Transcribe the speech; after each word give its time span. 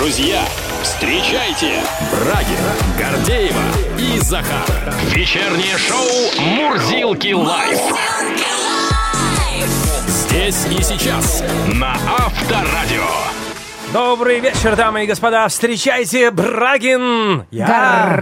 Друзья, 0.00 0.40
встречайте 0.82 1.74
Брагина, 2.10 2.72
Гордеева 2.98 3.60
и 3.98 4.18
Захар. 4.18 4.64
Вечернее 5.14 5.76
шоу 5.76 6.42
«Мурзилки 6.42 7.34
лайф». 7.34 7.78
Здесь 10.06 10.66
и 10.70 10.82
сейчас 10.82 11.44
на 11.74 11.92
Авторадио. 11.92 13.04
Добрый 13.92 14.40
вечер, 14.40 14.74
дамы 14.74 15.04
и 15.04 15.06
господа. 15.06 15.46
Встречайте, 15.48 16.30
Брагин. 16.30 17.44
Я... 17.50 18.16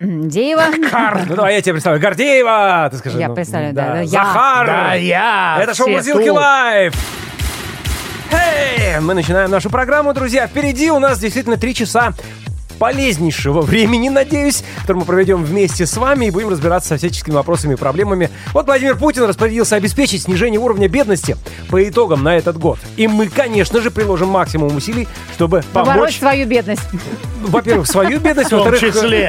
Гордеева. 0.00 0.64
Кар. 0.90 1.26
Ну 1.28 1.36
давай 1.36 1.56
я 1.56 1.60
тебе 1.60 1.74
представлю. 1.74 2.00
Гордеева. 2.00 2.88
Ты 2.90 2.96
скажи. 2.96 3.18
Я 3.18 3.28
ну, 3.28 3.34
представлю, 3.34 3.74
да, 3.74 3.92
да, 3.92 4.00
я. 4.00 4.06
Захар. 4.06 4.66
Да, 4.66 4.94
я. 4.94 5.58
Это 5.60 5.74
шоу 5.74 5.90
«Мурзилки 5.90 6.30
лайф». 6.30 6.94
Эй, 8.32 8.98
мы 9.00 9.14
начинаем 9.14 9.50
нашу 9.50 9.68
программу, 9.68 10.14
друзья. 10.14 10.46
Впереди 10.46 10.90
у 10.90 10.98
нас 10.98 11.18
действительно 11.18 11.58
три 11.58 11.74
часа 11.74 12.14
полезнейшего 12.82 13.60
времени, 13.60 14.08
надеюсь, 14.08 14.64
который 14.80 14.96
мы 14.96 15.04
проведем 15.04 15.44
вместе 15.44 15.86
с 15.86 15.96
вами 15.96 16.26
и 16.26 16.30
будем 16.30 16.48
разбираться 16.48 16.88
со 16.88 16.96
всяческими 16.96 17.34
вопросами 17.34 17.74
и 17.74 17.76
проблемами. 17.76 18.28
Вот 18.52 18.66
Владимир 18.66 18.96
Путин 18.96 19.22
распорядился 19.22 19.76
обеспечить 19.76 20.22
снижение 20.22 20.58
уровня 20.58 20.88
бедности 20.88 21.36
по 21.68 21.88
итогам 21.88 22.24
на 22.24 22.36
этот 22.36 22.58
год. 22.58 22.80
И 22.96 23.06
мы, 23.06 23.28
конечно 23.28 23.80
же, 23.80 23.92
приложим 23.92 24.30
максимум 24.30 24.74
усилий, 24.74 25.06
чтобы 25.36 25.62
Побороть 25.72 25.94
помочь 25.94 26.18
свою 26.18 26.44
бедность. 26.44 26.82
во-первых, 27.42 27.86
свою 27.86 28.18
бедность, 28.18 28.50
во-вторых, 28.50 28.82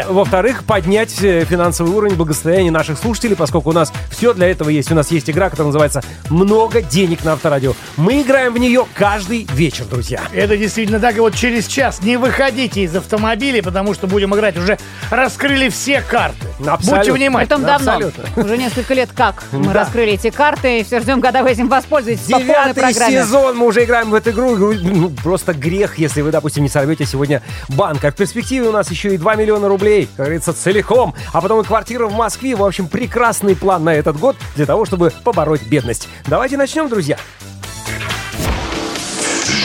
во-вторых, 0.09 0.63
поднять 0.63 1.21
э, 1.21 1.45
финансовый 1.45 1.93
уровень 1.93 2.15
благосостояния 2.15 2.71
наших 2.71 2.97
слушателей, 2.97 3.35
поскольку 3.35 3.69
у 3.69 3.73
нас 3.73 3.93
все 4.09 4.33
для 4.33 4.49
этого 4.49 4.69
есть. 4.69 4.91
У 4.91 4.95
нас 4.95 5.11
есть 5.11 5.29
игра, 5.29 5.51
которая 5.51 5.67
называется 5.67 6.01
«Много 6.31 6.81
денег 6.81 7.23
на 7.23 7.33
авторадио». 7.33 7.73
Мы 7.97 8.23
играем 8.23 8.53
в 8.53 8.57
нее 8.57 8.87
каждый 8.95 9.47
вечер, 9.53 9.85
друзья. 9.85 10.21
Это 10.33 10.57
действительно 10.57 10.99
так. 10.99 11.17
И 11.17 11.19
вот 11.19 11.35
через 11.35 11.67
час 11.67 12.01
не 12.01 12.17
выходите 12.17 12.81
из 12.81 12.95
автомобиля, 12.95 13.42
потому 13.61 13.93
что 13.93 14.07
будем 14.07 14.33
играть. 14.35 14.57
Уже 14.57 14.77
раскрыли 15.09 15.69
все 15.69 16.01
карты. 16.01 16.47
Абсолютно. 16.65 16.97
Будьте 16.97 17.11
внимательны. 17.11 17.45
Притом 17.47 17.63
давно. 17.65 17.91
абсолютно. 18.07 18.43
Уже 18.43 18.57
несколько 18.57 18.93
лет 18.93 19.09
как 19.15 19.43
мы 19.51 19.65
Да. 19.73 19.81
раскрыли 19.81 20.13
эти 20.13 20.29
карты. 20.29 20.79
И 20.79 20.83
все 20.83 20.99
ждем, 20.99 21.21
когда 21.21 21.43
вы 21.43 21.51
этим 21.51 21.67
воспользуетесь 21.69 22.29
по 22.31 22.39
Девятый 22.39 22.73
программе. 22.73 23.21
сезон, 23.23 23.57
мы 23.57 23.65
уже 23.67 23.83
играем 23.83 24.09
в 24.09 24.15
эту 24.15 24.31
игру. 24.31 24.55
Ну, 24.55 25.09
Просто 25.23 25.53
грех, 25.53 25.97
если 25.97 26.21
вы, 26.21 26.31
допустим, 26.31 26.63
не 26.63 26.69
сорвете 26.69 27.05
сегодня 27.05 27.41
банк. 27.69 28.03
А 28.05 28.11
в 28.11 28.15
перспективе 28.15 28.67
у 28.69 28.71
нас 28.71 28.89
еще 28.91 29.13
и 29.13 29.17
2 29.17 29.35
миллиона 29.35 29.67
рублей, 29.67 30.05
как 30.17 30.25
говорится, 30.25 30.53
целиком. 30.53 31.13
А 31.31 31.41
потом 31.41 31.61
и 31.61 31.63
квартира 31.63 32.07
в 32.07 32.13
Москве. 32.13 32.55
В 32.55 32.63
общем, 32.63 32.87
прекрасный 32.87 33.55
план 33.55 33.83
на 33.83 33.93
этот 33.95 34.17
год 34.17 34.35
для 34.55 34.65
того, 34.65 34.85
чтобы 34.85 35.11
побороть 35.23 35.63
бедность. 35.63 36.07
Давайте 36.27 36.57
начнем, 36.57 36.87
друзья. 36.89 37.17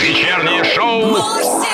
Вечернее 0.03 0.65
шоу 0.65 1.68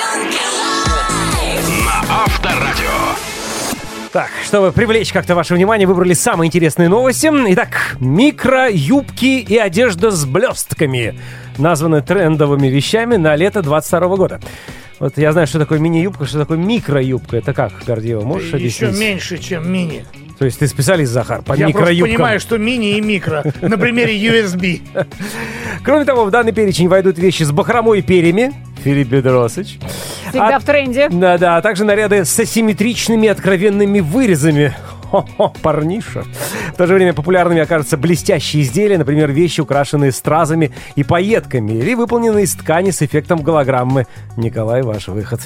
Так, 4.15 4.31
чтобы 4.45 4.71
привлечь 4.71 5.13
как-то 5.13 5.35
ваше 5.35 5.55
внимание, 5.55 5.89
выбрали 5.89 6.13
самые 6.13 6.47
интересные 6.47 6.89
новости. 6.89 7.29
Итак, 7.49 7.97
микро-юбки 7.99 9.41
и 9.41 9.57
одежда 9.59 10.13
с 10.13 10.25
блестками 10.25 11.19
названы 11.59 12.01
трендовыми 12.01 12.69
вещами 12.69 13.17
на 13.17 13.35
лето 13.35 13.61
22 13.61 14.17
года. 14.17 14.41
Вот 15.01 15.19
я 15.19 15.33
знаю, 15.33 15.49
что 15.49 15.59
такое 15.59 15.81
мини-юбка, 15.81 16.27
что 16.27 16.39
такое 16.39 16.59
микро-юбка. 16.59 17.39
Это 17.39 17.53
как, 17.53 17.73
Гордеева, 17.85 18.21
можешь 18.21 18.53
Еще 18.55 18.87
объяснить? 18.87 19.01
меньше, 19.01 19.39
чем 19.39 19.69
мини. 19.69 20.05
То 20.39 20.45
есть 20.45 20.61
ты 20.61 20.69
специалист, 20.69 21.11
Захар, 21.11 21.43
по 21.43 21.55
Я 21.55 21.67
микро-юбкам. 21.67 22.15
понимаю, 22.15 22.39
что 22.39 22.57
мини 22.57 22.97
и 22.97 23.01
микро. 23.01 23.43
На 23.63 23.77
примере 23.77 24.17
USB. 24.17 24.81
Кроме 25.83 26.05
того, 26.05 26.25
в 26.25 26.31
данный 26.31 26.53
перечень 26.53 26.87
войдут 26.87 27.19
вещи 27.19 27.43
с 27.43 27.51
бахромой 27.51 27.99
и 27.99 28.03
перьями. 28.03 28.53
Филипп 28.85 29.09
Бедросович. 29.09 29.79
Всегда 30.29 30.57
А- 30.57 30.61
в 30.61 30.65
тренде. 30.65 31.09
Да-да, 31.09 31.57
а 31.57 31.63
также 31.63 31.85
наряды 31.85 32.27
с 32.27 32.39
асимметричными 32.39 33.29
откровенными 33.29 34.01
вырезами. 34.01 34.75
Хо-хо, 35.11 35.53
парниша. 35.63 36.25
В 36.73 36.77
то 36.77 36.89
же 36.89 36.95
время 36.95 37.13
популярными 37.13 37.61
окажутся 37.61 37.97
блестящие 37.97 38.63
изделия, 38.65 38.99
например, 38.99 39.31
вещи, 39.31 39.61
украшенные 39.61 40.11
стразами 40.11 40.73
и 40.97 41.05
пайетками, 41.05 41.71
или 41.71 41.95
выполненные 41.95 42.45
из 42.45 42.55
ткани 42.55 42.91
с 42.91 43.01
эффектом 43.01 43.41
голограммы. 43.41 44.07
Николай, 44.37 44.83
ваш 44.83 45.07
выход. 45.07 45.41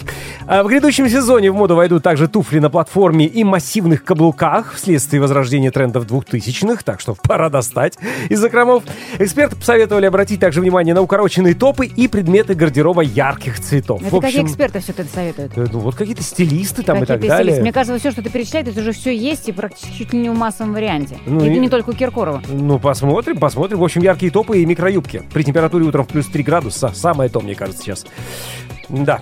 А 0.47 0.63
в 0.63 0.69
грядущем 0.69 1.07
сезоне 1.07 1.51
в 1.51 1.55
моду 1.55 1.77
войдут 1.77 2.03
также 2.03 2.29
туфли 2.29 2.61
на 2.61 2.71
платформе 2.71 3.27
и 3.27 3.45
массивных 3.45 4.05
каблуках 4.05 4.73
вследствие 4.75 5.21
возрождения 5.21 5.71
трендов 5.71 6.07
двухтысячных, 6.07 6.83
так 6.83 7.01
что 7.01 7.15
пора 7.15 7.51
достать 7.51 7.99
из 8.31 8.41
закромов. 8.41 8.85
Эксперты 9.19 9.57
посоветовали 9.57 10.07
обратить 10.07 10.41
также 10.41 10.63
внимание 10.63 10.95
на 10.95 11.03
укороченные 11.03 11.55
топы 11.55 11.85
и 11.85 12.09
предметы 12.09 12.55
гардероба 12.55 13.03
ярких 13.03 13.28
цветов. 13.37 14.01
Это 14.03 14.17
В 14.17 14.21
какие 14.21 14.41
общем, 14.41 14.47
эксперты 14.47 14.81
все 14.81 14.93
это 14.93 15.05
советуют? 15.05 15.57
Ну, 15.57 15.79
вот 15.81 15.95
какие-то 15.95 16.23
стилисты 16.23 16.83
там 16.83 16.99
и 16.99 17.01
так 17.01 17.17
Какие-то 17.17 17.29
далее. 17.37 17.45
стилисты. 17.53 17.63
Мне 17.63 17.73
кажется, 17.73 17.99
все, 17.99 18.11
что 18.11 18.23
ты 18.23 18.31
перечисляешь, 18.31 18.69
это 18.69 18.81
уже 18.81 18.93
все 18.93 19.15
есть 19.17 19.49
и 19.49 19.53
практически 19.53 19.97
чуть 19.99 20.13
ли 20.13 20.19
не 20.21 20.31
в 20.31 20.37
массовом 20.37 20.73
варианте. 20.73 21.17
Ну 21.27 21.45
и, 21.45 21.49
и- 21.55 21.59
не 21.59 21.69
только 21.69 21.91
у 21.91 21.93
Киркорова. 21.93 22.43
Ну, 22.49 22.79
посмотрим, 22.79 23.39
посмотрим. 23.39 23.79
В 23.79 23.85
общем, 23.85 24.03
яркие 24.03 24.33
топы 24.33 24.59
и 24.61 24.67
микроюбки. 24.67 25.23
При 25.33 25.43
температуре 25.43 25.85
утром 25.85 26.05
в 26.05 26.09
плюс 26.09 26.27
3 26.27 26.43
градуса. 26.43 26.89
Самое 26.95 27.29
то, 27.31 27.41
мне 27.41 27.55
кажется, 27.55 27.83
сейчас. 27.83 28.07
Да. 28.89 29.21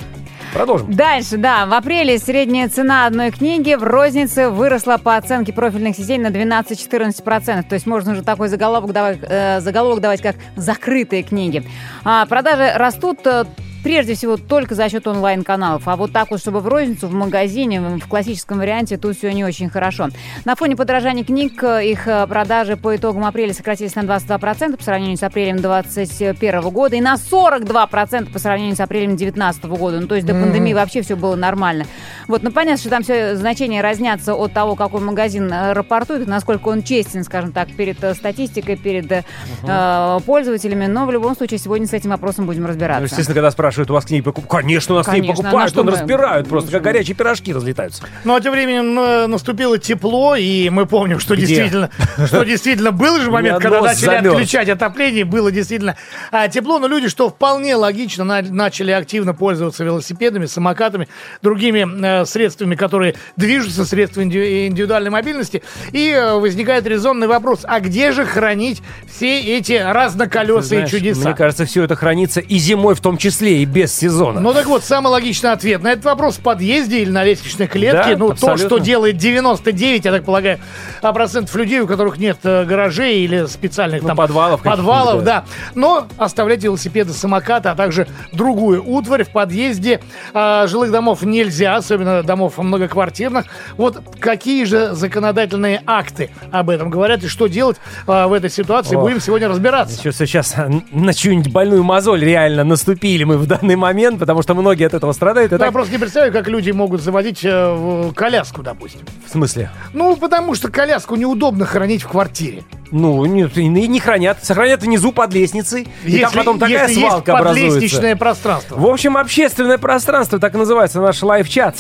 Продолжим. 0.54 0.92
Дальше, 0.92 1.36
да. 1.38 1.66
В 1.66 1.72
апреле 1.74 2.18
средняя 2.18 2.68
цена 2.68 3.06
одной 3.06 3.30
книги 3.32 3.74
в 3.74 3.82
рознице 3.82 4.48
выросла 4.48 4.96
по 4.96 5.16
оценке 5.16 5.52
профильных 5.52 5.96
сетей 5.96 6.18
на 6.18 6.28
12-14%. 6.28 7.64
То 7.68 7.74
есть 7.74 7.84
можно 7.86 8.12
уже 8.12 8.22
такой 8.22 8.48
заголовок 8.48 8.92
давать, 8.92 9.18
э, 9.22 9.60
заголовок 9.60 10.00
давать, 10.00 10.22
как 10.22 10.36
«закрытые 10.54 11.24
книги». 11.24 11.64
А 12.04 12.24
продажи 12.26 12.72
растут 12.76 13.26
э, 13.26 13.44
Прежде 13.86 14.16
всего, 14.16 14.36
только 14.36 14.74
за 14.74 14.88
счет 14.88 15.06
онлайн-каналов. 15.06 15.86
А 15.86 15.94
вот 15.94 16.10
так 16.10 16.32
вот, 16.32 16.40
чтобы 16.40 16.58
в 16.58 16.66
розницу, 16.66 17.06
в 17.06 17.12
магазине, 17.12 17.80
в 17.80 18.08
классическом 18.08 18.58
варианте, 18.58 18.96
тут 18.96 19.16
все 19.16 19.32
не 19.32 19.44
очень 19.44 19.70
хорошо. 19.70 20.08
На 20.44 20.56
фоне 20.56 20.74
подорожания 20.74 21.22
книг 21.22 21.62
э, 21.62 21.86
их 21.86 22.08
э, 22.08 22.26
продажи 22.26 22.76
по 22.76 22.96
итогам 22.96 23.24
апреля 23.24 23.54
сократились 23.54 23.94
на 23.94 24.00
22% 24.00 24.76
по 24.76 24.82
сравнению 24.82 25.16
с 25.16 25.22
апрелем 25.22 25.58
2021 25.58 26.62
года 26.62 26.96
и 26.96 27.00
на 27.00 27.14
42% 27.14 28.32
по 28.32 28.40
сравнению 28.40 28.74
с 28.74 28.80
апрелем 28.80 29.10
2019 29.10 29.64
года. 29.66 30.00
Ну, 30.00 30.08
то 30.08 30.16
есть 30.16 30.26
до 30.26 30.32
пандемии 30.32 30.72
вообще 30.72 31.02
все 31.02 31.14
было 31.14 31.36
нормально. 31.36 31.84
Вот, 32.26 32.42
ну, 32.42 32.50
понятно, 32.50 32.80
что 32.80 32.90
там 32.90 33.04
все 33.04 33.36
значения 33.36 33.82
разнятся 33.82 34.34
от 34.34 34.52
того, 34.52 34.74
какой 34.74 35.00
магазин 35.00 35.48
э, 35.52 35.74
рапортует, 35.74 36.26
насколько 36.26 36.70
он 36.70 36.82
честен, 36.82 37.22
скажем 37.22 37.52
так, 37.52 37.68
перед 37.76 37.98
статистикой, 38.16 38.74
перед 38.74 39.12
э, 39.12 39.24
э, 39.62 40.18
пользователями. 40.26 40.86
Но 40.86 41.06
в 41.06 41.12
любом 41.12 41.36
случае 41.36 41.60
сегодня 41.60 41.86
с 41.86 41.92
этим 41.92 42.10
вопросом 42.10 42.46
будем 42.46 42.62
Ну, 42.62 42.68
разбираться. 42.70 43.04
естественно, 43.04 43.34
когда 43.34 43.52
спрашивают, 43.52 43.75
у 43.90 43.94
вас 43.94 44.04
книги 44.04 44.22
покупают. 44.22 44.50
Конечно, 44.64 44.94
у 44.94 44.98
нас 44.98 45.06
Конечно, 45.06 45.32
покупают, 45.34 45.62
на 45.64 45.68
что 45.68 45.80
он 45.80 45.86
мы- 45.86 45.92
разбирают 45.92 46.48
просто, 46.48 46.70
как 46.70 46.82
горячие 46.82 47.14
пирожки 47.16 47.52
разлетаются. 47.52 48.02
Ну, 48.24 48.34
а 48.34 48.40
тем 48.40 48.52
временем 48.52 48.98
э, 48.98 49.26
наступило 49.26 49.78
тепло, 49.78 50.36
и 50.36 50.68
мы 50.70 50.86
помним, 50.86 51.18
что 51.20 51.34
Где? 51.34 51.46
действительно, 51.46 51.90
что 52.26 52.44
действительно 52.44 52.92
был 52.92 53.18
же 53.20 53.30
момент, 53.30 53.60
когда 53.60 53.80
начали 53.80 54.06
замерз. 54.06 54.34
отключать 54.34 54.68
отопление, 54.68 55.24
было 55.24 55.50
действительно 55.52 55.96
а, 56.32 56.48
тепло, 56.48 56.78
но 56.78 56.86
люди, 56.86 57.08
что 57.08 57.28
вполне 57.28 57.74
логично, 57.76 58.24
на- 58.24 58.42
начали 58.42 58.90
активно 58.90 59.34
пользоваться 59.34 59.84
велосипедами, 59.84 60.46
самокатами, 60.46 61.08
другими 61.42 61.86
э, 62.22 62.24
средствами, 62.24 62.74
которые 62.74 63.14
движутся, 63.36 63.84
средства 63.84 64.22
инди- 64.22 64.66
индивидуальной 64.68 65.10
мобильности, 65.10 65.62
и 65.92 66.10
э, 66.10 66.34
возникает 66.34 66.86
резонный 66.86 67.26
вопрос, 67.26 67.60
а 67.64 67.80
где 67.80 68.12
же 68.12 68.24
хранить 68.24 68.82
все 69.08 69.40
эти 69.40 69.72
разноколесые 69.74 70.80
Знаешь, 70.80 70.90
чудеса? 70.90 71.20
Мне 71.28 71.34
кажется, 71.36 71.64
все 71.64 71.84
это 71.84 71.96
хранится 71.96 72.40
и 72.40 72.58
зимой 72.58 72.94
в 72.94 73.00
том 73.00 73.16
числе, 73.16 73.55
и 73.56 73.64
без 73.64 73.94
сезона. 73.94 74.40
Ну 74.40 74.52
так 74.52 74.66
вот, 74.66 74.84
самый 74.84 75.08
логичный 75.08 75.52
ответ 75.52 75.82
на 75.82 75.92
этот 75.92 76.04
вопрос 76.04 76.36
в 76.36 76.40
подъезде 76.40 77.00
или 77.00 77.10
на 77.10 77.24
лестничной 77.24 77.66
клетке. 77.66 78.12
Да, 78.12 78.18
ну, 78.18 78.30
абсолютно. 78.32 78.68
то, 78.68 78.76
что 78.76 78.78
делает 78.84 79.16
99, 79.16 80.04
я 80.04 80.12
так 80.12 80.24
полагаю, 80.24 80.58
а, 81.02 81.12
процентов 81.12 81.54
людей, 81.56 81.80
у 81.80 81.86
которых 81.86 82.18
нет 82.18 82.38
э, 82.44 82.64
гаражей 82.64 83.20
или 83.20 83.46
специальных 83.46 84.02
Ну, 84.02 84.08
там 84.08 84.16
подвалов 84.16 84.62
подвалов, 84.62 85.22
каких-нибудь, 85.22 85.24
да. 85.24 85.44
Но 85.74 86.06
оставлять 86.16 86.62
велосипеды, 86.62 87.12
самокаты, 87.12 87.68
а 87.68 87.74
также 87.74 88.06
другую 88.32 88.84
утварь 88.86 89.24
в 89.24 89.30
подъезде 89.30 90.00
а, 90.32 90.66
жилых 90.66 90.90
домов 90.90 91.22
нельзя, 91.22 91.76
особенно 91.76 92.22
домов 92.22 92.58
многоквартирных. 92.58 93.46
Вот 93.76 94.02
какие 94.20 94.64
же 94.64 94.94
законодательные 94.94 95.82
акты 95.86 96.30
об 96.52 96.70
этом 96.70 96.90
говорят 96.90 97.22
и 97.24 97.28
что 97.28 97.46
делать 97.46 97.76
а, 98.06 98.28
в 98.28 98.32
этой 98.32 98.50
ситуации, 98.50 98.96
Ох. 98.96 99.02
будем 99.02 99.20
сегодня 99.20 99.48
разбираться. 99.48 99.96
Сейчас, 99.96 100.16
сейчас 100.18 100.54
на 100.90 101.14
чью-нибудь 101.14 101.52
больную 101.52 101.82
мозоль 101.82 102.24
реально 102.24 102.64
наступили 102.64 103.24
мы 103.24 103.36
в 103.46 103.48
данный 103.48 103.76
момент, 103.76 104.18
потому 104.18 104.42
что 104.42 104.54
многие 104.54 104.86
от 104.86 104.94
этого 104.94 105.12
страдают. 105.12 105.52
Я 105.52 105.58
так- 105.58 105.72
просто 105.72 105.92
не 105.92 105.98
представляю, 105.98 106.32
как 106.32 106.48
люди 106.48 106.72
могут 106.72 107.00
заводить 107.00 107.40
э, 107.44 108.10
коляску, 108.14 108.62
допустим. 108.62 109.00
В 109.24 109.30
смысле? 109.30 109.70
Ну, 109.92 110.16
потому 110.16 110.54
что 110.54 110.68
коляску 110.70 111.14
неудобно 111.14 111.64
хранить 111.64 112.02
в 112.02 112.08
квартире. 112.08 112.64
Ну, 112.90 113.24
нет, 113.24 113.56
и 113.56 113.66
не 113.66 114.00
хранят. 114.00 114.44
Сохранят 114.44 114.82
внизу 114.82 115.12
под 115.12 115.32
лестницей. 115.32 115.88
И 116.04 116.18
там 116.18 116.32
потом 116.32 116.58
такая 116.58 116.88
если 116.88 117.00
свалка 117.00 117.32
есть 117.32 117.40
образуется. 117.40 117.74
подлестничное 117.74 118.16
пространство. 118.16 118.76
В 118.76 118.86
общем, 118.86 119.16
общественное 119.16 119.78
пространство, 119.78 120.38
так 120.38 120.54
и 120.54 120.58
называется 120.58 121.00
наш 121.00 121.22
лайв-чат. 121.22 121.76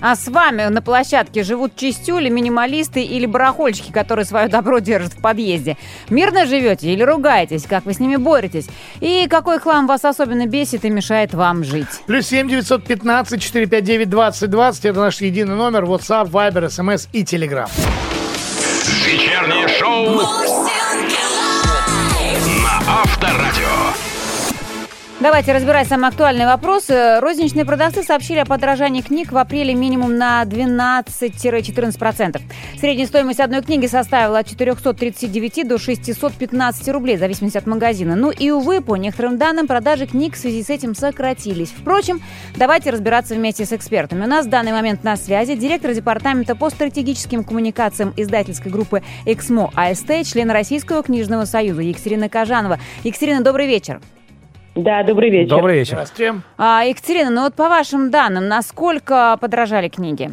А 0.00 0.14
с 0.14 0.28
вами 0.28 0.64
на 0.64 0.82
площадке 0.82 1.42
живут 1.42 1.74
чистюли, 1.74 2.28
минималисты 2.28 3.02
или 3.02 3.26
барахольщики, 3.26 3.92
которые 3.92 4.24
свое 4.24 4.48
добро 4.48 4.78
держат 4.78 5.14
в 5.14 5.20
подъезде? 5.20 5.76
Мирно 6.10 6.46
живете 6.46 6.92
или 6.92 7.02
ругаетесь? 7.02 7.64
Как 7.64 7.86
вы 7.86 7.94
с 7.94 7.98
ними 7.98 8.16
боретесь? 8.16 8.66
И 9.00 9.26
какой 9.28 9.58
хлам 9.58 9.86
вас 9.86 10.04
особенно 10.04 10.46
бесит 10.46 10.84
и 10.84 10.90
мешает 10.90 11.34
вам 11.34 11.64
жить? 11.64 11.88
Плюс 12.06 12.26
семь 12.26 12.48
девятьсот 12.48 12.84
пятнадцать 12.84 13.42
четыре 13.42 13.66
пять 13.66 13.84
девять 13.84 14.10
двадцать 14.10 14.50
двадцать. 14.50 14.84
Это 14.84 15.00
наш 15.00 15.20
единый 15.20 15.56
номер. 15.56 15.84
WhatsApp, 15.84 16.30
Viber, 16.30 16.66
SMS 16.66 17.08
и 17.12 17.22
Telegram. 17.22 17.70
Вечернее 19.06 19.68
шоу 19.68 20.65
Давайте 25.18 25.54
разбирать 25.54 25.88
самые 25.88 26.10
актуальные 26.10 26.46
вопросы. 26.46 27.20
Розничные 27.20 27.64
продавцы 27.64 28.02
сообщили 28.02 28.40
о 28.40 28.44
подорожании 28.44 29.00
книг 29.00 29.32
в 29.32 29.38
апреле 29.38 29.74
минимум 29.74 30.18
на 30.18 30.42
12-14%. 30.42 32.38
Средняя 32.78 33.06
стоимость 33.06 33.40
одной 33.40 33.62
книги 33.62 33.86
составила 33.86 34.40
от 34.40 34.46
439 34.46 35.66
до 35.66 35.78
615 35.78 36.88
рублей, 36.90 37.16
в 37.16 37.20
зависимости 37.20 37.56
от 37.56 37.66
магазина. 37.66 38.14
Ну 38.14 38.30
и, 38.30 38.50
увы, 38.50 38.82
по 38.82 38.96
некоторым 38.96 39.38
данным, 39.38 39.66
продажи 39.66 40.06
книг 40.06 40.34
в 40.34 40.38
связи 40.38 40.62
с 40.62 40.68
этим 40.68 40.94
сократились. 40.94 41.70
Впрочем, 41.70 42.20
давайте 42.54 42.90
разбираться 42.90 43.34
вместе 43.34 43.64
с 43.64 43.72
экспертами. 43.72 44.22
У 44.22 44.28
нас 44.28 44.44
в 44.44 44.50
данный 44.50 44.72
момент 44.72 45.02
на 45.02 45.16
связи 45.16 45.54
директор 45.54 45.94
департамента 45.94 46.54
по 46.54 46.68
стратегическим 46.68 47.42
коммуникациям 47.42 48.12
издательской 48.18 48.70
группы 48.70 49.02
«Эксмо 49.24 49.72
АСТ», 49.74 50.26
член 50.30 50.50
Российского 50.50 51.02
книжного 51.02 51.46
союза 51.46 51.80
Екатерина 51.80 52.28
Кажанова. 52.28 52.78
Екатерина, 53.02 53.40
добрый 53.42 53.66
вечер. 53.66 53.98
Да, 54.76 55.02
добрый 55.02 55.30
вечер. 55.30 55.48
Добрый 55.48 55.78
вечер. 55.78 55.94
Здравствуйте. 55.94 56.34
А, 56.58 56.84
Екатерина, 56.84 57.30
ну 57.30 57.42
вот 57.44 57.54
по 57.54 57.68
вашим 57.68 58.10
данным, 58.10 58.46
насколько 58.46 59.38
подорожали 59.40 59.88
книги? 59.88 60.30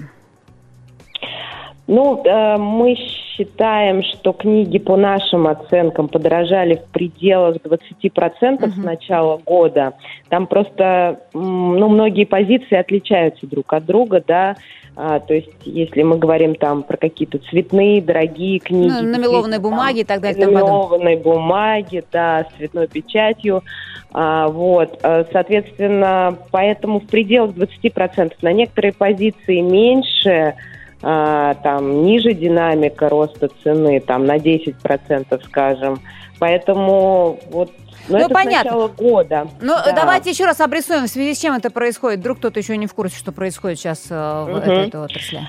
Ну, 1.88 2.24
э, 2.24 2.58
мы 2.58 2.96
считаем, 2.96 4.04
что 4.04 4.34
книги 4.34 4.80
по 4.80 4.98
нашим 4.98 5.48
оценкам 5.48 6.10
подорожали 6.10 6.76
в 6.76 6.92
пределах 6.92 7.58
20% 7.58 8.70
с 8.70 8.78
начала 8.78 9.38
года. 9.38 9.94
Там 10.30 10.48
просто, 10.48 11.22
ну, 11.34 11.88
многие 11.88 12.26
позиции 12.26 12.76
отличаются 12.76 13.48
друг 13.48 13.72
от 13.74 13.86
друга, 13.86 14.24
да. 14.26 14.56
А, 14.96 15.20
то 15.20 15.34
есть, 15.34 15.50
если 15.66 16.04
мы 16.04 16.18
говорим 16.18 16.54
там 16.54 16.84
про 16.84 16.98
какие-то 16.98 17.40
цветные, 17.50 18.02
дорогие 18.02 18.60
книги. 18.60 18.92
Ну, 18.92 19.02
на 19.02 19.18
мелованной 19.18 19.60
бумаге 19.60 20.02
и 20.02 20.04
так 20.04 20.22
далее, 20.22 20.46
На 20.46 20.52
мелованной 20.52 21.16
бумаге, 21.16 22.04
да, 22.12 22.46
с 22.46 22.58
цветной 22.58 22.88
печатью. 22.88 23.64
А, 24.12 24.48
вот, 24.48 25.00
э, 25.02 25.26
соответственно, 25.32 26.38
поэтому 26.52 27.00
в 27.00 27.08
пределах 27.08 27.56
20%. 27.56 28.34
На 28.44 28.54
некоторые 28.54 28.94
позиции 28.94 29.62
меньше, 29.62 30.54
а, 31.02 31.56
там, 31.56 32.06
ниже 32.06 32.34
динамика 32.34 33.10
роста 33.10 33.50
цены, 33.64 34.00
там, 34.00 34.28
на 34.28 34.38
10%, 34.38 35.42
скажем. 35.46 36.00
Поэтому 36.40 37.40
вот, 37.52 37.72
ну, 38.10 38.18
Ну, 38.18 38.18
это 38.18 38.30
с 38.30 38.34
понятно. 38.34 38.72
начала 38.72 38.88
года. 38.90 39.48
Ну, 39.62 39.76
Да. 39.76 39.92
давайте 39.94 40.30
еще 40.32 40.46
раз 40.46 40.60
обрисуем, 40.62 41.06
в 41.06 41.10
связи 41.10 41.34
с 41.36 41.40
чем 41.40 41.54
это 41.56 41.70
происходит. 41.70 42.20
Вдруг 42.20 42.40
кто-то 42.40 42.60
еще 42.60 42.76
не 42.78 42.88
в 42.88 42.94
курсе, 42.94 43.18
что 43.18 43.32
происходит 43.32 43.80
сейчас 43.80 44.06
э, 44.10 44.46
в 44.48 44.56
этой 44.58 44.88
отрасли. 45.00 45.42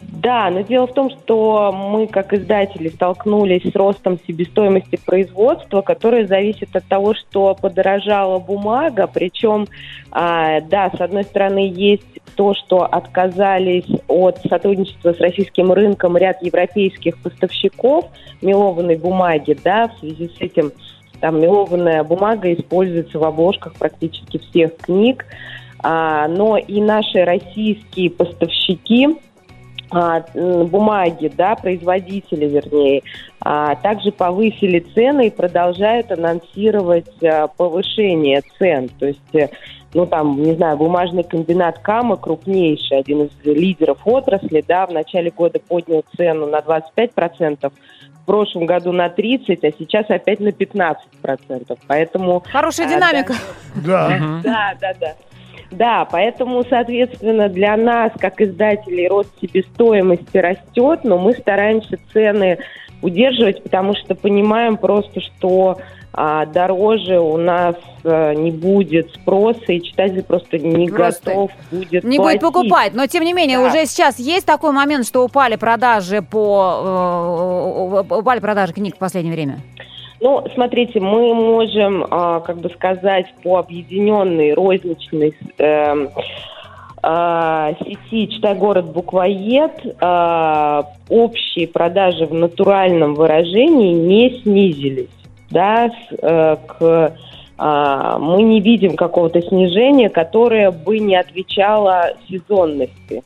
Да, 0.00 0.48
но 0.50 0.62
дело 0.62 0.86
в 0.86 0.94
том, 0.94 1.10
что 1.10 1.72
мы, 1.72 2.06
как 2.06 2.32
издатели, 2.32 2.88
столкнулись 2.88 3.70
с 3.70 3.76
ростом 3.76 4.18
себестоимости 4.26 4.98
производства, 5.04 5.82
которое 5.82 6.26
зависит 6.26 6.74
от 6.74 6.84
того, 6.86 7.14
что 7.14 7.54
подорожала 7.54 8.38
бумага. 8.38 9.06
Причем, 9.06 9.66
а, 10.10 10.62
да, 10.62 10.90
с 10.90 11.00
одной 11.00 11.24
стороны, 11.24 11.70
есть 11.70 12.06
то, 12.34 12.54
что 12.54 12.84
отказались 12.84 13.88
от 14.08 14.38
сотрудничества 14.48 15.12
с 15.12 15.20
российским 15.20 15.70
рынком 15.72 16.16
ряд 16.16 16.42
европейских 16.42 17.18
поставщиков 17.18 18.06
мелованной 18.40 18.96
бумаги, 18.96 19.56
да, 19.62 19.88
в 19.88 19.98
связи 20.00 20.30
с 20.34 20.40
этим 20.40 20.72
там 21.20 21.38
мелованная 21.40 22.02
бумага 22.02 22.52
используется 22.54 23.18
в 23.18 23.24
обложках 23.24 23.74
практически 23.74 24.38
всех 24.38 24.76
книг. 24.78 25.26
А, 25.82 26.28
но 26.28 26.56
и 26.56 26.80
наши 26.80 27.24
российские 27.24 28.10
поставщики 28.10 29.18
а, 29.90 30.24
бумаги, 30.34 31.30
да, 31.36 31.56
производители, 31.56 32.46
вернее, 32.46 33.02
а, 33.40 33.74
также 33.76 34.12
повысили 34.12 34.78
цены 34.94 35.26
и 35.26 35.30
продолжают 35.30 36.12
анонсировать 36.12 37.10
а, 37.24 37.48
повышение 37.48 38.42
цен. 38.58 38.88
То 39.00 39.06
есть, 39.06 39.34
э, 39.34 39.48
ну 39.92 40.06
там, 40.06 40.40
не 40.40 40.54
знаю, 40.54 40.76
бумажный 40.76 41.24
комбинат 41.24 41.80
Кама, 41.80 42.16
крупнейший, 42.16 42.98
один 42.98 43.22
из 43.22 43.30
лидеров 43.44 43.98
отрасли, 44.04 44.64
да, 44.66 44.86
в 44.86 44.92
начале 44.92 45.30
года 45.30 45.58
поднял 45.58 46.04
цену 46.16 46.46
на 46.46 46.58
25%, 46.60 47.72
в 48.22 48.26
прошлом 48.26 48.66
году 48.66 48.92
на 48.92 49.08
30%, 49.08 49.58
а 49.66 49.72
сейчас 49.76 50.08
опять 50.08 50.38
на 50.38 50.50
15%. 50.50 51.78
Поэтому... 51.88 52.44
Хорошая 52.46 52.86
а, 52.86 52.90
динамика. 52.90 53.34
Да. 53.74 54.08
да, 54.44 54.74
да, 54.80 54.94
да. 54.94 54.94
Да, 55.00 55.14
поэтому, 56.04 56.64
соответственно, 56.68 57.48
для 57.48 57.76
нас, 57.76 58.12
как 58.18 58.40
издателей, 58.40 59.08
рост 59.08 59.30
себестоимости 59.40 60.36
растет, 60.36 61.00
но 61.04 61.18
мы 61.18 61.32
стараемся 61.34 61.98
цены 62.12 62.58
удерживать, 63.02 63.62
потому 63.62 63.94
что 63.94 64.14
понимаем 64.14 64.76
просто, 64.76 65.20
что 65.20 65.78
а, 66.12 66.44
дороже 66.44 67.20
у 67.20 67.36
нас 67.36 67.76
а, 68.04 68.34
не 68.34 68.50
будет 68.50 69.10
спроса, 69.14 69.72
и 69.72 69.80
читатель 69.80 70.22
просто 70.24 70.58
не 70.58 70.88
Просто 70.88 71.30
готов 71.30 71.50
будет 71.70 72.04
Не 72.04 72.18
будет 72.18 72.40
платить. 72.40 72.40
покупать. 72.40 72.94
Но, 72.94 73.06
тем 73.06 73.24
не 73.24 73.32
менее, 73.32 73.58
Да. 73.58 73.68
уже 73.68 73.86
сейчас 73.86 74.18
есть 74.18 74.44
такой 74.44 74.72
момент, 74.72 75.06
что 75.06 75.24
упали 75.24 75.56
продажи 75.56 76.20
по... 76.20 78.02
э, 78.10 78.14
упали 78.14 78.40
продажи 78.40 78.72
книг 78.72 78.96
в 78.96 78.98
последнее 78.98 79.34
время? 79.34 79.60
Ну, 80.20 80.44
смотрите, 80.54 81.00
мы 81.00 81.34
можем, 81.34 82.06
а, 82.10 82.40
как 82.40 82.58
бы 82.58 82.68
сказать, 82.70 83.26
по 83.42 83.56
объединенной 83.56 84.52
розничной 84.52 85.34
эм, 85.58 86.10
а, 87.02 87.72
сети 87.82 88.26
«Читай 88.28 88.54
город 88.54 88.92
буквоед» 88.92 89.96
а, 90.00 90.84
общие 91.08 91.66
продажи 91.66 92.26
в 92.26 92.34
натуральном 92.34 93.14
выражении 93.14 93.94
не 93.94 94.42
снизились. 94.42 95.08
Да, 95.50 95.88
с, 95.88 96.14
э, 96.22 96.56
к, 96.66 97.16
а, 97.58 98.18
мы 98.18 98.42
не 98.42 98.60
видим 98.60 98.96
какого-то 98.96 99.40
снижения, 99.42 100.08
которое 100.10 100.70
бы 100.70 100.98
не 100.98 101.16
отвечало 101.16 102.12
сезонности. 102.28 103.24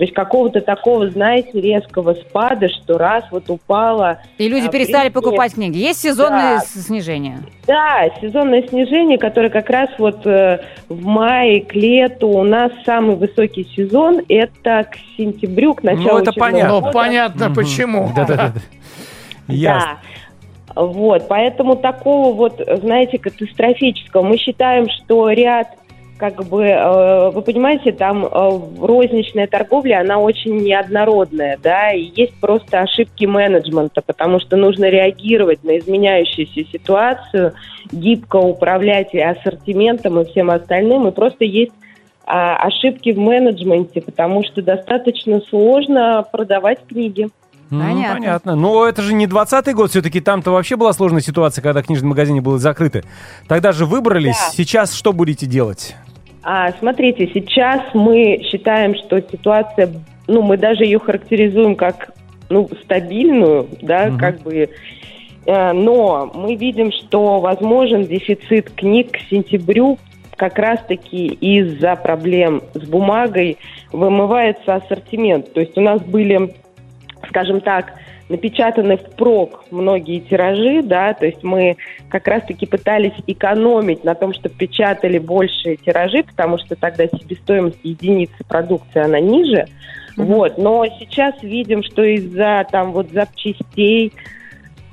То 0.00 0.04
есть 0.04 0.14
какого-то 0.14 0.62
такого, 0.62 1.10
знаете, 1.10 1.60
резкого 1.60 2.14
спада, 2.14 2.70
что 2.70 2.96
раз 2.96 3.22
вот 3.30 3.50
упала 3.50 4.20
И 4.38 4.48
люди 4.48 4.66
А, 4.66 4.70
перестали 4.70 5.10
принципе, 5.10 5.20
покупать 5.20 5.52
книги. 5.52 5.76
Есть 5.76 6.00
сезонные 6.00 6.54
да. 6.56 6.60
с- 6.60 6.86
снижения? 6.86 7.40
Да, 7.66 8.08
сезонное 8.18 8.66
снижение, 8.66 9.18
которое 9.18 9.50
как 9.50 9.68
раз 9.68 9.90
вот 9.98 10.24
э, 10.26 10.60
в 10.88 11.04
мае, 11.04 11.60
к 11.60 11.74
лету 11.74 12.28
у 12.28 12.42
нас 12.44 12.72
самый 12.86 13.16
высокий 13.16 13.68
сезон, 13.76 14.22
это 14.30 14.86
к 14.90 14.96
сентябрю, 15.18 15.74
к 15.74 15.82
началу 15.82 16.12
Ну, 16.12 16.18
это 16.20 16.32
понятно. 16.32 16.68
Ну, 16.76 16.80
года. 16.80 16.92
понятно, 16.92 17.54
почему. 17.54 18.10
Да-да-да. 18.16 18.52
Ясно. 19.48 19.98
Да. 20.74 20.82
Вот, 20.82 21.28
поэтому 21.28 21.76
такого 21.76 22.32
вот, 22.34 22.58
знаете, 22.82 23.18
катастрофического. 23.18 24.22
Мы 24.22 24.38
считаем, 24.38 24.88
что 24.88 25.28
ряд, 25.28 25.66
как 26.20 26.44
бы, 26.44 26.64
э, 26.64 27.30
вы 27.30 27.40
понимаете, 27.40 27.92
там 27.92 28.26
э, 28.26 28.28
розничная 28.78 29.46
торговля, 29.46 30.00
она 30.00 30.18
очень 30.18 30.54
неоднородная, 30.58 31.58
да, 31.62 31.92
и 31.92 32.12
есть 32.14 32.38
просто 32.38 32.80
ошибки 32.80 33.24
менеджмента, 33.24 34.02
потому 34.02 34.38
что 34.38 34.56
нужно 34.56 34.90
реагировать 34.90 35.64
на 35.64 35.78
изменяющуюся 35.78 36.70
ситуацию, 36.70 37.54
гибко 37.90 38.36
управлять 38.36 39.14
и 39.14 39.18
ассортиментом 39.18 40.20
и 40.20 40.26
всем 40.26 40.50
остальным, 40.50 41.08
и 41.08 41.10
просто 41.10 41.46
есть 41.46 41.72
а, 42.26 42.56
ошибки 42.56 43.12
в 43.12 43.18
менеджменте, 43.18 44.02
потому 44.02 44.44
что 44.44 44.60
достаточно 44.60 45.40
сложно 45.48 46.24
продавать 46.30 46.80
книги. 46.86 47.28
Понятно. 47.70 48.14
Понятно. 48.16 48.56
Но 48.56 48.86
это 48.86 49.00
же 49.00 49.14
не 49.14 49.26
20-й 49.26 49.72
год, 49.72 49.90
все-таки 49.90 50.20
там-то 50.20 50.50
вообще 50.50 50.76
была 50.76 50.92
сложная 50.92 51.22
ситуация, 51.22 51.62
когда 51.62 51.82
книжные 51.82 52.08
магазины 52.08 52.42
были 52.42 52.58
закрыты. 52.58 53.04
Тогда 53.46 53.72
же 53.72 53.86
выбрались. 53.86 54.36
Да. 54.36 54.50
Сейчас 54.52 54.92
что 54.92 55.12
будете 55.12 55.46
делать? 55.46 55.94
А, 56.42 56.72
смотрите, 56.72 57.30
сейчас 57.32 57.82
мы 57.94 58.40
считаем, 58.50 58.94
что 58.94 59.20
ситуация, 59.20 59.90
ну, 60.26 60.42
мы 60.42 60.56
даже 60.56 60.84
ее 60.84 60.98
характеризуем 60.98 61.76
как, 61.76 62.12
ну, 62.48 62.68
стабильную, 62.82 63.68
да, 63.82 64.06
Мгм. 64.06 64.18
как 64.18 64.40
бы, 64.40 64.70
э, 65.46 65.72
но 65.72 66.30
мы 66.34 66.54
видим, 66.54 66.92
что 66.92 67.40
возможен 67.40 68.04
дефицит 68.04 68.70
книг 68.70 69.12
к 69.12 69.18
сентябрю 69.30 69.98
как 70.36 70.58
раз-таки 70.58 71.26
из-за 71.26 71.96
проблем 71.96 72.62
с 72.72 72.88
бумагой 72.88 73.58
вымывается 73.92 74.76
ассортимент. 74.76 75.52
То 75.52 75.60
есть 75.60 75.76
у 75.76 75.82
нас 75.82 76.00
были, 76.00 76.54
скажем 77.28 77.60
так, 77.60 77.92
напечатаны 78.30 78.96
впрок 78.96 79.64
многие 79.70 80.20
тиражи, 80.20 80.82
да, 80.82 81.12
то 81.12 81.26
есть 81.26 81.42
мы 81.42 81.76
как 82.08 82.28
раз-таки 82.28 82.64
пытались 82.64 83.12
экономить 83.26 84.04
на 84.04 84.14
том, 84.14 84.32
что 84.32 84.48
печатали 84.48 85.18
большие 85.18 85.76
тиражи, 85.76 86.22
потому 86.22 86.56
что 86.58 86.76
тогда 86.76 87.06
себестоимость 87.06 87.80
единицы 87.82 88.36
продукции, 88.48 89.04
она 89.04 89.20
ниже, 89.20 89.66
вот, 90.16 90.58
но 90.58 90.86
сейчас 90.98 91.42
видим, 91.42 91.82
что 91.82 92.02
из-за 92.02 92.66
там 92.70 92.92
вот 92.92 93.10
запчастей, 93.10 94.12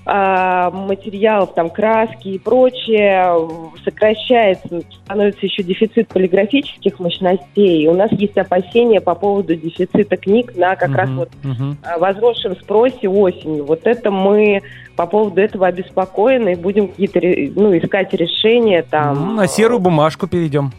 материалов, 0.07 1.53
там, 1.53 1.69
краски 1.69 2.29
и 2.29 2.39
прочее, 2.39 3.35
сокращается, 3.83 4.81
становится 5.03 5.45
еще 5.45 5.63
дефицит 5.63 6.07
полиграфических 6.07 6.99
мощностей. 6.99 7.87
У 7.87 7.93
нас 7.93 8.11
есть 8.13 8.37
опасения 8.37 9.01
по 9.01 9.15
поводу 9.15 9.55
дефицита 9.55 10.15
книг 10.15 10.55
на 10.55 10.75
как 10.75 10.89
Мгм, 10.89 10.97
раз 10.97 11.09
вот 11.09 11.29
а, 11.83 11.97
возросшем 11.97 12.55
спросе 12.55 13.09
осенью. 13.09 13.65
Вот 13.65 13.81
это 13.85 14.09
мы 14.11 14.61
по 14.95 15.05
поводу 15.05 15.41
этого 15.41 15.67
обеспокоены 15.67 16.53
и 16.53 16.55
будем 16.55 16.87
какие-то 16.87 17.19
ну, 17.59 17.77
искать 17.77 18.13
решения 18.13 18.83
там. 18.83 19.15
Ну, 19.15 19.33
На 19.33 19.47
серую 19.47 19.79
бумажку 19.79 20.27
перейдем. 20.27 20.71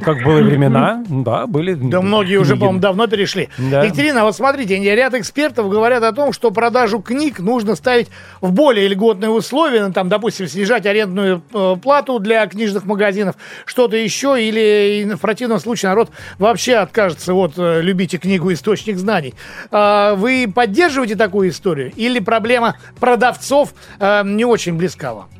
Как 0.00 0.24
были 0.24 0.42
времена, 0.42 1.04
да, 1.08 1.46
были. 1.46 1.74
Да 1.74 2.00
многие 2.00 2.36
уже, 2.36 2.56
по-моему, 2.56 2.80
давно 2.80 3.06
перешли. 3.06 3.48
Да. 3.58 3.84
Екатерина, 3.84 4.24
вот 4.24 4.34
смотрите, 4.34 4.76
ряд 4.94 5.14
экспертов 5.14 5.68
говорят 5.68 6.02
о 6.02 6.12
том, 6.12 6.32
что 6.32 6.50
продажу 6.50 7.00
книг 7.00 7.38
нужно 7.38 7.76
ставить 7.76 8.08
в 8.40 8.52
более 8.52 8.88
льготные 8.88 9.30
условия, 9.30 9.86
ну, 9.86 9.92
там, 9.92 10.08
допустим, 10.08 10.48
снижать 10.48 10.86
арендную 10.86 11.42
э, 11.52 11.76
плату 11.80 12.18
для 12.18 12.46
книжных 12.46 12.84
магазинов, 12.84 13.36
что-то 13.66 13.96
еще, 13.96 14.36
или 14.42 15.14
в 15.14 15.20
противном 15.20 15.60
случае 15.60 15.90
народ 15.90 16.10
вообще 16.38 16.74
откажется 16.74 17.34
от 17.34 17.52
э, 17.56 17.80
«любите 17.80 18.18
книгу, 18.18 18.52
источник 18.52 18.96
знаний». 18.98 19.34
А, 19.70 20.14
Вы 20.14 20.50
поддерживаете 20.52 21.14
такую 21.16 21.50
историю? 21.50 21.92
Или 21.94 22.18
проблема 22.18 22.76
продавцов 22.98 23.74
э, 24.00 24.22
не 24.24 24.44
очень 24.44 24.74
близка 24.76 25.14
вам? 25.14 25.33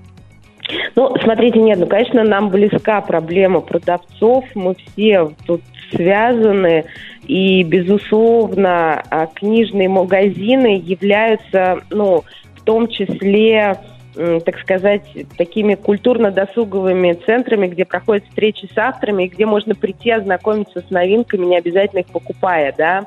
Ну, 0.96 1.14
смотрите, 1.22 1.58
нет, 1.58 1.78
ну, 1.78 1.86
конечно, 1.86 2.24
нам 2.24 2.48
близка 2.48 3.00
проблема 3.00 3.60
продавцов, 3.60 4.44
мы 4.54 4.74
все 4.74 5.30
тут 5.46 5.60
связаны, 5.90 6.84
и, 7.26 7.62
безусловно, 7.62 9.02
а, 9.10 9.26
книжные 9.26 9.88
магазины 9.88 10.80
являются, 10.82 11.80
ну, 11.90 12.24
в 12.54 12.62
том 12.62 12.88
числе, 12.88 13.78
так 14.14 14.58
сказать, 14.60 15.02
такими 15.36 15.74
культурно-досуговыми 15.74 17.12
центрами, 17.26 17.66
где 17.66 17.84
проходят 17.84 18.24
встречи 18.24 18.68
с 18.72 18.78
авторами, 18.78 19.24
и 19.24 19.28
где 19.28 19.44
можно 19.44 19.74
прийти 19.74 20.10
ознакомиться 20.10 20.82
с 20.86 20.90
новинками, 20.90 21.46
не 21.46 21.58
обязательно 21.58 22.00
их 22.00 22.06
покупая, 22.06 22.72
да. 22.76 23.06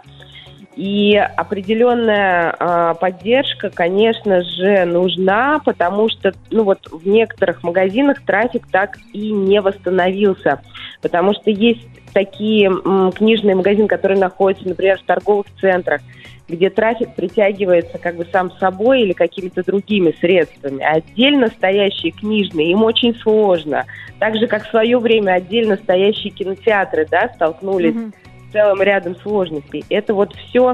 И 0.78 1.16
определенная 1.16 2.56
а, 2.60 2.94
поддержка, 2.94 3.72
конечно 3.72 4.44
же, 4.44 4.86
нужна, 4.86 5.60
потому 5.66 6.08
что, 6.08 6.34
ну 6.52 6.64
вот 6.64 6.88
в 6.92 7.08
некоторых 7.08 7.64
магазинах 7.64 8.22
трафик 8.22 8.68
так 8.72 9.00
и 9.12 9.32
не 9.32 9.60
восстановился, 9.60 10.62
потому 11.02 11.34
что 11.34 11.50
есть 11.50 11.88
такие 12.14 12.68
м, 12.68 13.12
книжные 13.12 13.56
магазины, 13.56 13.88
которые 13.88 14.20
находятся, 14.20 14.68
например, 14.68 15.00
в 15.00 15.04
торговых 15.04 15.48
центрах, 15.60 16.02
где 16.48 16.70
трафик 16.70 17.16
притягивается 17.16 17.98
как 17.98 18.16
бы 18.16 18.28
сам 18.32 18.52
собой 18.60 19.02
или 19.02 19.14
какими-то 19.14 19.64
другими 19.64 20.14
средствами. 20.20 20.84
А 20.84 20.98
отдельно 20.98 21.48
стоящие 21.48 22.12
книжные, 22.12 22.72
им 22.72 22.84
очень 22.84 23.16
сложно. 23.16 23.86
Так 24.20 24.38
же, 24.38 24.46
как 24.46 24.68
в 24.68 24.70
свое 24.70 25.00
время 25.00 25.34
отдельно 25.34 25.76
стоящие 25.76 26.32
кинотеатры, 26.32 27.08
да, 27.10 27.32
столкнулись 27.34 27.96
с 27.96 28.27
целым 28.52 28.82
рядом 28.82 29.16
сложностей. 29.18 29.84
Это 29.90 30.14
вот 30.14 30.34
все, 30.36 30.74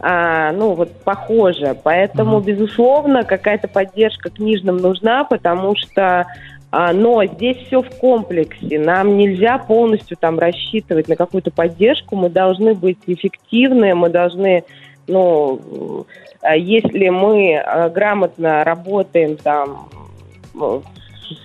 ну 0.00 0.74
вот 0.74 0.92
похоже. 1.02 1.76
Поэтому, 1.82 2.40
безусловно, 2.40 3.24
какая-то 3.24 3.66
поддержка 3.66 4.30
книжным 4.30 4.76
нужна, 4.76 5.24
потому 5.24 5.74
что 5.76 6.26
а, 6.70 6.92
но 6.92 7.24
здесь 7.24 7.56
все 7.66 7.82
в 7.82 7.90
комплексе. 7.98 8.78
Нам 8.78 9.16
нельзя 9.16 9.58
полностью 9.58 10.16
там 10.18 10.38
рассчитывать 10.38 11.08
на 11.08 11.16
какую-то 11.16 11.50
поддержку. 11.50 12.14
Мы 12.14 12.28
должны 12.28 12.74
быть 12.74 12.98
эффективны, 13.06 13.94
мы 13.94 14.10
должны, 14.10 14.64
ну, 15.06 16.06
э, 16.42 16.58
если 16.58 17.08
мы 17.08 17.52
э, 17.52 17.88
грамотно 17.88 18.64
работаем 18.64 19.36
там 19.36 19.88
э, 20.60 20.80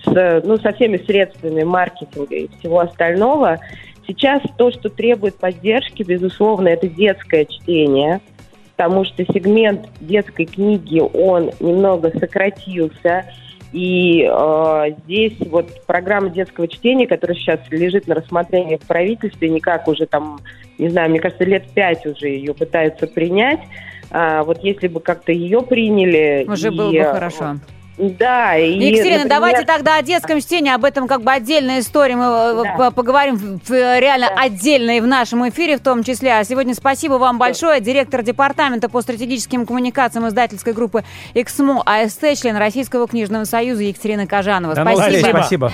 с, 0.04 0.42
ну, 0.44 0.58
со 0.58 0.72
всеми 0.74 0.98
средствами 0.98 1.62
маркетинга 1.62 2.36
и 2.36 2.48
всего 2.58 2.80
остального, 2.80 3.60
сейчас 4.06 4.42
то, 4.56 4.70
что 4.70 4.88
требует 4.88 5.36
поддержки, 5.36 6.02
безусловно, 6.02 6.68
это 6.68 6.88
детское 6.88 7.44
чтение, 7.44 8.20
потому 8.76 9.04
что 9.04 9.24
сегмент 9.24 9.88
детской 10.00 10.46
книги, 10.46 11.00
он 11.00 11.50
немного 11.60 12.10
сократился, 12.18 13.24
и 13.72 14.28
э, 14.30 14.84
здесь 15.04 15.34
вот 15.50 15.84
программа 15.86 16.30
детского 16.30 16.68
чтения, 16.68 17.08
которая 17.08 17.36
сейчас 17.36 17.58
лежит 17.70 18.06
на 18.06 18.14
рассмотрении 18.14 18.76
в 18.76 18.86
правительстве, 18.86 19.48
никак 19.48 19.88
уже 19.88 20.06
там, 20.06 20.38
не 20.78 20.88
знаю, 20.90 21.10
мне 21.10 21.18
кажется, 21.18 21.44
лет 21.44 21.64
пять 21.74 22.06
уже 22.06 22.28
ее 22.28 22.54
пытаются 22.54 23.08
принять. 23.08 23.60
А, 24.12 24.44
вот 24.44 24.62
если 24.62 24.86
бы 24.86 25.00
как-то 25.00 25.32
ее 25.32 25.60
приняли... 25.60 26.46
Уже 26.48 26.68
и, 26.68 26.70
было 26.70 26.90
бы 26.90 26.96
э, 26.96 27.12
хорошо. 27.12 27.56
Да, 27.96 28.56
и, 28.56 28.72
Екатерина, 28.72 29.18
например, 29.24 29.28
давайте 29.28 29.62
тогда 29.64 29.98
о 29.98 30.02
детском 30.02 30.40
чтении, 30.40 30.72
об 30.72 30.84
этом 30.84 31.06
как 31.06 31.22
бы 31.22 31.30
отдельная 31.30 31.78
история. 31.78 32.16
Мы 32.16 32.24
э, 32.24 32.62
Да. 32.64 32.74
по- 32.76 32.90
поговорим 32.90 33.60
в- 33.64 33.70
реально 34.00 34.26
отдельно 34.36 34.96
и 34.96 35.00
в 35.00 35.06
нашем 35.06 35.48
эфире 35.48 35.76
в 35.76 35.80
том 35.80 36.02
числе. 36.02 36.32
А 36.34 36.42
сегодня 36.44 36.74
спасибо 36.74 37.14
вам 37.14 37.38
большое. 37.38 37.80
Директор 37.80 38.22
департамента 38.22 38.88
по 38.88 39.00
стратегическим 39.00 39.64
коммуникациям 39.64 40.26
издательской 40.26 40.72
группы 40.72 41.04
«Эксмо» 41.34 41.82
АСТ, 41.86 42.36
член 42.40 42.56
Российского 42.56 43.06
книжного 43.06 43.44
союза 43.44 43.84
Екатерина 43.84 44.26
Кожанова. 44.26 44.74
Да, 44.74 44.82
ну, 44.84 44.90
Спасибо. 44.96 45.06
Олег, 45.06 45.26
спасибо. 45.28 45.72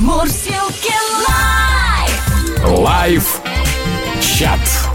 Мурзилки 0.00 0.92
live! 1.28 2.78
Live 2.78 3.40
чат. 4.20 4.85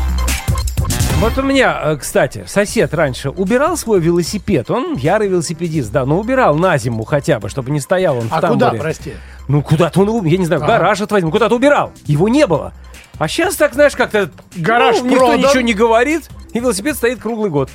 Вот 1.22 1.38
у 1.38 1.44
меня, 1.44 1.80
э, 1.84 1.98
кстати, 1.98 2.46
сосед 2.48 2.94
раньше 2.96 3.30
убирал 3.30 3.78
свой 3.78 4.00
велосипед. 4.00 4.72
Он 4.72 4.96
ярый 4.96 5.28
велосипедист, 5.28 5.92
да, 5.92 6.04
но 6.06 6.20
убирал 6.20 6.56
на 6.56 6.78
зиму 6.80 7.04
хотя 7.04 7.40
бы, 7.40 7.48
чтобы 7.48 7.70
не 7.70 7.80
стоял 7.80 8.18
он 8.18 8.28
в 8.28 8.34
А 8.34 8.42
тамбуре. 8.42 8.72
куда, 8.72 8.82
прости? 8.82 9.14
Ну, 9.48 9.62
куда-то 9.62 10.02
он, 10.02 10.26
я 10.26 10.38
не 10.40 10.46
знаю, 10.48 10.62
в 10.62 10.64
Ага. 10.64 10.74
гараж 10.80 11.00
отвозил, 11.02 11.28
ну, 11.28 11.32
куда-то 11.32 11.56
убирал. 11.56 11.92
Его 12.06 12.28
не 12.28 12.48
было. 12.48 12.74
А 13.20 13.28
сейчас 13.28 13.56
так, 13.56 13.76
знаешь, 13.76 13.96
как-то... 13.96 14.32
Гараж 14.56 14.98
ну, 15.02 15.10
никто 15.12 15.28
продан. 15.28 15.42
ничего 15.42 15.62
не 15.62 15.74
говорит, 15.76 16.28
и 16.54 16.60
велосипед 16.60 16.96
стоит 16.96 17.20
круглый 17.20 17.52
год. 17.52 17.70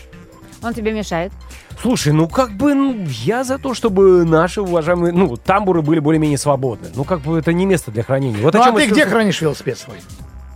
Он 0.64 0.74
тебе 0.74 0.92
мешает. 0.92 1.32
Слушай, 1.80 2.12
ну 2.14 2.28
как 2.28 2.50
бы 2.56 2.74
ну, 2.74 2.96
я 3.06 3.44
за 3.44 3.58
то, 3.58 3.74
чтобы 3.74 4.24
наши 4.24 4.60
уважаемые, 4.60 5.12
ну, 5.12 5.36
тамбуры 5.36 5.82
были 5.82 6.00
более-менее 6.00 6.38
свободны. 6.38 6.88
Ну 6.96 7.04
как 7.04 7.20
бы 7.20 7.38
это 7.38 7.52
не 7.52 7.64
место 7.66 7.92
для 7.92 8.02
хранения. 8.02 8.42
Вот 8.42 8.54
о 8.56 8.58
Ну, 8.58 8.64
а 8.64 8.72
ты 8.72 8.88
с- 8.88 8.90
где 8.90 9.06
хранишь 9.06 9.40
велосипед 9.40 9.78
свой? 9.78 9.98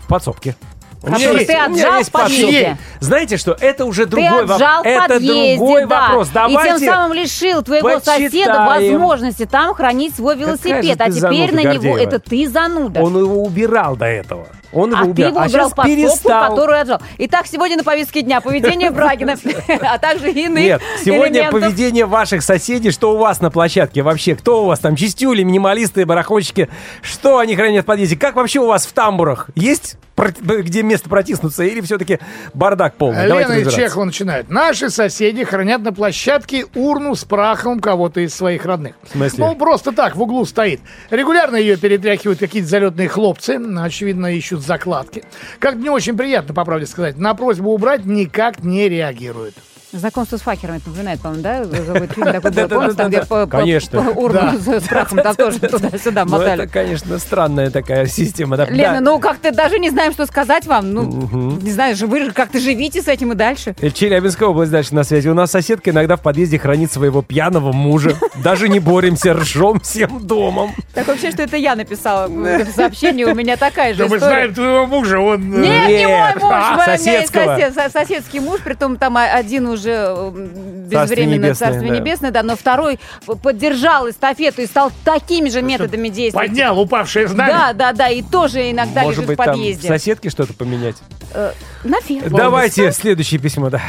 В 0.02 0.09
подсобке. 0.09 0.56
Который 1.02 1.45
ты 1.45 1.54
отжал 1.54 1.99
есть 1.99 2.09
в 2.11 2.12
подъезде. 2.12 2.76
Знаете 3.00 3.37
что, 3.38 3.57
это 3.59 3.85
уже 3.87 4.04
Ты 4.04 4.11
другой 4.11 4.30
вопрос. 4.42 4.57
отжал 4.57 4.83
в 4.83 4.87
Это 4.87 5.14
подъезде, 5.14 5.57
другой 5.57 5.87
да. 5.87 6.00
вопрос. 6.09 6.28
И 6.28 6.33
Давайте... 6.35 6.78
тем 6.78 6.88
самым 6.95 7.12
лишил 7.16 7.62
твоего 7.62 8.00
соседа 8.00 8.28
почитаем. 8.30 8.66
возможности 8.99 9.47
там 9.47 9.75
хранить 9.75 10.14
свой 10.14 10.37
велосипед. 10.37 10.99
ты 10.99 11.04
А 11.04 11.11
теперь 11.11 11.50
зануда, 11.50 11.54
на 11.54 11.61
него 11.73 11.73
Гордеева. 11.95 11.99
это 11.99 12.19
ты 12.19 12.49
зануда. 12.49 13.00
Он 13.02 13.19
его 13.19 13.42
убирал 13.42 13.97
до 13.97 14.07
этого. 14.07 14.47
Он 14.72 14.90
его 14.90 15.00
А 15.00 15.04
ты 15.04 15.10
убирал. 15.10 15.30
его 15.30 15.40
а 15.40 15.46
убрал 15.46 15.70
подсобку, 15.70 15.88
перестал. 15.88 16.50
которую 16.50 16.80
отжал. 16.80 17.00
Итак, 17.18 17.46
сегодня 17.46 17.76
на 17.76 17.84
повестке 17.84 18.22
дня 18.22 18.40
поведение 18.40 18.90
Брагина, 18.92 19.36
а 19.80 19.98
также 19.98 20.30
иных 20.30 20.62
Нет, 20.62 20.82
сегодня 21.04 21.50
поведение 21.50 22.06
ваших 22.06 22.42
соседей, 22.42 22.90
что 22.90 23.12
у 23.12 23.18
вас 23.18 23.40
на 23.40 23.50
площадке 23.50 24.02
вообще, 24.02 24.34
кто 24.34 24.64
у 24.64 24.66
вас 24.66 24.78
там, 24.78 24.96
чистюли, 24.96 25.42
минималисты, 25.42 26.06
барахольщики, 26.06 26.68
что 27.02 27.38
они 27.38 27.56
хранят 27.56 27.84
в 27.84 27.86
подъезде, 27.86 28.16
как 28.16 28.36
вообще 28.36 28.60
у 28.60 28.66
вас 28.66 28.86
в 28.86 28.92
тамбурах, 28.92 29.48
есть 29.54 29.96
где 30.18 30.82
место 30.82 31.08
протиснуться 31.08 31.64
или 31.64 31.80
все-таки 31.80 32.18
бардак 32.54 32.94
полный? 32.94 33.26
Лена 33.26 33.52
и. 33.54 33.70
Чехова 33.70 34.04
начинают. 34.04 34.50
Наши 34.50 34.90
соседи 34.90 35.44
хранят 35.44 35.82
на 35.82 35.92
площадке 35.92 36.66
урну 36.74 37.14
с 37.14 37.24
прахом 37.24 37.80
кого-то 37.80 38.20
из 38.20 38.34
своих 38.34 38.64
родных. 38.64 38.94
В 39.02 39.12
смысле? 39.12 39.46
Ну, 39.46 39.54
просто 39.54 39.92
так, 39.92 40.16
в 40.16 40.22
углу 40.22 40.44
стоит. 40.44 40.80
Регулярно 41.10 41.56
ее 41.56 41.76
перетряхивают 41.76 42.38
какие-то 42.38 42.68
залетные 42.68 43.08
хлопцы. 43.08 43.60
Очевидно, 43.78 44.34
ищут 44.34 44.60
закладки. 44.61 45.25
Как 45.59 45.76
не 45.76 45.90
очень 45.90 46.17
приятно, 46.17 46.55
по 46.55 46.64
правде 46.64 46.87
сказать. 46.87 47.17
На 47.19 47.35
просьбу 47.35 47.71
убрать 47.71 48.05
никак 48.05 48.62
не 48.62 48.88
реагируют. 48.88 49.55
Знакомство 49.92 50.37
с 50.37 50.42
факерами 50.42 50.76
это 50.76 50.88
напоминает, 50.88 51.20
по-моему, 51.20 51.42
да? 51.42 51.64
Какой-то 51.64 52.14
фильм 52.14 52.26
такой 52.32 52.50
был, 52.52 52.68
помните, 52.68 52.94
там, 52.94 53.09
где 53.09 53.23
Конечно. 53.50 54.02
по 54.02 54.18
урну 54.20 54.52
с 54.59 54.85
прахом 54.87 55.18
там 55.18 55.35
тоже 55.35 55.59
туда-сюда 55.59 56.25
Ну, 56.26 56.37
это, 56.37 56.50
мотали. 56.50 56.66
конечно, 56.68 57.18
странная 57.18 57.70
такая 57.70 58.06
система. 58.06 58.56
да. 58.56 58.66
Лена, 58.66 58.94
Да. 58.94 59.00
ну 59.00 59.18
как-то 59.18 59.50
даже 59.52 59.80
не 59.80 59.90
знаем, 59.90 60.12
что 60.12 60.26
сказать 60.26 60.66
вам. 60.66 60.92
Ну, 60.92 61.59
не 61.61 61.73
знаю, 61.73 61.97
же 61.97 62.06
вы 62.06 62.25
же 62.26 62.30
как-то 62.30 62.61
живите 62.61 63.02
с 63.02 63.09
этим 63.09 63.32
и 63.32 63.35
дальше. 63.35 63.75
Э, 63.80 63.90
Челябинская 63.90 64.49
область 64.49 64.70
дальше 64.70 64.94
на 64.94 65.02
связи. 65.02 65.28
У 65.28 65.35
нас 65.35 65.50
соседка 65.50 65.90
иногда 65.90 66.14
в 66.16 66.20
подъезде 66.23 66.59
хранит 66.61 66.92
своего 66.92 67.20
пьяного 67.23 67.73
мужа. 67.73 68.14
Даже 68.44 68.68
не 68.68 68.78
боремся, 68.78 69.32
ржем 69.35 69.80
всем 69.80 70.25
домом. 70.25 70.70
Так 70.94 71.09
вообще, 71.09 71.32
что 71.32 71.42
это 71.42 71.56
я 71.56 71.75
написала 71.75 72.28
в 72.28 72.64
сообщении, 72.76 73.25
у 73.25 73.35
меня 73.35 73.56
такая 73.56 73.94
же 73.94 74.04
Да 74.04 74.09
мы 74.09 74.18
история. 74.18 74.32
знаем 74.35 74.54
твоего 74.54 74.87
мужа, 74.87 75.18
он... 75.18 75.52
э, 75.52 75.59
Нет, 75.62 75.88
не 75.88 76.06
мой 76.06 76.35
муж, 76.35 76.42
А, 76.44 76.73
у 76.75 76.76
меня 76.76 77.73
со- 77.73 77.90
соседский 77.90 78.38
муж, 78.40 78.61
притом 78.62 78.97
там 78.97 79.16
а- 79.16 79.25
один 79.32 79.66
уже 79.66 79.79
м, 79.88 80.84
безвременно 80.88 81.46
небесное, 81.46 81.54
царство 81.54 81.88
да. 81.88 81.96
небесное, 81.96 82.30
да, 82.30 82.42
но 82.42 82.56
второй 82.56 82.99
поддержал 83.42 84.10
эстафету 84.10 84.60
и 84.62 84.66
стал 84.66 84.92
такими 85.04 85.49
же 85.49 85.62
методами 85.62 86.08
действовать. 86.08 86.49
Поднял 86.49 86.78
упавшее 86.78 87.28
знамя. 87.28 87.52
Да, 87.52 87.72
да, 87.72 87.92
да, 87.92 88.08
и 88.08 88.22
тоже 88.22 88.70
иногда 88.70 89.02
Может 89.02 89.18
лежит 89.18 89.26
быть, 89.28 89.38
в 89.38 89.42
там 89.42 89.54
подъезде. 89.54 89.88
соседке 89.88 90.30
что-то 90.30 90.52
поменять? 90.52 90.96
Э, 91.32 91.52
наверное. 91.84 92.30
Давайте 92.30 92.92
следующее 92.92 93.40
письмо, 93.40 93.70
да. 93.70 93.80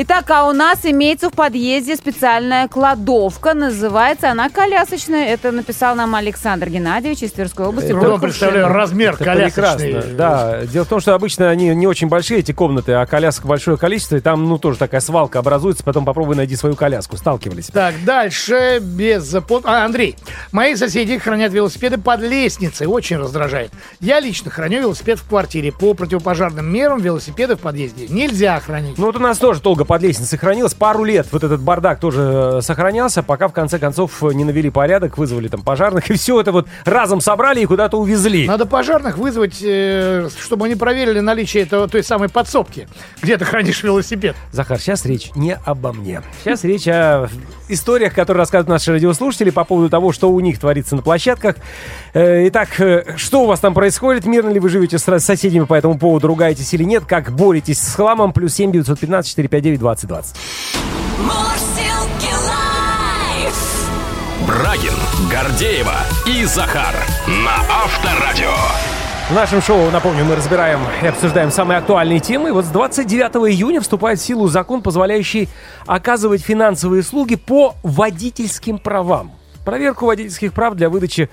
Итак, 0.00 0.30
а 0.30 0.46
у 0.48 0.52
нас 0.52 0.84
имеется 0.84 1.28
в 1.28 1.32
подъезде 1.32 1.96
специальная 1.96 2.68
кладовка. 2.68 3.52
Называется 3.52 4.30
она 4.30 4.48
колясочная. 4.48 5.26
Это 5.26 5.50
написал 5.50 5.96
нам 5.96 6.14
Александр 6.14 6.68
Геннадьевич 6.68 7.22
из 7.24 7.32
Тверской 7.32 7.66
области. 7.66 7.90
В 7.90 8.20
представляю 8.20 8.68
размер 8.68 9.14
Это 9.14 9.24
колясочный. 9.24 9.52
прекрасно, 9.52 10.14
да. 10.16 10.66
Дело 10.66 10.84
в 10.84 10.88
том, 10.88 11.00
что 11.00 11.14
обычно 11.16 11.50
они 11.50 11.74
не 11.74 11.88
очень 11.88 12.06
большие, 12.06 12.38
эти 12.40 12.52
комнаты, 12.52 12.92
а 12.92 13.06
колясок 13.06 13.46
большое 13.46 13.76
количество, 13.76 14.14
и 14.14 14.20
там, 14.20 14.44
ну, 14.44 14.58
тоже 14.58 14.78
такая 14.78 15.00
свалка 15.08 15.38
образуется, 15.38 15.82
потом 15.82 16.04
попробуй 16.04 16.36
найди 16.36 16.54
свою 16.54 16.76
коляску. 16.76 17.16
Сталкивались. 17.16 17.68
Так, 17.68 17.94
дальше 18.04 18.78
без... 18.82 19.34
под- 19.48 19.64
А, 19.64 19.86
Андрей. 19.86 20.16
Мои 20.52 20.74
соседи 20.76 21.16
хранят 21.16 21.50
велосипеды 21.50 21.96
под 21.96 22.20
лестницей. 22.20 22.86
Очень 22.86 23.16
раздражает. 23.16 23.70
Я 24.00 24.20
лично 24.20 24.50
храню 24.50 24.80
велосипед 24.80 25.18
в 25.18 25.26
квартире. 25.26 25.72
По 25.72 25.94
противопожарным 25.94 26.70
мерам 26.70 27.00
велосипеды 27.00 27.56
в 27.56 27.60
подъезде 27.60 28.06
нельзя 28.08 28.60
хранить. 28.60 28.98
Ну 28.98 29.06
вот 29.06 29.16
у 29.16 29.18
нас 29.18 29.38
тоже 29.38 29.62
долго 29.62 29.86
под 29.86 30.02
лестницей 30.02 30.38
хранилось, 30.38 30.74
пару 30.74 31.04
лет 31.04 31.26
вот 31.32 31.42
этот 31.42 31.62
бардак 31.62 32.00
тоже 32.00 32.58
э, 32.58 32.60
сохранялся, 32.60 33.22
пока 33.22 33.48
в 33.48 33.52
конце 33.54 33.78
концов 33.78 34.22
э, 34.22 34.34
не 34.34 34.44
навели 34.44 34.68
порядок, 34.68 35.16
вызвали 35.16 35.48
там 35.48 35.62
пожарных, 35.62 36.10
и 36.10 36.14
все 36.14 36.38
это 36.38 36.52
вот 36.52 36.68
разом 36.84 37.22
собрали 37.22 37.60
и 37.62 37.64
куда-то 37.64 37.96
увезли. 37.98 38.46
Надо 38.46 38.66
пожарных 38.66 39.16
вызвать, 39.16 39.58
э, 39.62 40.28
чтобы 40.38 40.66
они 40.66 40.74
проверили 40.74 41.20
наличие 41.20 41.62
этого, 41.62 41.88
той 41.88 42.02
самой 42.04 42.28
подсобки, 42.28 42.88
где 43.22 43.38
ты 43.38 43.44
хранишь 43.46 43.82
велосипед. 43.82 44.36
Захар, 44.52 44.78
сейчас 44.78 44.97
речь 45.04 45.30
не 45.34 45.54
обо 45.64 45.92
мне. 45.92 46.22
Сейчас 46.44 46.64
речь 46.64 46.86
о 46.88 47.28
историях, 47.68 48.14
которые 48.14 48.40
рассказывают 48.42 48.68
наши 48.68 48.92
радиослушатели 48.92 49.50
по 49.50 49.64
поводу 49.64 49.88
того, 49.90 50.12
что 50.12 50.30
у 50.30 50.40
них 50.40 50.58
творится 50.58 50.96
на 50.96 51.02
площадках. 51.02 51.56
Э, 52.14 52.46
Итак, 52.48 52.80
э, 52.80 53.14
что 53.16 53.42
у 53.42 53.46
вас 53.46 53.60
там 53.60 53.74
происходит? 53.74 54.26
Мирно 54.26 54.50
ли 54.50 54.60
вы 54.60 54.68
живете 54.68 54.98
с 54.98 55.18
соседями 55.20 55.64
по 55.64 55.74
этому 55.74 55.98
поводу? 55.98 56.28
Ругаетесь 56.28 56.72
или 56.74 56.84
нет? 56.84 57.04
Как 57.06 57.32
боретесь 57.32 57.80
с 57.80 57.94
хламом? 57.94 58.32
Плюс 58.32 58.54
7 58.54 58.72
915 58.72 59.28
459 59.28 59.80
2020. 59.80 60.36
Мурзилки 61.18 62.32
лайф. 62.46 63.90
Брагин, 64.46 64.94
Гордеева 65.30 65.96
и 66.26 66.44
Захар 66.44 66.94
на 67.26 67.56
Авторадио. 67.84 68.97
В 69.28 69.34
нашем 69.34 69.60
шоу, 69.60 69.90
напомню, 69.90 70.24
мы 70.24 70.36
разбираем 70.36 70.80
и 71.02 71.06
обсуждаем 71.06 71.50
самые 71.50 71.80
актуальные 71.80 72.18
темы. 72.18 72.50
Вот 72.50 72.64
с 72.64 72.68
29 72.68 73.52
июня 73.52 73.82
вступает 73.82 74.18
в 74.18 74.22
силу 74.22 74.48
закон, 74.48 74.80
позволяющий 74.80 75.50
оказывать 75.86 76.40
финансовые 76.40 77.00
услуги 77.00 77.34
по 77.34 77.74
водительским 77.82 78.78
правам. 78.78 79.37
Проверку 79.68 80.06
водительских 80.06 80.54
прав 80.54 80.76
для 80.76 80.88
выдачи 80.88 81.28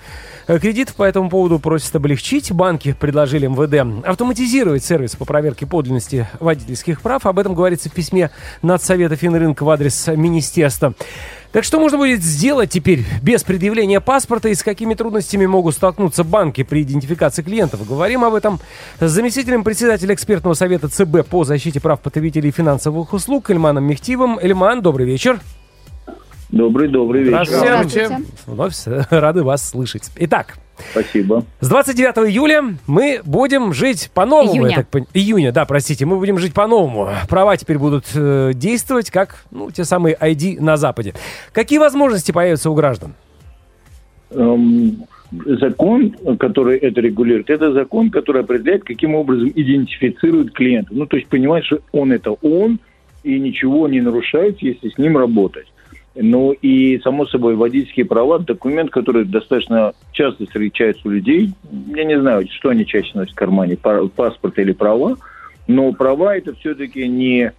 э, 0.46 0.58
кредитов 0.58 0.94
по 0.96 1.04
этому 1.04 1.30
поводу 1.30 1.58
просят 1.58 1.96
облегчить. 1.96 2.52
Банки 2.52 2.92
предложили 2.92 3.46
МВД 3.46 4.06
автоматизировать 4.06 4.84
сервис 4.84 5.16
по 5.16 5.24
проверке 5.24 5.64
подлинности 5.64 6.28
водительских 6.38 7.00
прав. 7.00 7.24
Об 7.24 7.38
этом 7.38 7.54
говорится 7.54 7.88
в 7.88 7.94
письме 7.94 8.30
Надсовета 8.60 9.16
Финрынка 9.16 9.64
в 9.64 9.70
адрес 9.70 10.08
министерства. 10.08 10.92
Так 11.50 11.64
что 11.64 11.80
можно 11.80 11.96
будет 11.96 12.22
сделать 12.22 12.68
теперь 12.68 13.06
без 13.22 13.42
предъявления 13.42 14.02
паспорта 14.02 14.50
и 14.50 14.54
с 14.54 14.62
какими 14.62 14.92
трудностями 14.92 15.46
могут 15.46 15.74
столкнуться 15.74 16.22
банки 16.22 16.62
при 16.62 16.82
идентификации 16.82 17.40
клиентов? 17.40 17.88
Говорим 17.88 18.22
об 18.22 18.34
этом 18.34 18.60
с 19.00 19.10
заместителем 19.10 19.64
председателя 19.64 20.12
экспертного 20.12 20.52
совета 20.52 20.88
ЦБ 20.90 21.26
по 21.26 21.44
защите 21.44 21.80
прав 21.80 22.00
потребителей 22.00 22.50
и 22.50 22.52
финансовых 22.52 23.14
услуг 23.14 23.48
Эльманом 23.48 23.84
Мехтивом. 23.84 24.38
Эльман, 24.38 24.82
добрый 24.82 25.06
вечер. 25.06 25.40
Добрый, 26.50 26.88
добрый 26.88 27.24
вечер. 27.24 27.44
Здравствуйте. 27.46 28.06
Здравствуйте. 28.46 29.02
Вновь 29.02 29.06
рады 29.10 29.42
вас 29.42 29.68
слышать. 29.68 30.10
Итак, 30.16 30.58
Спасибо. 30.92 31.44
с 31.60 31.68
29 31.68 32.30
июля 32.30 32.62
мы 32.86 33.20
будем 33.24 33.72
жить 33.72 34.10
по-новому. 34.14 34.54
Июня. 34.54 34.76
так 34.76 34.88
пон- 34.90 35.08
Июня, 35.12 35.50
да, 35.50 35.64
простите. 35.64 36.06
Мы 36.06 36.16
будем 36.18 36.38
жить 36.38 36.54
по-новому. 36.54 37.08
Права 37.28 37.56
теперь 37.56 37.78
будут 37.78 38.04
э, 38.14 38.52
действовать 38.54 39.10
как 39.10 39.44
ну, 39.50 39.72
те 39.72 39.84
самые 39.84 40.16
ID 40.16 40.60
на 40.60 40.76
Западе. 40.76 41.14
Какие 41.52 41.78
возможности 41.80 42.30
появятся 42.30 42.70
у 42.70 42.74
граждан? 42.74 43.14
Эм, 44.30 45.04
закон, 45.46 46.14
который 46.38 46.78
это 46.78 47.00
регулирует, 47.00 47.50
это 47.50 47.72
закон, 47.72 48.10
который 48.10 48.42
определяет, 48.42 48.84
каким 48.84 49.16
образом 49.16 49.48
идентифицирует 49.48 50.52
клиента. 50.52 50.90
Ну, 50.92 51.06
то 51.06 51.16
есть 51.16 51.28
понимать, 51.28 51.64
что 51.64 51.80
он 51.90 52.12
это 52.12 52.30
он, 52.30 52.78
и 53.24 53.40
ничего 53.40 53.88
не 53.88 54.00
нарушает, 54.00 54.62
если 54.62 54.88
с 54.88 54.98
ним 54.98 55.18
работать. 55.18 55.66
Ну 56.18 56.52
и, 56.52 56.98
само 57.00 57.26
собой, 57.26 57.56
водительские 57.56 58.06
права, 58.06 58.38
документ, 58.38 58.90
который 58.90 59.24
достаточно 59.24 59.92
часто 60.12 60.46
встречается 60.46 61.02
у 61.06 61.10
людей. 61.10 61.50
Я 61.94 62.04
не 62.04 62.18
знаю, 62.18 62.46
что 62.50 62.70
они 62.70 62.86
чаще 62.86 63.10
носят 63.14 63.32
в 63.32 63.36
кармане, 63.36 63.76
па- 63.76 64.06
паспорт 64.08 64.58
или 64.58 64.72
права, 64.72 65.16
но 65.68 65.92
права 65.92 66.36
это 66.36 66.54
все-таки 66.54 67.06
не 67.06 67.52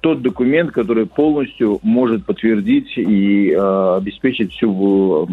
тот 0.00 0.20
документ, 0.20 0.72
который 0.72 1.06
полностью 1.06 1.78
может 1.82 2.24
подтвердить 2.26 2.92
и 2.96 3.50
э, 3.50 3.96
обеспечить 3.98 4.52
всю, 4.52 5.28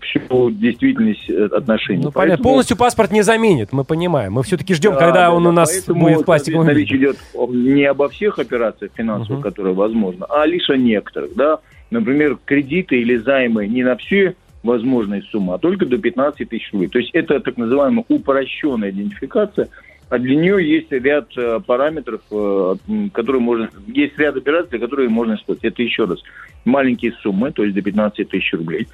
всю 0.00 0.50
действительность 0.50 1.28
э, 1.30 1.44
отношений. 1.46 2.02
Ну, 2.04 2.10
понятно. 2.10 2.36
Поэтому- 2.36 2.42
Полностью 2.42 2.76
паспорт 2.76 3.10
не 3.12 3.22
заменит, 3.22 3.72
мы 3.72 3.84
понимаем. 3.84 4.32
Мы 4.34 4.42
все-таки 4.42 4.74
ждем, 4.74 4.92
Да, 4.94 4.98
когда 4.98 5.12
да, 5.28 5.32
он 5.32 5.44
да. 5.44 5.48
у 5.48 5.52
нас 5.52 5.70
Поэтому, 5.72 6.00
будет 6.00 6.20
в 6.20 6.24
пластиковом 6.24 6.68
виде. 6.68 6.80
речь 6.80 6.92
идет 6.92 7.16
не 7.50 7.84
обо 7.84 8.08
всех 8.08 8.38
операциях 8.38 8.92
финансовых, 8.94 9.40
Мгм. 9.40 9.42
которые 9.42 9.74
возможны, 9.74 10.24
а 10.28 10.44
лишь 10.46 10.68
о 10.70 10.76
некоторых. 10.76 11.34
Да? 11.36 11.58
Например, 11.92 12.38
кредиты 12.44 12.96
или 12.96 13.16
займы 13.16 13.66
не 13.66 13.84
на 13.84 13.96
все 13.96 14.34
возможные 14.62 15.22
суммы, 15.22 15.54
а 15.54 15.58
только 15.58 15.84
до 15.84 15.98
15 15.98 16.48
тысяч 16.48 16.72
рублей. 16.72 16.88
То 16.88 16.98
есть 16.98 17.10
это 17.12 17.38
так 17.40 17.58
называемая 17.58 18.04
упрощенная 18.08 18.90
идентификация, 18.90 19.68
а 20.08 20.18
для 20.18 20.36
нее 20.36 20.66
есть 20.66 20.90
ряд 20.90 21.28
э, 21.36 21.60
параметров, 21.66 22.22
э, 22.30 22.74
которые 23.12 23.42
можно... 23.42 23.68
Есть 23.86 24.18
ряд 24.18 24.36
операций, 24.36 24.78
которые 24.78 25.10
можно 25.10 25.34
использовать. 25.34 25.72
Это 25.72 25.82
еще 25.82 26.04
раз 26.04 26.18
маленькие 26.64 27.12
суммы, 27.22 27.50
то 27.50 27.62
есть 27.62 27.74
до 27.74 27.82
15 27.82 28.26
тысяч 28.26 28.52
рублей. 28.54 28.88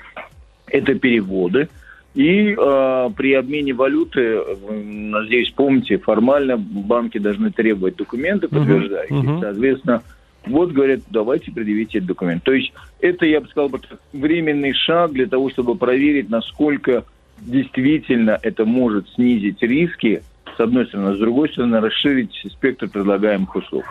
Это 0.66 0.94
переводы. 0.94 1.68
И 2.14 2.56
э, 2.58 3.10
при 3.16 3.34
обмене 3.34 3.74
валюты, 3.74 4.20
э, 4.20 4.56
надеюсь, 4.72 5.50
помните, 5.50 5.98
формально 5.98 6.56
банки 6.56 7.18
должны 7.18 7.52
требовать 7.52 7.94
документы, 7.94 8.48
подтверждающие. 8.48 9.18
мгм. 9.18 9.40
Соответственно, 9.40 10.02
вот 10.48 10.72
говорят, 10.72 11.00
давайте 11.10 11.50
предъявите 11.50 11.98
этот 11.98 12.08
документ. 12.08 12.42
То 12.44 12.52
есть 12.52 12.72
это, 13.00 13.26
я 13.26 13.40
бы 13.40 13.48
сказал, 13.48 13.70
временный 14.12 14.72
шаг 14.72 15.12
для 15.12 15.26
того, 15.26 15.50
чтобы 15.50 15.76
проверить, 15.76 16.28
насколько 16.30 17.04
действительно 17.40 18.38
это 18.42 18.64
может 18.64 19.08
снизить 19.10 19.62
риски, 19.62 20.22
с 20.56 20.60
одной 20.60 20.86
стороны, 20.86 21.10
а 21.10 21.14
с 21.14 21.18
другой 21.18 21.48
стороны, 21.50 21.80
расширить 21.80 22.34
спектр 22.50 22.88
предлагаемых 22.88 23.54
услуг. 23.54 23.84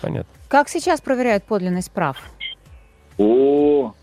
Понятно. 0.00 0.32
Как 0.48 0.68
сейчас 0.68 1.00
проверяют 1.00 1.44
подлинность 1.44 1.90
прав? 1.90 2.16
О, 3.18 3.94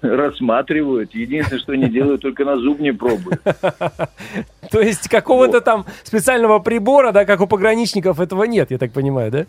рассматривают. 0.00 1.14
Единственное, 1.14 1.60
что 1.60 1.74
не 1.74 1.88
делают, 1.88 2.22
только 2.22 2.44
на 2.44 2.56
зуб 2.56 2.78
не 2.80 2.92
пробуют. 2.92 3.42
То 4.70 4.80
есть 4.80 5.08
какого-то 5.08 5.60
там 5.60 5.86
специального 6.02 6.58
прибора, 6.58 7.12
да, 7.12 7.24
как 7.24 7.40
у 7.40 7.46
пограничников, 7.46 8.20
этого 8.20 8.44
нет, 8.44 8.70
я 8.70 8.78
так 8.78 8.92
понимаю, 8.92 9.30
да? 9.30 9.46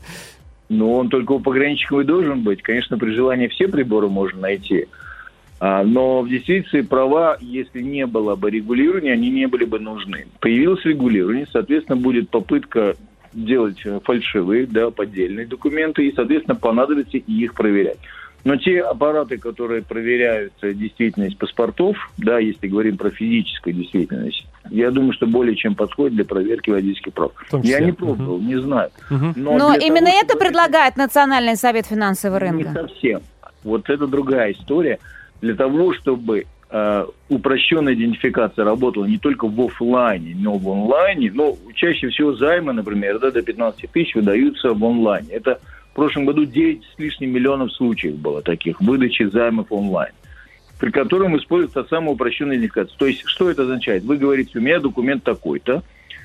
Но 0.69 0.93
он 0.93 1.09
только 1.09 1.33
у 1.33 1.39
пограничников 1.39 2.01
и 2.01 2.05
должен 2.05 2.41
быть. 2.41 2.61
Конечно, 2.61 2.97
при 2.97 3.11
желании 3.11 3.47
все 3.47 3.67
приборы 3.67 4.07
можно 4.07 4.41
найти. 4.41 4.87
А, 5.59 5.83
Но 5.83 6.21
в 6.21 6.29
действительности 6.29 6.87
права, 6.87 7.37
если 7.39 7.81
не 7.81 8.05
было 8.05 8.35
бы 8.35 8.49
регулирования, 8.49 9.13
они 9.13 9.29
не 9.29 9.47
были 9.47 9.65
бы 9.65 9.79
нужны. 9.79 10.27
Появилось 10.39 10.83
регулирование, 10.85 11.47
соответственно, 11.51 11.97
будет 11.97 12.29
попытка 12.29 12.95
делать 13.33 13.81
э, 13.85 13.99
фальшивые, 14.03 14.65
да, 14.65 14.89
поддельные 14.91 15.45
документы, 15.45 16.07
и, 16.07 16.15
соответственно, 16.15 16.55
понадобится 16.55 17.17
и 17.17 17.31
их 17.31 17.53
проверять. 17.53 17.99
Но 18.45 18.55
те 18.57 18.79
аппараты, 18.81 19.37
которые 19.39 19.81
проверяют 19.81 20.53
действительность 20.61 21.35
паспортов, 21.37 21.97
да, 22.17 22.37
если 22.37 22.67
говорим 22.67 22.95
про 22.95 23.09
физическую 23.09 23.73
действительность, 23.73 24.45
я 24.69 24.91
думаю, 24.91 25.13
что 25.13 25.25
более 25.25 25.55
чем 25.55 25.73
подходит 25.73 26.13
для 26.15 26.25
проверки 26.25 26.69
водительских 26.69 27.11
прав. 27.13 27.31
Я 27.63 27.79
не 27.79 27.91
пробовал, 27.91 28.39
не 28.39 28.55
знаю. 28.61 28.91
Мгм. 29.09 29.33
Но, 29.35 29.57
Но 29.57 29.73
именно 29.75 30.05
того, 30.05 30.17
это 30.19 30.25
чтобы- 30.29 30.39
предлагает 30.45 30.95
Национальный 30.95 31.55
совет 31.55 31.87
финансового 31.87 32.37
Не 32.45 32.63
рынка. 32.63 32.87
совсем. 32.87 33.21
Вот 33.63 33.89
это 33.89 34.05
другая 34.05 34.51
история. 34.51 34.99
Для 35.41 35.55
того, 35.55 35.93
чтобы 35.93 36.45
э, 36.71 37.05
упрощенная 37.29 37.93
идентификация 37.93 38.65
работала 38.65 39.05
не 39.05 39.17
только 39.17 39.47
в 39.47 39.59
офлайне, 39.61 40.35
но 40.37 40.57
в 40.57 40.67
онлайне, 40.69 41.31
но 41.33 41.55
чаще 41.73 42.09
всего 42.09 42.33
займы, 42.35 42.73
например, 42.73 43.19
да, 43.19 43.31
до 43.31 43.41
15 43.41 43.89
тысяч 43.91 44.13
выдаются 44.15 44.73
в 44.73 44.83
онлайне. 44.83 45.29
Это 45.31 45.59
в 45.95 45.97
прошлом 45.97 46.25
году 46.25 46.43
9 46.43 46.83
с 46.83 46.99
лишним 46.99 47.31
миллионов 47.31 47.71
случаев 47.71 48.17
было 48.17 48.41
таких 48.41 48.81
выдачи 48.81 49.23
займов 49.23 49.71
онлайн 49.71 50.11
при 50.77 50.91
котором 50.91 51.37
используется 51.37 51.85
самая 51.89 52.11
упрощенная 52.11 52.57
идентификация. 52.57 52.97
То 52.97 53.05
есть, 53.05 53.21
что 53.25 53.49
это 53.49 53.61
означает? 53.61 54.03
Вы 54.03 54.17
говорите, 54.17 54.59
у 54.59 54.61
меня 54.61 54.81
документ 54.81 55.23
такой-то, 55.23 55.83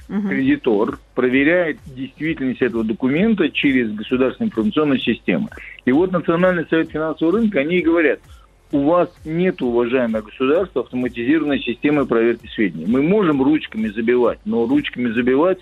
кредитор 0.08 0.98
проверяет 1.14 1.78
действительность 1.86 2.60
этого 2.60 2.82
документа 2.82 3.48
через 3.48 3.92
государственную 3.92 4.48
информационную 4.48 4.98
систему. 4.98 5.50
И 5.84 5.92
вот 5.92 6.10
Национальный 6.10 6.66
совет 6.68 6.90
финансового 6.90 7.38
рынка, 7.38 7.60
они 7.60 7.76
и 7.76 7.82
говорят, 7.82 8.18
у 8.72 8.82
вас 8.82 9.08
нет, 9.24 9.62
уважаемое 9.62 10.22
государство, 10.22 10.82
автоматизированной 10.82 11.60
системы 11.60 12.06
проверки 12.06 12.48
сведений. 12.48 12.86
Мы 12.88 13.02
можем 13.02 13.40
ручками 13.40 13.86
забивать, 13.86 14.40
но 14.44 14.66
ручками 14.66 15.12
забивать 15.12 15.60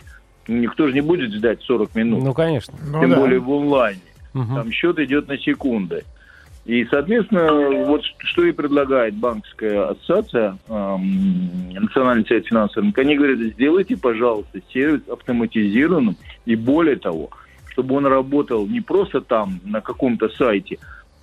никто 0.48 0.88
же 0.88 0.94
не 0.94 1.00
будет 1.00 1.32
ждать 1.32 1.62
40 1.62 1.94
минут. 1.94 2.24
Ну, 2.24 2.34
конечно. 2.34 2.74
Ну 2.90 3.00
тем 3.00 3.10
да. 3.10 3.16
более 3.16 3.38
в 3.38 3.50
онлайне. 3.50 4.00
Мгм. 4.32 4.54
Там 4.54 4.72
счет 4.72 4.98
идет 4.98 5.28
на 5.28 5.38
секунды. 5.38 6.04
И, 6.64 6.84
соответственно, 6.90 7.86
вот 7.86 8.02
что 8.18 8.44
и 8.44 8.52
предлагает 8.52 9.14
банковская 9.14 9.90
ассоциация, 9.90 10.58
эм, 10.68 11.70
Национальный 11.72 12.26
совет 12.26 12.46
финансового 12.46 12.82
рынка, 12.82 13.00
они 13.00 13.16
говорят, 13.16 13.38
сделайте, 13.38 13.96
пожалуйста, 13.96 14.60
сервис 14.70 15.00
автоматизированным, 15.08 16.16
и 16.44 16.56
более 16.56 16.96
того, 16.96 17.30
чтобы 17.70 17.94
он 17.94 18.04
работал 18.04 18.66
не 18.66 18.82
просто 18.82 19.22
там, 19.22 19.60
на 19.64 19.80
каком-то 19.80 20.28
сайте, 20.28 20.78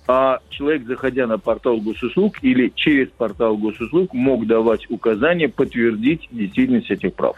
а 0.08 0.40
человек, 0.48 0.84
заходя 0.86 1.28
на 1.28 1.38
портал 1.38 1.78
госуслуг 1.78 2.42
или 2.42 2.72
через 2.74 3.08
портал 3.10 3.56
госуслуг, 3.56 4.14
мог 4.14 4.46
давать 4.46 4.90
указания, 4.90 5.48
подтвердить 5.48 6.26
действительность 6.32 6.90
этих 6.90 7.14
прав. 7.14 7.36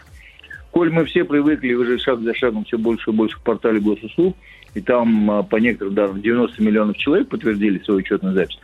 Коль 0.71 0.91
мы 0.91 1.05
все 1.05 1.23
привыкли 1.23 1.73
уже 1.73 1.97
шаг 1.97 2.21
за 2.21 2.33
шагом 2.35 2.63
все 2.65 2.77
больше 2.77 3.09
и 3.09 3.13
больше 3.13 3.37
к 3.37 3.41
портале 3.41 3.79
госуслуг, 3.79 4.35
и 4.75 4.81
там 4.81 5.31
а, 5.31 5.43
по 5.43 5.55
некоторым 5.55 5.95
данным 5.95 6.21
90 6.21 6.61
миллионов 6.61 6.97
человек 6.97 7.27
подтвердили 7.27 7.79
свою 7.79 7.99
учетную 7.99 8.35
запись, 8.35 8.59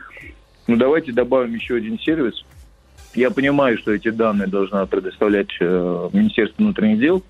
ну 0.66 0.76
давайте 0.76 1.12
добавим 1.12 1.54
еще 1.54 1.76
один 1.76 1.98
сервис. 1.98 2.44
Я 3.14 3.30
понимаю, 3.30 3.78
что 3.78 3.92
эти 3.92 4.10
данные 4.10 4.46
должна 4.46 4.84
предоставлять 4.84 5.48
э, 5.58 6.08
Министерство 6.12 6.62
внутренних 6.62 6.98
дел, 7.00 7.22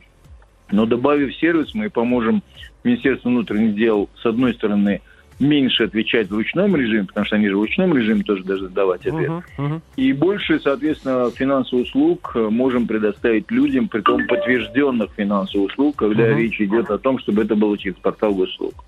но 0.70 0.84
добавив 0.84 1.34
сервис, 1.36 1.74
мы 1.74 1.90
поможем 1.90 2.42
Министерству 2.82 3.30
внутренних 3.30 3.76
дел, 3.76 4.10
с 4.20 4.26
одной 4.26 4.54
стороны, 4.54 5.00
меньше 5.38 5.84
отвечать 5.84 6.30
в 6.30 6.34
ручном 6.34 6.74
режиме, 6.76 7.04
потому 7.04 7.26
что 7.26 7.36
они 7.36 7.48
же 7.48 7.56
в 7.56 7.60
ручном 7.60 7.96
режиме 7.96 8.22
тоже 8.24 8.44
должны 8.44 8.68
давать 8.68 9.06
ответ. 9.06 9.30
Мгм, 9.30 9.44
мгм. 9.58 9.82
И 9.96 10.12
больше, 10.12 10.60
соответственно, 10.60 11.30
финансовых 11.34 11.86
услуг 11.86 12.34
можем 12.34 12.86
предоставить 12.86 13.50
людям, 13.50 13.88
при 13.88 14.00
том 14.00 14.26
подтвержденных 14.26 15.10
финансовых 15.16 15.70
услуг, 15.70 15.96
когда 15.96 16.28
Мгм. 16.28 16.38
речь 16.38 16.60
идет 16.60 16.90
о 16.90 16.98
том, 16.98 17.18
чтобы 17.18 17.42
это 17.42 17.54
было 17.54 17.76
через 17.78 17.96
портал 17.96 18.34
госуслуг. 18.34 18.84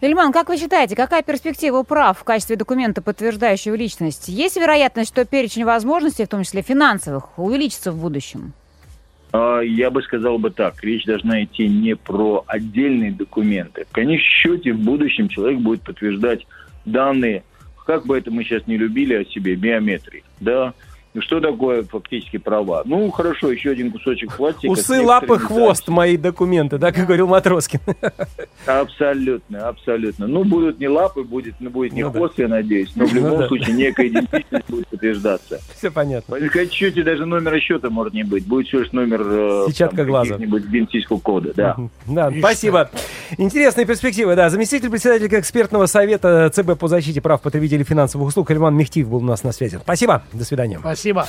Ильман, 0.00 0.32
как 0.32 0.48
вы 0.48 0.56
считаете, 0.56 0.96
какая 0.96 1.22
перспектива 1.22 1.78
у 1.78 1.84
прав 1.84 2.18
в 2.18 2.24
качестве 2.24 2.56
документа, 2.56 3.02
подтверждающего 3.02 3.74
личность? 3.74 4.28
Есть 4.28 4.56
вероятность, 4.56 5.10
что 5.10 5.26
перечень 5.26 5.64
возможностей, 5.64 6.24
в 6.24 6.28
том 6.28 6.44
числе 6.44 6.62
финансовых, 6.62 7.38
увеличится 7.38 7.92
в 7.92 8.00
будущем? 8.00 8.54
А, 9.32 9.60
Я 9.60 9.90
бы 9.90 10.02
сказал 10.02 10.38
бы 10.38 10.50
так, 10.50 10.82
речь 10.82 11.04
должна 11.04 11.44
идти 11.44 11.68
не 11.68 11.94
про 11.96 12.44
отдельные 12.46 13.12
документы. 13.12 13.84
В 13.88 13.92
конечном 13.92 14.28
счете, 14.28 14.72
в 14.72 14.80
будущем 14.80 15.28
человек 15.28 15.60
будет 15.60 15.82
подтверждать 15.82 16.46
данные, 16.84 17.44
как 17.86 18.06
бы 18.06 18.16
это 18.16 18.30
мы 18.30 18.44
сейчас 18.44 18.66
не 18.66 18.76
любили 18.76 19.14
о 19.14 19.24
себе, 19.24 19.56
биометрии, 19.56 20.24
да, 20.40 20.74
что 21.18 21.40
такое 21.40 21.82
фактически 21.82 22.36
права? 22.36 22.82
Ну, 22.84 23.10
хорошо, 23.10 23.50
еще 23.50 23.70
один 23.70 23.90
кусочек 23.90 24.36
пластика. 24.36 24.70
Усы, 24.70 25.00
лапы, 25.00 25.38
хвост, 25.38 25.88
мои 25.88 26.16
документы, 26.16 26.78
да, 26.78 26.92
как 26.92 27.06
говорил 27.06 27.26
Матроскин. 27.26 27.80
Абсолютно, 28.66 29.68
абсолютно. 29.68 30.26
Ну, 30.26 30.44
будут 30.44 30.78
не 30.78 30.88
лапы, 30.88 31.22
будет, 31.24 31.54
ну, 31.60 31.70
будет 31.70 31.92
не 31.92 32.02
Ну 32.04 32.10
да. 32.10 32.18
хвост, 32.18 32.34
я 32.38 32.48
надеюсь, 32.48 32.92
но 32.94 33.06
в 33.06 33.12
Ну 33.14 33.20
любом 33.20 33.38
да. 33.40 33.48
случае 33.48 33.74
некая 33.76 34.06
идентичность 34.08 34.64
будет 34.68 34.86
подтверждаться. 34.88 35.60
Все 35.76 35.90
понятно. 35.90 36.36
В 36.36 36.70
счете 36.72 37.02
даже 37.02 37.26
номера 37.26 37.58
счета 37.58 37.90
может 37.90 38.14
не 38.14 38.22
быть. 38.22 38.46
Будет 38.46 38.68
всего 38.68 38.82
лишь 38.82 38.92
номер 38.92 39.20
э, 39.24 39.64
Сетчатка 39.68 39.96
там, 39.98 40.06
глаза. 40.06 40.34
каких-нибудь 40.34 40.64
бензинского 40.66 41.18
кода, 41.18 41.52
да. 41.54 41.76
Да, 42.06 42.30
спасибо. 42.38 42.90
Интересные 43.38 43.86
перспективы, 43.86 44.36
да. 44.36 44.50
Заместитель 44.50 44.90
председателя 44.90 45.40
экспертного 45.40 45.86
совета 45.86 46.50
ЦБ 46.50 46.78
по 46.78 46.88
защите 46.88 47.20
прав 47.20 47.40
потребителей 47.40 47.84
финансовых 47.84 48.28
услуг 48.28 48.50
Ильман 48.50 48.76
Мехтиев 48.76 49.08
был 49.08 49.18
у 49.18 49.20
нас 49.20 49.42
на 49.42 49.52
связи. 49.52 49.78
Спасибо. 49.82 50.22
До 50.32 50.44
свидания. 50.44 50.78
Спасибо. 50.80 51.26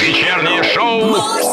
Вечернее 0.00 0.62
шоу 0.62 1.47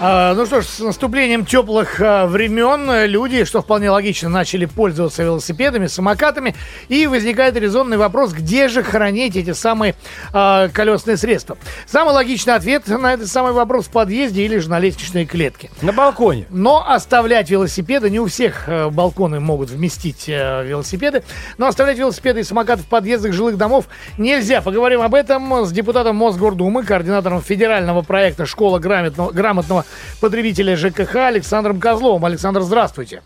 ну 0.00 0.44
что 0.44 0.60
ж, 0.60 0.66
с 0.66 0.80
наступлением 0.80 1.46
теплых 1.46 2.00
а, 2.00 2.26
времен 2.26 2.90
э, 2.90 3.06
люди, 3.06 3.44
что 3.44 3.62
вполне 3.62 3.90
логично, 3.90 4.28
начали 4.28 4.64
пользоваться 4.64 5.22
велосипедами, 5.22 5.86
самокатами. 5.86 6.56
И 6.88 7.06
возникает 7.06 7.56
резонный 7.56 7.96
вопрос, 7.96 8.32
где 8.32 8.66
же 8.66 8.82
хранить 8.82 9.36
эти 9.36 9.52
самые 9.52 9.94
а, 10.32 10.68
колесные 10.68 11.16
средства. 11.16 11.56
Самый 11.86 12.12
логичный 12.12 12.54
ответ 12.54 12.88
на 12.88 13.14
этот 13.14 13.28
самый 13.28 13.52
вопрос 13.52 13.86
в 13.86 13.90
подъезде 13.90 14.42
или 14.42 14.58
же 14.58 14.68
на 14.68 14.80
лестничной 14.80 15.26
клетке. 15.26 15.70
На 15.80 15.92
балконе. 15.92 16.46
Но 16.50 16.84
оставлять 16.84 17.48
велосипеды, 17.48 18.10
не 18.10 18.18
у 18.18 18.26
всех 18.26 18.68
э, 18.68 18.90
балконы 18.90 19.38
могут 19.38 19.70
вместить 19.70 20.28
э, 20.28 20.64
велосипеды, 20.66 21.22
но 21.56 21.68
оставлять 21.68 21.98
велосипеды 21.98 22.40
и 22.40 22.42
самокаты 22.42 22.82
в 22.82 22.86
подъездах 22.86 23.32
жилых 23.32 23.56
домов 23.56 23.86
нельзя. 24.18 24.60
Поговорим 24.60 25.02
об 25.02 25.14
этом 25.14 25.64
с 25.64 25.70
депутатом 25.70 26.16
Мосгордумы, 26.16 26.82
координатором 26.82 27.42
федерального 27.42 28.02
проекта 28.02 28.44
«Школа 28.44 28.80
грамотного, 28.80 29.30
грамотного 29.30 29.83
потребителя 30.20 30.76
ЖКХ» 30.76 31.16
Александром 31.16 31.80
Козловым. 31.80 32.24
Александр, 32.24 32.62
здравствуйте. 32.62 33.22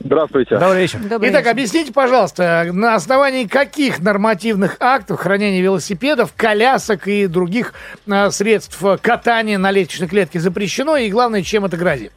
Здравствуйте. 0.00 0.58
Добрый 0.58 0.82
вечер. 0.82 1.00
Добрый 1.00 1.30
Итак, 1.30 1.40
вечер. 1.40 1.50
объясните, 1.50 1.92
пожалуйста, 1.92 2.68
на 2.72 2.94
основании 2.94 3.46
каких 3.46 3.98
нормативных 3.98 4.76
актов 4.80 5.18
хранения 5.18 5.60
велосипедов, 5.60 6.32
колясок 6.36 7.08
и 7.08 7.26
других 7.26 7.74
э, 8.06 8.30
средств 8.30 8.80
катания 9.02 9.58
на 9.58 9.70
лестничной 9.72 10.08
клетке 10.08 10.38
запрещено 10.38 10.96
и, 10.96 11.10
главное, 11.10 11.42
чем 11.42 11.64
это 11.64 11.76
грозит? 11.76 12.12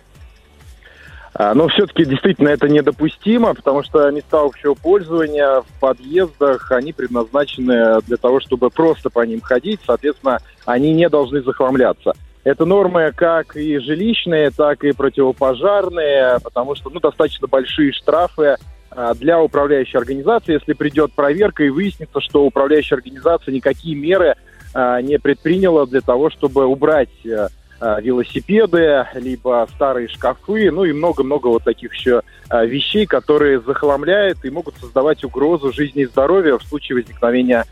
А, 1.33 1.53
Но 1.53 1.67
все-таки 1.69 2.05
действительно 2.05 2.49
это 2.49 2.67
недопустимо, 2.67 3.53
потому 3.53 3.83
что 3.83 4.09
места 4.11 4.41
общего 4.41 4.75
пользования 4.75 5.61
в 5.61 5.79
подъездах, 5.79 6.71
они 6.71 6.93
предназначены 6.93 8.01
для 8.01 8.17
того, 8.17 8.39
чтобы 8.41 8.69
просто 8.69 9.09
по 9.09 9.25
ним 9.25 9.41
ходить, 9.41 9.79
соответственно, 9.85 10.39
они 10.65 10.93
не 10.93 11.09
должны 11.09 11.41
захламляться. 11.41 12.13
Это 12.43 12.65
нормы 12.65 13.11
как 13.15 13.55
и 13.55 13.77
жилищные, 13.77 14.49
так 14.49 14.83
и 14.83 14.93
противопожарные, 14.93 16.39
потому 16.43 16.75
что 16.75 16.89
ну, 16.89 16.99
достаточно 16.99 17.47
большие 17.47 17.91
штрафы 17.91 18.57
а, 18.89 19.13
для 19.13 19.39
управляющей 19.39 19.97
организации, 19.97 20.53
если 20.53 20.73
придет 20.73 21.13
проверка 21.13 21.63
и 21.63 21.69
выяснится, 21.69 22.19
что 22.19 22.43
управляющая 22.43 22.97
организация 22.97 23.53
никакие 23.53 23.95
меры 23.95 24.35
а, 24.73 25.01
не 25.01 25.19
предприняла 25.19 25.85
для 25.85 26.01
того, 26.01 26.31
чтобы 26.31 26.65
убрать 26.65 27.09
э, 27.25 27.47
а, 27.79 28.01
велосипеды, 28.01 29.05
либо 29.13 29.67
старые 29.75 30.07
шкафы, 30.07 30.71
ну 30.71 30.83
и 30.83 30.93
много-много 30.93 31.47
вот 31.47 31.63
таких 31.63 31.93
еще 31.93 32.21
вещей, 32.51 33.05
которые 33.05 33.61
захламляют 33.61 34.43
и 34.43 34.49
могут 34.49 34.75
создавать 34.77 35.23
угрозу 35.23 35.71
жизни 35.71 36.01
и 36.01 36.05
здоровью 36.05 36.57
в 36.57 36.63
случае 36.63 36.97
возникновения 36.97 37.65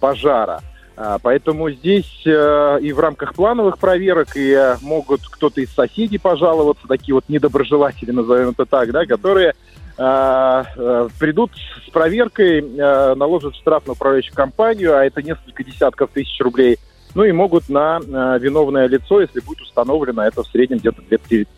пожара. 0.00 0.60
А, 1.00 1.18
Поэтому 1.22 1.70
здесь 1.70 2.22
э, 2.26 2.78
и 2.82 2.92
в 2.92 2.98
рамках 2.98 3.34
плановых 3.34 3.78
проверок 3.78 4.36
и 4.36 4.50
э, 4.50 4.76
могут 4.82 5.20
кто-то 5.22 5.60
из 5.60 5.72
соседей 5.72 6.18
пожаловаться, 6.18 6.88
такие 6.88 7.14
вот 7.14 7.24
недоброжелатели, 7.28 8.10
назовем 8.10 8.48
это 8.48 8.66
так, 8.66 8.90
да, 8.90 9.06
которые 9.06 9.54
э, 9.96 10.64
э, 10.76 11.08
придут 11.20 11.52
с 11.86 11.90
проверкой, 11.90 12.62
наложат 12.62 13.54
штраф 13.54 13.86
на 13.86 13.92
управляющую 13.92 14.34
компанию, 14.34 14.96
а 14.96 15.04
это 15.04 15.22
несколько 15.22 15.62
десятков 15.62 16.10
тысяч 16.12 16.40
рублей, 16.40 16.78
ну 17.14 17.24
и 17.24 17.32
могут 17.32 17.68
на 17.68 18.00
э, 18.00 18.38
виновное 18.40 18.86
лицо, 18.86 19.20
если 19.20 19.40
будет 19.40 19.60
установлено 19.60 20.22
это 20.26 20.42
в 20.42 20.46
среднем 20.48 20.78
где-то 20.78 21.02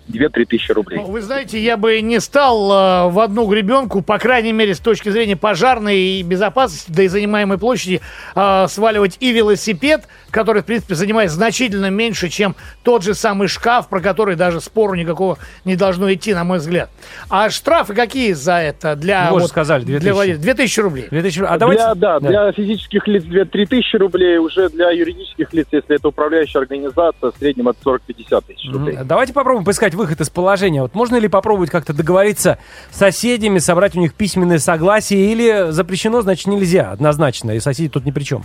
2-3 0.08 0.44
тысячи 0.46 0.72
рублей. 0.72 1.00
Ну, 1.00 1.06
Вы 1.06 1.20
знаете, 1.22 1.58
я 1.62 1.76
бы 1.76 2.00
не 2.00 2.20
стал 2.20 2.70
э, 2.70 3.10
в 3.10 3.20
одну 3.20 3.46
гребенку, 3.46 4.02
по 4.02 4.18
крайней 4.18 4.52
мере, 4.52 4.74
с 4.74 4.80
точки 4.80 5.08
зрения 5.08 5.36
пожарной 5.36 5.98
и 5.98 6.22
безопасности, 6.22 6.90
да 6.90 7.02
и 7.02 7.08
занимаемой 7.08 7.58
площади, 7.58 8.00
э, 8.34 8.66
сваливать 8.68 9.16
и 9.20 9.32
велосипед, 9.32 10.04
который, 10.30 10.62
в 10.62 10.64
принципе, 10.64 10.94
занимает 10.94 11.30
значительно 11.30 11.90
меньше, 11.90 12.28
чем 12.28 12.56
тот 12.82 13.02
же 13.02 13.14
самый 13.14 13.48
шкаф, 13.48 13.88
про 13.88 14.00
который 14.00 14.36
даже 14.36 14.60
спору 14.60 14.94
никакого 14.94 15.38
не 15.64 15.76
должно 15.76 16.12
идти, 16.12 16.34
на 16.34 16.44
мой 16.44 16.58
взгляд. 16.58 16.90
А 17.28 17.50
штрафы 17.50 17.94
какие 17.94 18.32
за 18.32 18.58
это? 18.58 18.96
Для, 18.96 19.30
Вы 19.30 19.36
уже 19.36 19.48
сказали, 19.48 19.84
2000. 19.84 20.02
Для 20.02 20.14
владельцев? 20.14 20.42
2000 20.42 20.80
рублей. 20.80 21.06
2000 21.10 21.42
А 21.42 21.58
давайте... 21.58 21.82
Для, 21.82 21.94
да, 21.94 22.20
для 22.20 22.52
физических 22.52 23.06
лиц 23.06 23.24
2-3 23.24 23.66
тысячи 23.66 23.96
рублей, 23.96 24.38
уже 24.38 24.68
для 24.68 24.90
юридических 24.90 25.52
лиц, 25.52 25.66
если 25.70 25.96
это 25.96 26.08
управляющая 26.08 26.60
организация, 26.60 27.30
в 27.30 27.36
среднем 27.38 27.68
от 27.68 27.76
40-50 27.84 28.44
тысяч 28.46 28.72
рублей. 28.72 28.98
Давайте 29.04 29.32
попробуем 29.32 29.64
поискать 29.64 29.94
выход 29.94 30.20
из 30.20 30.30
положения. 30.30 30.82
Вот 30.82 30.94
можно 30.94 31.16
ли 31.16 31.28
попробовать 31.28 31.70
как-то 31.70 31.92
договориться 31.92 32.58
с 32.90 32.98
соседями, 32.98 33.58
собрать 33.58 33.96
у 33.96 34.00
них 34.00 34.14
письменное 34.14 34.58
согласие, 34.58 35.32
или 35.32 35.70
запрещено, 35.70 36.22
значит 36.22 36.46
нельзя 36.46 36.92
однозначно, 36.92 37.52
и 37.52 37.60
соседи 37.60 37.88
тут 37.88 38.04
ни 38.04 38.10
при 38.10 38.24
чем? 38.24 38.44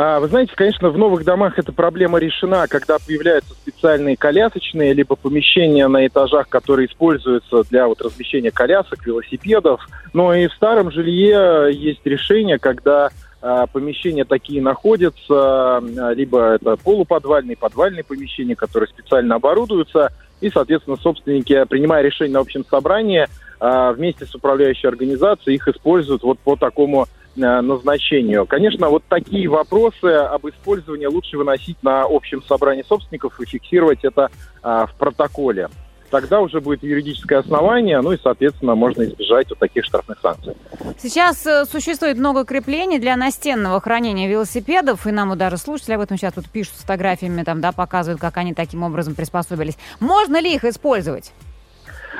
А, 0.00 0.20
Вы 0.20 0.28
знаете, 0.28 0.52
конечно, 0.54 0.90
в 0.90 0.96
новых 0.96 1.24
домах 1.24 1.58
эта 1.58 1.72
проблема 1.72 2.20
решена, 2.20 2.68
когда 2.68 2.98
появляются 3.04 3.52
специальные 3.54 4.16
колясочные, 4.16 4.92
либо 4.92 5.16
помещения 5.16 5.88
на 5.88 6.06
этажах, 6.06 6.48
которые 6.48 6.86
используются 6.86 7.64
для 7.68 7.88
вот 7.88 8.00
размещения 8.00 8.52
колясок, 8.52 9.04
велосипедов. 9.04 9.84
Но 10.12 10.32
и 10.32 10.46
в 10.46 10.52
старом 10.52 10.92
жилье 10.92 11.70
есть 11.72 12.06
решение, 12.06 12.60
когда 12.60 13.08
а, 13.42 13.66
помещения 13.66 14.24
такие 14.24 14.62
находятся, 14.62 15.18
а, 15.28 16.12
либо 16.14 16.52
это 16.52 16.76
полуподвальные, 16.76 17.56
подвальные 17.56 18.04
помещения, 18.04 18.54
которые 18.54 18.88
специально 18.88 19.34
оборудуются, 19.34 20.12
и, 20.40 20.48
соответственно, 20.48 20.96
собственники, 20.96 21.64
принимая 21.68 22.04
решение 22.04 22.34
на 22.34 22.40
общем 22.40 22.64
собрании, 22.64 23.26
вместе 23.60 24.24
с 24.24 24.32
управляющей 24.36 24.88
организацией 24.88 25.56
их 25.56 25.66
используют 25.66 26.22
вот 26.22 26.38
по 26.38 26.54
такому 26.54 27.08
назначению. 27.38 28.46
Конечно, 28.46 28.88
вот 28.88 29.04
такие 29.08 29.48
вопросы 29.48 30.06
об 30.06 30.46
использовании 30.48 31.06
лучше 31.06 31.38
выносить 31.38 31.82
на 31.82 32.02
общем 32.02 32.42
собрании 32.42 32.84
собственников 32.86 33.40
и 33.40 33.46
фиксировать 33.46 34.04
это 34.04 34.30
а, 34.62 34.86
в 34.86 34.94
протоколе. 34.94 35.68
Тогда 36.10 36.40
уже 36.40 36.60
будет 36.60 36.82
юридическое 36.82 37.40
основание, 37.40 38.00
ну 38.00 38.12
и, 38.12 38.18
соответственно, 38.22 38.74
можно 38.74 39.02
избежать 39.02 39.50
вот 39.50 39.58
таких 39.58 39.84
штрафных 39.84 40.18
санкций. 40.22 40.54
Сейчас 40.96 41.46
э, 41.46 41.66
существует 41.66 42.16
много 42.16 42.44
креплений 42.46 42.98
для 42.98 43.14
настенного 43.14 43.78
хранения 43.80 44.26
велосипедов, 44.26 45.06
и 45.06 45.10
нам 45.10 45.36
даже 45.36 45.58
слушатели 45.58 45.94
об 45.94 46.00
этом 46.00 46.16
сейчас 46.16 46.32
тут 46.32 46.48
пишут 46.48 46.74
с 46.76 46.80
фотографиями, 46.80 47.42
там, 47.42 47.60
да, 47.60 47.72
показывают, 47.72 48.20
как 48.20 48.38
они 48.38 48.54
таким 48.54 48.82
образом 48.84 49.14
приспособились. 49.14 49.76
Можно 50.00 50.40
ли 50.40 50.54
их 50.54 50.64
использовать? 50.64 51.32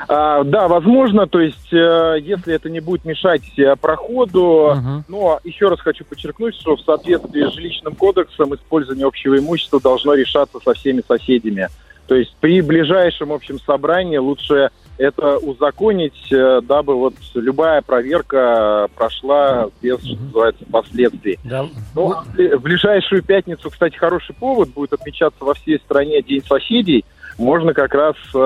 А, 0.07 0.43
да, 0.43 0.67
возможно, 0.67 1.27
то 1.27 1.39
есть, 1.39 1.73
э, 1.73 2.17
если 2.21 2.53
это 2.53 2.69
не 2.69 2.79
будет 2.79 3.05
мешать 3.05 3.43
э, 3.57 3.75
проходу, 3.75 4.73
Мгм. 4.75 5.05
но 5.07 5.39
еще 5.43 5.67
раз 5.67 5.79
хочу 5.81 6.05
подчеркнуть, 6.05 6.55
что 6.55 6.75
в 6.75 6.81
соответствии 6.81 7.43
с 7.49 7.53
жилищным 7.53 7.95
кодексом 7.95 8.55
использование 8.55 9.05
общего 9.05 9.37
имущества 9.37 9.79
должно 9.79 10.13
решаться 10.13 10.59
со 10.63 10.73
всеми 10.73 11.03
соседями. 11.07 11.67
То 12.07 12.15
есть 12.15 12.35
при 12.39 12.61
ближайшем 12.61 13.31
общем 13.31 13.59
собрании 13.59 14.17
лучше 14.17 14.71
это 14.97 15.37
узаконить, 15.37 16.31
э, 16.31 16.59
дабы 16.61 16.95
вот 16.95 17.13
любая 17.35 17.81
проверка 17.81 18.87
прошла 18.95 19.69
без, 19.81 19.99
что 20.03 20.17
называется, 20.17 20.65
последствий. 20.71 21.39
Да. 21.43 21.67
А 21.95 22.23
в 22.57 22.61
ближайшую 22.61 23.23
пятницу, 23.23 23.69
кстати, 23.69 23.95
хороший 23.95 24.35
повод 24.35 24.69
будет 24.69 24.93
отмечаться 24.93 25.43
во 25.43 25.53
всей 25.53 25.77
стране 25.79 26.21
День 26.21 26.43
соседей. 26.45 27.05
Можно 27.39 27.73
как 27.73 27.93
раз 27.93 28.15
э, 28.35 28.37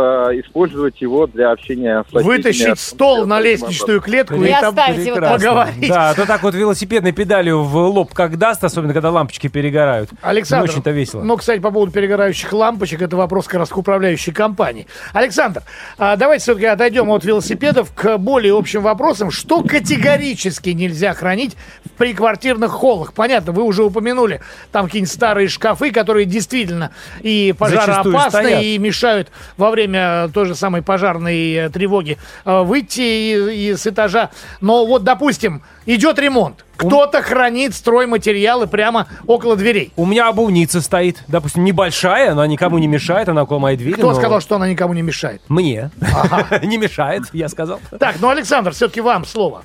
использовать 0.44 1.02
его 1.02 1.26
для 1.26 1.52
общения 1.52 2.06
с. 2.08 2.14
Вытащить 2.14 2.80
стол 2.80 3.26
на 3.26 3.42
лестничную 3.42 4.00
клетку 4.02 4.36
и 4.36 4.50
И 4.50 4.52
там 4.52 4.76
его 4.76 5.16
поговорить. 5.16 5.90
Да, 5.90 6.12
а 6.12 6.14
то 6.14 6.28
так 6.28 6.44
вот 6.44 6.54
велосипедной 6.54 7.12
педалью 7.12 7.64
в 7.64 7.76
лоб 7.76 8.14
как 8.14 8.38
даст, 8.38 8.64
особенно 8.64 8.94
когда 8.94 9.10
лампочки 9.10 9.48
перегорают. 9.48 10.12
Александр, 10.22 10.70
очень-то 10.70 10.92
весело. 10.92 11.24
ну, 11.24 11.38
кстати, 11.38 11.60
по 11.60 11.72
поводу 11.72 11.92
перегорающих 11.92 12.54
лампочек, 12.54 13.02
это 13.02 13.18
вопрос 13.18 13.48
как 13.48 13.62
раз 13.62 13.70
к 13.70 13.78
управляющей 13.78 14.32
компании. 14.32 14.86
Александр, 15.12 15.64
а 15.98 16.16
давайте 16.16 16.44
все-таки 16.44 16.68
отойдем 16.68 17.10
от 17.10 17.26
велосипедов 17.26 17.92
к 17.96 18.20
более 18.20 18.56
общим 18.56 18.84
вопросам. 18.84 19.32
Что 19.32 19.64
категорически 19.64 20.70
нельзя 20.70 21.14
хранить 21.16 21.58
в 21.84 21.90
приквартирных 21.98 22.72
холлах? 22.72 23.14
Понятно, 23.14 23.54
вы 23.54 23.64
уже 23.64 23.84
упомянули 23.84 24.42
там 24.72 24.86
какие-нибудь 24.86 25.12
старые 25.12 25.48
шкафы, 25.48 25.90
которые 25.90 26.26
действительно 26.26 26.92
и 27.22 27.56
пожароопасны, 27.58 28.64
и 28.64 28.83
мешают 28.84 29.32
во 29.58 29.72
время 29.72 30.30
той 30.34 30.46
же 30.46 30.56
самой 30.56 30.82
пожарной 30.82 31.54
э, 31.54 31.70
тревоги 31.70 32.18
э, 32.46 32.62
выйти 32.62 33.02
и- 33.02 33.70
и 33.70 33.76
с 33.76 33.88
этажа. 33.88 34.30
Но 34.62 34.86
вот, 34.86 35.04
допустим, 35.04 35.62
идет 35.86 36.20
ремонт. 36.20 36.66
Кто-то 36.76 37.22
хранит 37.22 37.74
стройматериалы 37.76 38.68
прямо 38.68 39.08
около 39.28 39.56
дверей. 39.56 39.94
У 39.96 40.06
меня 40.06 40.28
обувница 40.28 40.82
стоит, 40.82 41.24
допустим, 41.28 41.64
небольшая, 41.64 42.32
она 42.32 42.46
никому 42.48 42.78
не 42.80 42.88
мешает, 42.88 43.30
она 43.30 43.44
около 43.44 43.60
моей 43.60 43.78
двери. 43.78 43.94
Кто 43.94 44.10
но 44.10 44.16
сказал, 44.16 44.42
что 44.42 44.56
она 44.56 44.68
никому 44.68 44.94
не 44.94 45.02
мешает? 45.02 45.42
Мне. 45.48 45.92
Не 46.64 46.78
мешает, 46.78 47.24
я 47.34 47.48
сказал. 47.50 47.80
Так, 48.00 48.16
ну, 48.20 48.30
Александр, 48.30 48.72
все-таки 48.72 49.02
вам 49.02 49.26
слово. 49.26 49.64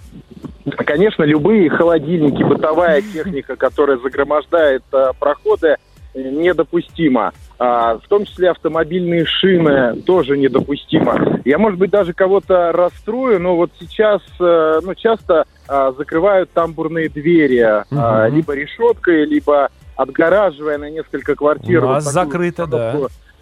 Конечно, 0.87 1.23
любые 1.23 1.71
холодильники, 1.71 2.43
бытовая 2.43 3.01
техника, 3.01 3.57
которая 3.57 3.97
загромождает 3.99 4.83
э, 4.93 5.13
проходы, 5.19 5.77
недопустимо. 6.15 7.33
А, 7.59 7.99
в 7.99 8.09
том 8.09 8.25
числе 8.25 8.51
автомобильные 8.51 9.25
шины 9.25 10.01
тоже 10.03 10.37
недопустимо. 10.37 11.41
Я, 11.45 11.59
может 11.59 11.79
быть, 11.79 11.91
даже 11.91 12.13
кого-то 12.13 12.73
расстрою, 12.73 13.41
но 13.41 13.57
вот 13.57 13.71
сейчас 13.81 14.23
э, 14.39 14.81
ну, 14.83 14.95
часто 14.95 15.45
а, 15.67 15.93
закрывают 15.93 16.51
тамбурные 16.53 17.09
двери 17.09 17.59
а, 17.59 17.85
Мгм. 17.91 18.37
либо 18.37 18.55
решеткой, 18.55 19.25
либо 19.25 19.71
отгораживая 19.97 20.79
на 20.79 20.91
несколько 20.91 21.35
квартир. 21.35 21.85
У 21.85 21.89
нас 21.89 22.05
вот 22.05 22.15
такую 22.15 22.31
закрыто, 22.31 22.67
да. 22.67 22.97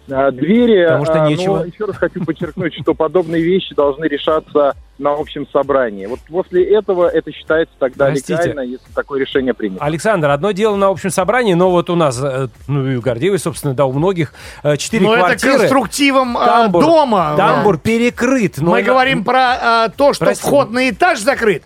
А, 0.09 0.31
Двери, 0.31 0.85
Потому 0.85 1.05
что 1.05 1.13
а, 1.13 1.23
но 1.23 1.29
нечего. 1.29 1.63
еще 1.63 1.85
раз 1.85 1.97
хочу 1.97 2.23
подчеркнуть, 2.23 2.73
что 2.81 2.93
подобные 2.93 3.41
вещи 3.43 3.73
должны 3.75 4.05
решаться 4.05 4.73
на 4.97 5.11
общем 5.13 5.47
собрании. 5.53 6.07
Вот 6.07 6.19
после 6.27 6.63
этого 6.75 7.07
это 7.07 7.31
считается 7.31 7.75
тогда 7.77 8.07
Простите. 8.07 8.33
легально, 8.41 8.61
если 8.61 8.91
такое 8.95 9.19
решение 9.19 9.53
принято. 9.53 9.83
Александр, 9.83 10.29
одно 10.31 10.51
дело 10.53 10.75
на 10.75 10.87
общем 10.87 11.11
собрании, 11.11 11.53
но 11.53 11.69
вот 11.69 11.89
у 11.91 11.95
нас, 11.95 12.19
э, 12.19 12.47
ну 12.67 12.87
и 12.89 12.95
у 12.95 13.01
Гордеевой, 13.01 13.37
собственно, 13.37 13.75
да, 13.75 13.85
у 13.85 13.93
многих 13.93 14.33
э, 14.63 14.75
четыре 14.77 15.05
Но 15.05 15.13
это 15.13 15.23
квартиры. 15.25 15.57
конструктивом 15.59 16.35
а, 16.37 16.45
Тамбур, 16.45 16.83
дома. 16.83 17.33
тамбур 17.37 17.77
перекрыт. 17.77 18.55
но 18.57 18.71
Мы 18.71 18.77
на- 18.79 18.83
говорим 18.87 19.23
про 19.23 19.39
а, 19.39 19.89
то, 19.89 20.13
что 20.13 20.25
Прости. 20.25 20.41
вход 20.41 20.71
на 20.71 20.89
этаж 20.89 21.19
закрыт. 21.19 21.63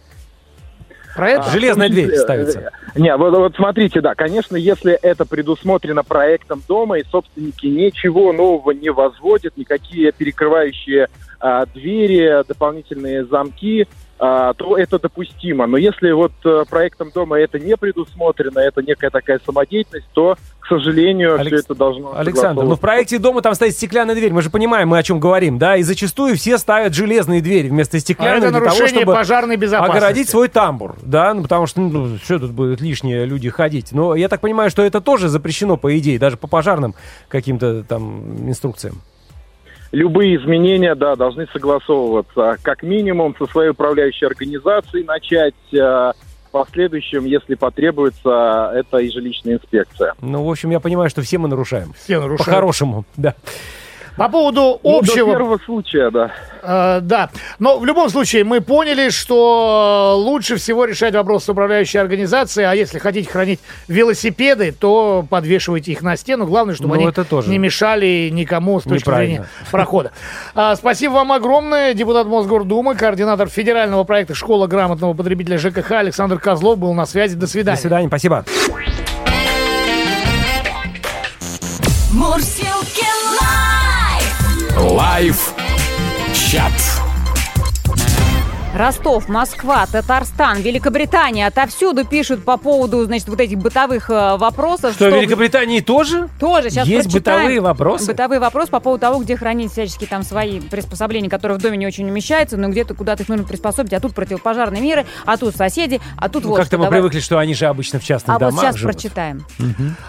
Про 1.15 1.29
это? 1.29 1.43
А, 1.43 1.49
Железная 1.51 1.87
том 1.87 1.95
дверь 1.95 2.15
ставится. 2.17 2.59
э, 2.59 2.99
Не, 2.99 3.15
вот, 3.15 3.35
вот 3.35 3.55
смотрите, 3.55 4.01
да, 4.01 4.15
конечно, 4.15 4.55
если 4.55 4.93
это 4.93 5.25
предусмотрено 5.25 6.03
проектом 6.03 6.61
дома, 6.67 6.99
и 6.99 7.03
собственники 7.03 7.65
ничего 7.65 8.33
нового 8.33 8.71
не 8.71 8.89
возводят, 8.89 9.57
никакие 9.57 10.11
перекрывающие 10.11 11.07
а, 11.39 11.65
двери, 11.65 12.43
дополнительные 12.47 13.25
замки, 13.25 13.87
то 14.21 14.77
это 14.77 14.99
допустимо. 14.99 15.65
Но 15.65 15.77
если 15.77 16.11
вот 16.11 16.31
э, 16.45 16.63
проектом 16.69 17.09
дома 17.09 17.39
это 17.39 17.57
не 17.59 17.75
предусмотрено, 17.75 18.59
это 18.59 18.83
некая 18.83 19.09
такая 19.09 19.39
самодеятельность, 19.43 20.07
то, 20.13 20.37
к 20.59 20.67
сожалению, 20.67 21.39
Алекс- 21.39 21.47
все 21.47 21.55
это 21.57 21.73
должно 21.73 22.15
Александр, 22.15 22.63
ну 22.63 22.75
в 22.75 22.79
проекте 22.79 23.17
дома 23.17 23.41
там 23.41 23.55
стоит 23.55 23.73
стеклянная 23.73 24.13
дверь, 24.13 24.31
мы 24.31 24.43
же 24.43 24.51
понимаем, 24.51 24.89
мы 24.89 24.99
о 24.99 25.03
чем 25.03 25.19
говорим, 25.19 25.57
да, 25.57 25.75
и 25.75 25.81
зачастую 25.81 26.35
все 26.37 26.59
ставят 26.59 26.93
железные 26.93 27.41
двери 27.41 27.69
вместо 27.69 27.97
А 27.97 27.99
стеклянной 27.99 28.49
это 28.49 28.51
для 28.51 28.59
того, 28.59 28.65
нарушение 28.65 29.01
чтобы 29.01 29.13
пожарной 29.13 29.55
безопасности. 29.57 29.97
огородить 29.97 30.29
свой 30.29 30.47
тамбур, 30.49 30.95
да, 31.01 31.33
ну 31.33 31.41
потому 31.41 31.65
что, 31.65 31.81
ну, 31.81 32.17
что 32.23 32.37
тут 32.37 32.51
будут 32.51 32.79
лишние 32.79 33.25
люди 33.25 33.49
ходить. 33.49 33.91
Но 33.91 34.13
я 34.13 34.29
так 34.29 34.39
понимаю, 34.41 34.69
что 34.69 34.83
это 34.83 35.01
тоже 35.01 35.29
запрещено, 35.29 35.77
по 35.77 35.97
идее, 35.97 36.19
даже 36.19 36.37
по 36.37 36.47
пожарным 36.47 36.93
каким-то 37.27 37.83
там 37.83 38.47
инструкциям. 38.47 39.01
Любые 39.91 40.37
изменения, 40.37 40.95
да, 40.95 41.15
должны 41.15 41.47
согласовываться 41.53 42.57
как 42.61 42.81
минимум 42.83 43.35
со 43.37 43.45
своей 43.47 43.71
управляющей 43.71 44.25
организацией 44.27 45.03
начать. 45.03 45.53
э, 45.73 45.77
В 45.77 46.51
последующем, 46.51 47.23
если 47.25 47.55
потребуется, 47.55 48.71
это 48.75 48.97
и 48.97 49.09
жилищная 49.09 49.53
инспекция. 49.55 50.13
Ну, 50.21 50.43
в 50.43 50.49
общем, 50.51 50.69
я 50.71 50.79
понимаю, 50.81 51.09
что 51.09 51.21
все 51.21 51.37
мы 51.37 51.47
нарушаем. 51.47 51.93
Все 51.93 52.19
нарушают. 52.19 52.45
По-хорошему, 52.45 53.05
да. 53.15 53.35
По 54.17 54.27
поводу 54.29 54.79
Ну, 54.83 54.99
общего... 54.99 55.25
до 55.27 55.31
первого 55.37 55.59
случая, 55.65 56.11
да. 56.11 56.31
Э, 56.61 56.99
да, 57.01 57.29
но 57.59 57.79
в 57.79 57.85
любом 57.85 58.09
случае 58.09 58.43
мы 58.43 58.61
поняли, 58.61 59.09
что 59.09 60.15
лучше 60.17 60.57
всего 60.57 60.85
решать 60.85 61.13
вопрос 61.15 61.45
с 61.45 61.49
управляющей 61.49 61.99
организацией, 61.99 62.65
а 62.67 62.73
если 62.75 62.99
хотите 62.99 63.29
хранить 63.29 63.59
велосипеды, 63.87 64.71
то 64.73 65.25
подвешивайте 65.29 65.91
их 65.93 66.01
на 66.01 66.17
стену. 66.17 66.45
Главное, 66.45 66.75
чтобы 66.75 66.95
Ну, 66.95 67.01
они 67.01 67.09
это 67.09 67.23
тоже. 67.23 67.49
не 67.49 67.57
мешали 67.57 68.29
никому 68.31 68.79
с 68.79 68.83
точки 68.83 69.09
зрения 69.09 69.47
прохода. 69.71 70.11
А, 70.53 70.75
спасибо 70.75 71.13
вам 71.13 71.31
огромное. 71.31 71.93
Депутат 71.93 72.27
Мосгордумы, 72.27 72.95
координатор 72.95 73.47
федерального 73.49 74.03
проекта 74.03 74.35
«Школа 74.35 74.67
грамотного 74.67 75.13
потребителя 75.13 75.57
ЖКХ» 75.57 75.91
Александр 75.91 76.37
Козлов 76.39 76.77
был 76.77 76.93
на 76.93 77.05
связи. 77.05 77.35
До 77.35 77.41
До 77.41 77.47
свидания. 77.47 77.77
свидания, 77.79 78.07
спасибо. 78.07 78.45
Мурзилки 82.13 82.70
лайф. 84.91 85.53
Чат. 86.33 87.00
Ростов, 88.73 89.27
Москва, 89.27 89.85
Татарстан, 89.85 90.61
Великобритания 90.61 91.45
отовсюду 91.45 92.05
пишут 92.05 92.45
по 92.45 92.55
поводу, 92.55 93.03
значит, 93.03 93.27
вот 93.27 93.41
этих 93.41 93.57
бытовых 93.57 94.09
э, 94.09 94.37
вопросов. 94.37 94.93
Что, 94.93 95.09
в 95.09 95.13
Великобритании 95.13 95.81
тоже? 95.81 96.29
Тоже 96.39 96.69
сейчас 96.69 96.87
Есть 96.87 97.11
бытовые 97.11 97.59
вопросы? 97.59 98.05
Бытовые 98.07 98.39
вопросы 98.39 98.71
по 98.71 98.79
поводу 98.79 99.01
того, 99.01 99.19
где 99.19 99.35
хранить 99.35 99.73
всяческие 99.73 100.07
там 100.07 100.23
свои 100.23 100.61
приспособления, 100.61 101.29
которые 101.29 101.57
в 101.57 101.61
доме 101.61 101.75
не 101.77 101.85
очень 101.85 102.07
умещаются, 102.09 102.55
но 102.55 102.69
где-то 102.69 102.93
куда-то 102.93 103.23
их 103.23 103.29
нужно 103.29 103.45
приспособить, 103.45 103.91
а 103.91 103.99
тут 103.99 104.15
противопожарные 104.15 104.81
меры, 104.81 105.05
а 105.25 105.35
тут 105.35 105.53
соседи, 105.53 105.99
а 106.15 106.29
тут 106.29 106.43
Ну, 106.45 106.51
вот 106.51 106.55
как-то 106.59 106.69
что, 106.69 106.77
мы 106.77 106.85
давай. 106.85 106.99
привыкли, 107.01 107.19
что 107.19 107.39
они 107.39 107.53
же 107.53 107.65
обычно 107.65 107.99
в 107.99 108.05
частных 108.05 108.37
А 108.37 108.39
вот 108.39 108.49
домах 108.51 108.63
сейчас 108.63 108.75
живут. 108.77 108.93
прочитаем. 108.95 109.45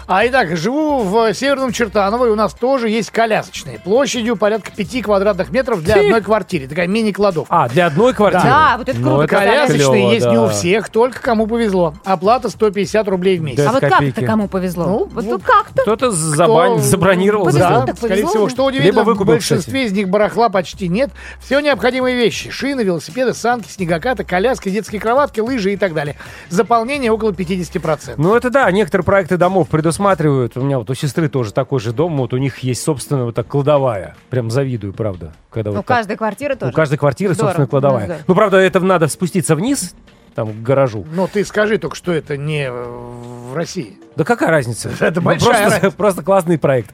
А 0.07 0.25
итак, 0.25 0.55
живу 0.55 1.03
в 1.03 1.33
Северном 1.33 1.73
Чертаново, 1.73 2.27
и 2.27 2.29
у 2.29 2.35
нас 2.35 2.53
тоже 2.53 2.87
есть 2.87 3.11
колясочные. 3.11 3.79
Площадью 3.79 4.37
порядка 4.37 4.71
5 4.71 5.03
квадратных 5.03 5.49
метров 5.51 5.83
для 5.83 5.95
одной 5.95 6.21
квартиры. 6.21 6.67
Такая 6.67 6.87
мини-кладовка. 6.87 7.53
А, 7.53 7.67
для 7.67 7.87
одной 7.87 8.13
квартиры? 8.13 8.43
Да, 8.45 8.52
вот 8.77 8.89
это 8.89 8.99
Ну, 8.99 9.17
круто, 9.17 9.27
Колясочные 9.27 9.77
клево, 9.77 10.11
есть 10.11 10.25
не 10.27 10.35
да. 10.35 10.43
у 10.43 10.47
всех, 10.49 10.89
только 10.89 11.21
кому 11.21 11.47
повезло. 11.47 11.93
Оплата 12.03 12.49
150 12.49 13.07
рублей 13.07 13.37
в 13.39 13.41
месяц. 13.41 13.63
Да. 13.63 13.69
А 13.69 13.73
вот 13.73 13.81
как-то 13.81 14.25
кому 14.25 14.47
повезло? 14.47 14.85
Ну, 14.85 15.09
вот 15.11 15.29
тут 15.29 15.43
как-то. 15.43 15.81
Кто-то 15.81 16.11
забронировал. 16.11 17.51
Да, 17.51 17.85
так 17.85 17.97
скорее 17.97 18.23
повезло 18.23 18.29
всего. 18.29 18.49
Что 18.49 18.65
удивительно, 18.65 18.99
Либо 18.99 19.05
выкупил, 19.05 19.33
в 19.33 19.35
большинстве 19.35 19.85
из 19.85 19.91
них 19.91 20.09
барахла 20.09 20.49
почти 20.49 20.87
нет. 20.87 21.11
Все 21.39 21.59
необходимые 21.59 22.15
вещи. 22.15 22.49
Шины, 22.49 22.81
велосипеды, 22.81 23.33
санки, 23.33 23.69
снегокаты, 23.69 24.23
коляски, 24.23 24.69
детские 24.69 25.01
кроватки, 25.01 25.39
лыжи 25.39 25.73
и 25.73 25.77
так 25.77 25.93
далее. 25.93 26.15
Заполнение 26.49 27.11
около 27.11 27.31
50%. 27.31 28.15
Ну, 28.17 28.35
это 28.35 28.49
да, 28.49 28.69
некоторые 28.71 29.05
проекты 29.05 29.37
домов 29.37 29.69
предусматривают. 29.69 30.57
У 30.57 30.61
меня 30.61 30.79
вот 30.79 30.89
у 30.89 30.93
сестры 30.93 31.29
тоже 31.29 31.53
такой 31.53 31.79
же 31.79 31.91
дом, 31.93 32.17
вот 32.17 32.33
у 32.33 32.37
них 32.37 32.59
есть 32.59 32.83
собственная 32.83 33.25
вот 33.25 33.35
так 33.35 33.47
кладовая. 33.47 34.15
Прям 34.29 34.49
завидую, 34.51 34.93
правда. 34.93 35.33
Когда 35.51 35.69
У 35.71 35.73
вот 35.75 35.85
так. 35.85 35.97
каждой 35.97 36.17
квартиры 36.17 36.55
тоже. 36.55 36.71
У 36.71 36.75
каждой 36.75 36.97
квартиры 36.97 37.33
Здорово, 37.33 37.49
собственная 37.51 37.67
кладовая. 37.67 38.07
ну. 38.07 38.13
Ну, 38.27 38.35
правда, 38.43 38.57
это 38.57 38.79
надо 38.81 39.07
спуститься 39.07 39.55
вниз, 39.55 39.95
там, 40.35 40.51
к 40.51 40.61
гаражу. 40.61 41.05
Но 41.13 41.27
ты 41.27 41.45
скажи 41.45 41.77
только, 41.77 41.95
что 41.95 42.11
это 42.11 42.35
не 42.35 42.69
в 42.69 43.55
России. 43.55 43.97
Да 44.17 44.25
какая 44.25 44.49
разница? 44.49 44.89
Это 44.99 45.21
Ну, 45.21 45.25
большая 45.27 45.49
просто, 45.61 45.69
разница. 45.75 45.95
просто 45.95 46.21
классный 46.23 46.57
проект. 46.57 46.93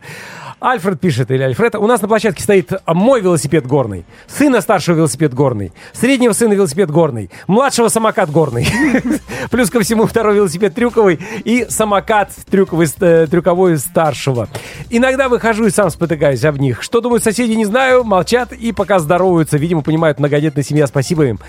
Альфред 0.62 1.00
пишет, 1.00 1.32
или 1.32 1.42
Альфред, 1.42 1.76
у 1.76 1.88
нас 1.88 2.02
на 2.02 2.08
площадке 2.08 2.44
стоит 2.44 2.72
мой 2.86 3.22
велосипед 3.22 3.66
горный, 3.66 4.06
сына 4.28 4.62
старшего 4.62 4.98
велосипед 4.98 5.34
горный, 5.34 5.72
среднего 5.94 6.34
сына 6.34 6.54
велосипед 6.54 6.92
горный, 6.92 7.30
младшего 7.48 7.88
самокат 7.88 8.30
горный, 8.30 8.68
плюс 9.52 9.70
ко 9.70 9.80
всему 9.80 10.06
второй 10.06 10.36
велосипед 10.36 10.76
трюковый 10.76 11.20
и 11.46 11.66
самокат 11.70 12.32
трюковый, 12.50 12.88
э, 13.00 13.28
трюковой 13.30 13.78
старшего. 13.78 14.50
Иногда 14.90 15.30
выхожу 15.30 15.66
и 15.66 15.70
сам 15.70 15.90
спотыкаюсь 15.90 16.44
об 16.44 16.58
них. 16.58 16.84
Что 16.84 17.00
думают 17.00 17.24
соседи, 17.24 17.54
не 17.54 17.66
знаю, 17.66 18.04
молчат 18.04 18.52
и 18.52 18.72
пока 18.72 19.00
здороваются. 19.00 19.58
Видимо, 19.58 19.82
понимают 19.82 20.20
многодетная 20.20 20.64
семья. 20.64 20.88
Спасибо 20.88 21.26
им, 21.26 21.40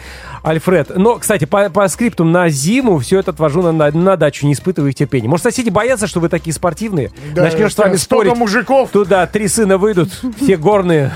Альфред. 0.43 0.97
Но, 0.97 1.17
кстати, 1.17 1.47
по, 1.47 1.69
по 1.71 1.89
скрипту 1.89 2.25
на 2.25 2.49
зиму 2.49 2.99
все 2.99 3.19
это 3.19 3.33
отвожу 3.33 3.63
на, 3.63 3.73
на, 3.73 3.91
на 3.91 4.17
дачу, 4.17 4.47
не 4.47 4.53
испытываю 4.53 4.91
их 4.91 4.95
терпения. 4.95 5.29
Может, 5.29 5.45
соседи 5.45 5.71
боятся, 5.71 6.07
что 6.07 6.21
вы 6.21 6.29
такие 6.29 6.55
спортивные? 6.55 7.11
Начнешь 7.35 7.75
с 7.75 7.79
вами 7.79 7.97
спорить. 7.97 8.37
мужиков. 8.37 8.91
Туда 9.05 9.27
три 9.27 9.49
сына 9.49 9.79
выйдут, 9.79 10.11
все 10.37 10.59
горные. 10.59 11.11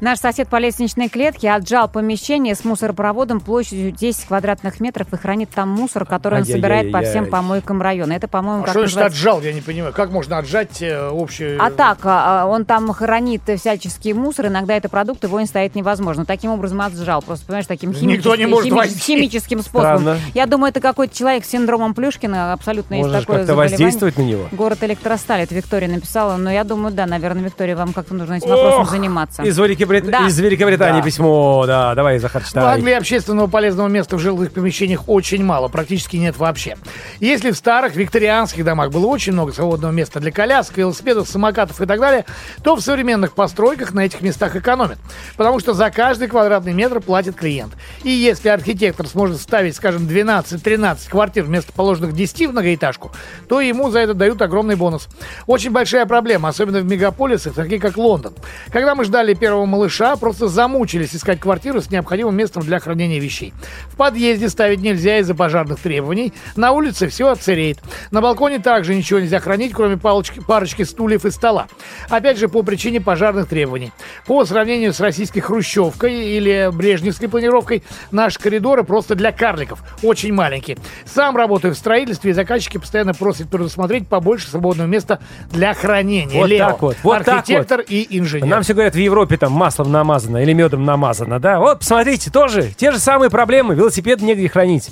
Наш 0.00 0.18
сосед 0.18 0.48
по 0.48 0.56
лестничной 0.58 1.08
клетке 1.08 1.50
отжал 1.50 1.88
помещение 1.88 2.54
с 2.54 2.64
мусоропроводом 2.64 3.40
площадью 3.40 3.90
10 3.90 4.26
квадратных 4.26 4.80
метров 4.80 5.10
и 5.12 5.16
хранит 5.16 5.50
там 5.50 5.70
мусор, 5.70 6.04
который 6.04 6.40
он 6.40 6.44
собирает 6.44 6.92
по 6.92 7.00
всем 7.00 7.26
помойкам 7.26 7.80
района. 7.80 8.12
Это, 8.12 8.28
по-моему, 8.28 8.62
А 8.62 8.66
как 8.66 8.72
что 8.72 8.80
значит 8.80 8.96
называется- 8.96 9.18
отжал, 9.18 9.40
я 9.42 9.52
не 9.52 9.60
понимаю. 9.60 9.92
Как 9.94 10.10
можно 10.10 10.38
отжать 10.38 10.82
э, 10.82 11.08
общую... 11.10 11.58
А 11.64 11.70
так, 11.70 11.98
а, 12.04 12.42
а, 12.42 12.46
он 12.46 12.64
там 12.64 12.92
хранит 12.92 13.42
всяческий 13.58 14.12
мусор, 14.12 14.48
иногда 14.48 14.76
это 14.76 14.88
продукт, 14.88 15.24
его 15.24 15.40
не 15.40 15.46
стоит 15.46 15.74
невозможно. 15.74 16.26
Таким 16.26 16.50
образом 16.50 16.80
отжал, 16.82 17.22
просто, 17.22 17.46
понимаешь, 17.46 17.66
таким 17.66 17.90
Никто 17.92 18.34
не 18.36 18.44
химическим, 18.44 18.50
может 18.50 18.66
хими- 18.66 18.76
войти. 18.76 18.98
химическим 18.98 19.62
способом. 19.62 20.00
Странно. 20.00 20.18
Я 20.34 20.46
думаю, 20.46 20.70
это 20.70 20.80
какой-то 20.80 21.16
человек 21.16 21.44
с 21.44 21.48
синдромом 21.48 21.94
Плюшкина, 21.94 22.52
абсолютно 22.52 22.94
есть 22.96 23.06
Можешь 23.06 23.20
такое 23.22 23.38
как-то 23.38 23.54
воздействовать 23.54 24.18
на 24.18 24.22
него. 24.22 24.48
Город 24.52 24.82
Электросталь, 24.82 25.40
это 25.40 25.54
Виктория 25.54 25.88
написала, 25.88 26.36
но 26.36 26.50
я 26.52 26.64
думаю, 26.64 26.83
да, 26.90 27.06
наверное, 27.06 27.42
Виктория, 27.44 27.76
вам 27.76 27.92
как-то 27.92 28.14
нужно 28.14 28.34
этим 28.34 28.48
вопросом 28.48 28.80
Ох, 28.82 28.90
заниматься. 28.90 29.42
Из, 29.42 29.58
Великобрит- 29.58 30.10
Да. 30.10 30.26
из 30.26 30.38
Великобритании 30.38 31.00
Да. 31.00 31.04
письмо. 31.04 31.64
Да, 31.66 31.94
давай, 31.94 32.18
Захар, 32.18 32.42
В 32.42 32.48
читай. 32.48 32.64
Англии 32.74 32.94
общественного 32.94 33.46
полезного 33.46 33.88
места 33.88 34.16
в 34.16 34.20
жилых 34.20 34.52
помещениях 34.52 35.08
очень 35.08 35.44
мало, 35.44 35.68
практически 35.68 36.16
нет 36.16 36.36
вообще. 36.36 36.76
Если 37.20 37.50
в 37.50 37.56
старых 37.56 37.96
викторианских 37.96 38.64
домах 38.64 38.90
было 38.90 39.06
очень 39.06 39.32
много 39.32 39.52
свободного 39.52 39.92
места 39.92 40.20
для 40.20 40.30
колясок, 40.32 40.76
велосипедов, 40.76 41.28
самокатов 41.28 41.80
и 41.80 41.86
так 41.86 42.00
далее, 42.00 42.24
то 42.62 42.76
в 42.76 42.80
современных 42.80 43.34
постройках 43.34 43.92
на 43.94 44.00
этих 44.00 44.20
местах 44.20 44.56
экономят. 44.56 44.98
Потому 45.36 45.60
что 45.60 45.74
за 45.74 45.90
каждый 45.90 46.28
квадратный 46.28 46.72
метр 46.72 47.00
платит 47.00 47.36
клиент. 47.36 47.72
И 48.02 48.10
если 48.10 48.48
архитектор 48.48 49.06
сможет 49.06 49.40
ставить, 49.40 49.76
скажем, 49.76 50.06
12-13 50.06 51.08
квартир 51.08 51.44
вместо 51.44 51.72
положенных 51.72 52.14
10 52.14 52.46
в 52.46 52.52
многоэтажку, 52.52 53.12
то 53.48 53.60
ему 53.60 53.90
за 53.90 54.00
это 54.00 54.14
дают 54.14 54.40
огромный 54.42 54.74
бонус. 54.76 55.08
Очень 55.46 55.70
большая 55.70 56.06
проблема, 56.06 56.48
особенно 56.48 56.73
в 56.80 56.84
мегаполисах, 56.84 57.54
такие 57.54 57.80
как 57.80 57.96
Лондон. 57.96 58.34
Когда 58.70 58.94
мы 58.94 59.04
ждали 59.04 59.34
первого 59.34 59.66
малыша, 59.66 60.16
просто 60.16 60.48
замучились 60.48 61.14
искать 61.14 61.40
квартиру 61.40 61.80
с 61.80 61.90
необходимым 61.90 62.36
местом 62.36 62.62
для 62.62 62.78
хранения 62.78 63.20
вещей. 63.20 63.52
В 63.88 63.96
подъезде 63.96 64.48
ставить 64.48 64.80
нельзя 64.80 65.18
из-за 65.18 65.34
пожарных 65.34 65.80
требований. 65.80 66.32
На 66.56 66.72
улице 66.72 67.08
все 67.08 67.28
отсыреет. 67.28 67.78
На 68.10 68.20
балконе 68.20 68.58
также 68.58 68.94
ничего 68.94 69.20
нельзя 69.20 69.40
хранить, 69.40 69.72
кроме 69.72 69.96
палочки, 69.96 70.40
парочки 70.40 70.82
стульев 70.82 71.24
и 71.24 71.30
стола. 71.30 71.68
Опять 72.08 72.38
же, 72.38 72.48
по 72.48 72.62
причине 72.62 73.00
пожарных 73.00 73.48
требований. 73.48 73.92
По 74.26 74.44
сравнению 74.44 74.92
с 74.92 75.00
российской 75.00 75.40
хрущевкой 75.40 76.14
или 76.14 76.70
брежневской 76.72 77.28
планировкой, 77.28 77.82
наши 78.10 78.38
коридоры 78.38 78.84
просто 78.84 79.14
для 79.14 79.32
карликов. 79.32 79.82
Очень 80.02 80.32
маленькие. 80.32 80.78
Сам 81.04 81.36
работаю 81.36 81.74
в 81.74 81.78
строительстве, 81.78 82.30
и 82.30 82.34
заказчики 82.34 82.78
постоянно 82.78 83.14
просят 83.14 83.48
предусмотреть 83.48 84.08
побольше 84.08 84.48
свободного 84.48 84.86
места 84.86 85.20
для 85.50 85.74
хранения. 85.74 86.40
Вот 86.40 86.48
Лео, 86.48 86.63
так 86.72 86.82
вот, 86.82 86.96
вот 87.02 87.18
так 87.24 87.28
архитектор 87.40 87.80
и 87.80 88.18
инженер. 88.18 88.46
Нам 88.46 88.62
все 88.62 88.74
говорят, 88.74 88.94
в 88.94 88.98
Европе 88.98 89.36
там 89.36 89.52
маслом 89.52 89.92
намазано 89.92 90.38
или 90.38 90.52
медом 90.52 90.84
намазано, 90.84 91.38
да? 91.40 91.58
Вот, 91.58 91.80
посмотрите, 91.80 92.30
тоже 92.30 92.72
те 92.76 92.92
же 92.92 92.98
самые 92.98 93.30
проблемы, 93.30 93.74
велосипед 93.74 94.20
негде 94.20 94.48
хранить. 94.48 94.90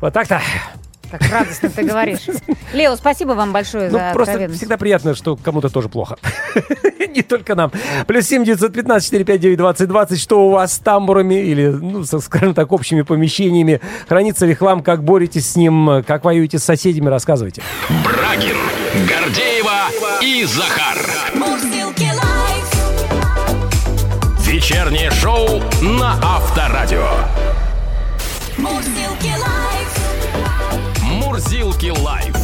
Вот 0.00 0.12
так-то. 0.12 0.40
Как 1.10 1.30
радостно 1.30 1.68
ты 1.68 1.82
говоришь. 1.82 2.20
Лео, 2.72 2.96
спасибо 2.96 3.32
вам 3.32 3.52
большое 3.52 3.90
Ну, 3.90 3.98
за 3.98 4.12
просто 4.14 4.48
всегда 4.48 4.78
приятно, 4.78 5.14
что 5.14 5.36
кому-то 5.36 5.68
тоже 5.68 5.90
плохо. 5.90 6.16
Не 7.14 7.20
только 7.20 7.54
нам. 7.54 7.70
Плюс 8.06 8.26
семь 8.26 8.44
девятьсот 8.44 8.72
пятнадцать 8.72 9.08
четыре 9.08 9.24
пять 9.26 9.40
девять 9.40 9.58
двадцать 9.58 9.88
двадцать. 9.88 10.18
Что 10.18 10.46
у 10.46 10.50
вас 10.50 10.72
с 10.72 10.78
тамбурами 10.78 11.34
или, 11.34 11.66
ну, 11.66 12.04
со- 12.04 12.20
скажем 12.20 12.54
так, 12.54 12.72
общими 12.72 13.02
помещениями? 13.02 13.82
Хранится 14.08 14.46
ли 14.46 14.54
хлам? 14.54 14.82
Как 14.82 15.04
боретесь 15.04 15.50
с 15.50 15.56
ним? 15.56 16.02
Как 16.06 16.24
воюете 16.24 16.58
с 16.58 16.64
соседями? 16.64 17.08
Рассказывайте. 17.10 17.60
Брагин, 18.02 18.56
Гордеева 19.06 19.51
и 20.22 20.44
Захар. 20.44 20.98
Вечернее 24.38 25.10
шоу 25.10 25.60
на 25.80 26.12
Авторадио. 26.22 27.08
Мурзилки 28.56 29.34
лайф. 29.36 31.02
Мурзилки 31.02 31.90
лайф 31.90 32.41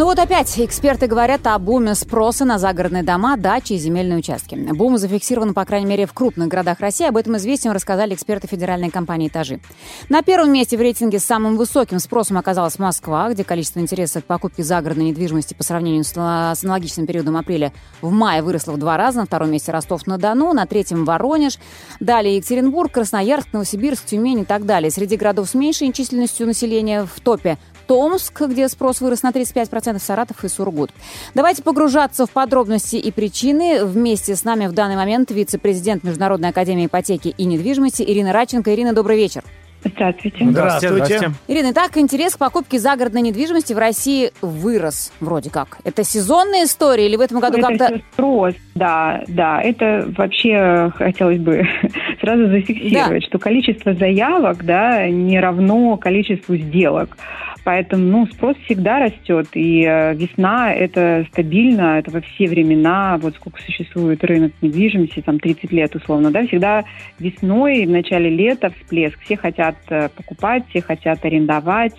Ну 0.00 0.06
вот 0.06 0.18
опять 0.18 0.58
эксперты 0.58 1.08
говорят 1.08 1.46
о 1.46 1.58
буме 1.58 1.94
спроса 1.94 2.46
на 2.46 2.58
загородные 2.58 3.02
дома, 3.02 3.36
дачи 3.36 3.74
и 3.74 3.76
земельные 3.76 4.20
участки. 4.20 4.54
Бум 4.54 4.96
зафиксирован, 4.96 5.52
по 5.52 5.62
крайней 5.66 5.84
мере, 5.84 6.06
в 6.06 6.14
крупных 6.14 6.48
городах 6.48 6.80
России. 6.80 7.06
Об 7.06 7.18
этом 7.18 7.36
известием 7.36 7.74
рассказали 7.74 8.14
эксперты 8.14 8.46
федеральной 8.46 8.88
компании 8.88 9.28
«Этажи». 9.28 9.60
На 10.08 10.22
первом 10.22 10.54
месте 10.54 10.78
в 10.78 10.80
рейтинге 10.80 11.18
с 11.18 11.24
самым 11.26 11.58
высоким 11.58 11.98
спросом 11.98 12.38
оказалась 12.38 12.78
Москва, 12.78 13.30
где 13.30 13.44
количество 13.44 13.78
интереса 13.80 14.22
к 14.22 14.24
покупке 14.24 14.62
загородной 14.62 15.04
недвижимости 15.04 15.52
по 15.52 15.64
сравнению 15.64 16.04
с 16.04 16.16
аналогичным 16.16 17.06
периодом 17.06 17.36
апреля 17.36 17.70
в 18.00 18.10
мае 18.10 18.40
выросло 18.40 18.72
в 18.72 18.78
два 18.78 18.96
раза. 18.96 19.18
На 19.18 19.26
втором 19.26 19.50
месте 19.50 19.70
Ростов-на-Дону, 19.70 20.54
на 20.54 20.64
третьем 20.64 21.04
Воронеж, 21.04 21.58
далее 22.00 22.36
Екатеринбург, 22.36 22.90
Красноярск, 22.90 23.48
Новосибирск, 23.52 24.06
Тюмень 24.06 24.40
и 24.40 24.44
так 24.46 24.64
далее. 24.64 24.90
Среди 24.90 25.18
городов 25.18 25.50
с 25.50 25.52
меньшей 25.52 25.92
численностью 25.92 26.46
населения 26.46 27.04
в 27.04 27.20
топе 27.20 27.58
Томск, 27.90 28.42
где 28.42 28.68
спрос 28.68 29.00
вырос 29.00 29.24
на 29.24 29.30
35%, 29.30 29.98
Саратов 29.98 30.44
и 30.44 30.48
Сургут. 30.48 30.92
Давайте 31.34 31.64
погружаться 31.64 32.24
в 32.24 32.30
подробности 32.30 32.94
и 32.94 33.10
причины. 33.10 33.84
Вместе 33.84 34.36
с 34.36 34.44
нами 34.44 34.68
в 34.68 34.72
данный 34.72 34.94
момент 34.94 35.32
вице-президент 35.32 36.04
Международной 36.04 36.50
академии 36.50 36.86
ипотеки 36.86 37.34
и 37.36 37.44
недвижимости 37.46 38.04
Ирина 38.04 38.32
Радченко. 38.32 38.72
Ирина, 38.72 38.92
добрый 38.92 39.16
вечер. 39.16 39.42
Здравствуйте. 39.82 40.44
Здравствуйте. 40.50 41.30
Ирина, 41.48 41.72
итак, 41.72 41.96
интерес 41.96 42.36
к 42.36 42.38
покупке 42.38 42.78
загородной 42.78 43.22
недвижимости 43.22 43.72
в 43.72 43.78
России 43.78 44.30
вырос 44.40 45.12
вроде 45.18 45.50
как. 45.50 45.78
Это 45.82 46.04
сезонная 46.04 46.66
история 46.66 47.06
или 47.06 47.16
в 47.16 47.20
этом 47.20 47.40
году 47.40 47.58
это 47.58 47.66
как-то... 47.66 47.86
всё 47.86 47.98
спрос, 48.12 48.54
да, 48.76 49.24
да. 49.26 49.60
Это 49.60 50.08
вообще 50.16 50.92
хотелось 50.94 51.38
бы 51.38 51.66
сразу 52.20 52.46
зафиксировать, 52.50 53.24
что 53.24 53.40
количество 53.40 53.94
заявок, 53.94 54.64
да, 54.64 55.08
не 55.08 55.40
равно 55.40 55.96
количеству 55.96 56.54
сделок. 56.54 57.16
Поэтому 57.64 58.04
ну, 58.04 58.26
спрос 58.26 58.56
всегда 58.64 59.00
растет. 59.00 59.48
И 59.54 59.84
э, 59.84 60.14
весна– 60.14 60.72
это 60.74 61.26
стабильно, 61.30 61.98
это 61.98 62.10
во 62.10 62.20
все 62.20 62.46
времена. 62.46 63.18
Вот 63.20 63.34
сколько 63.36 63.60
существует 63.62 64.24
рынок 64.24 64.52
недвижимости, 64.62 65.20
там 65.20 65.38
30 65.38 65.70
лет 65.72 65.94
условно, 65.94 66.30
да, 66.30 66.46
всегда 66.46 66.84
весной, 67.18 67.84
в 67.86 67.90
начале 67.90 68.30
лета 68.30 68.70
всплеск. 68.70 69.20
Все 69.20 69.36
хотят 69.36 69.76
э, 69.90 70.08
покупать, 70.08 70.64
все 70.70 70.80
хотят 70.80 71.24
арендовать. 71.24 71.96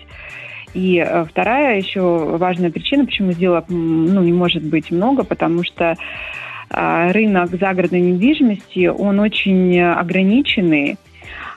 И 0.74 0.98
э, 0.98 1.24
вторая 1.24 1.78
еще 1.78 2.00
важная 2.00 2.70
причина, 2.70 3.04
почему 3.04 3.32
сделок 3.32 3.66
ну, 3.68 4.20
не 4.22 4.32
может 4.32 4.64
быть 4.64 4.90
много, 4.90 5.24
потому 5.24 5.62
что 5.64 5.96
рынок 6.74 7.50
загородной 7.50 8.00
недвижимости, 8.00 8.86
он 8.86 9.20
очень 9.20 9.78
ограниченный. 9.78 10.96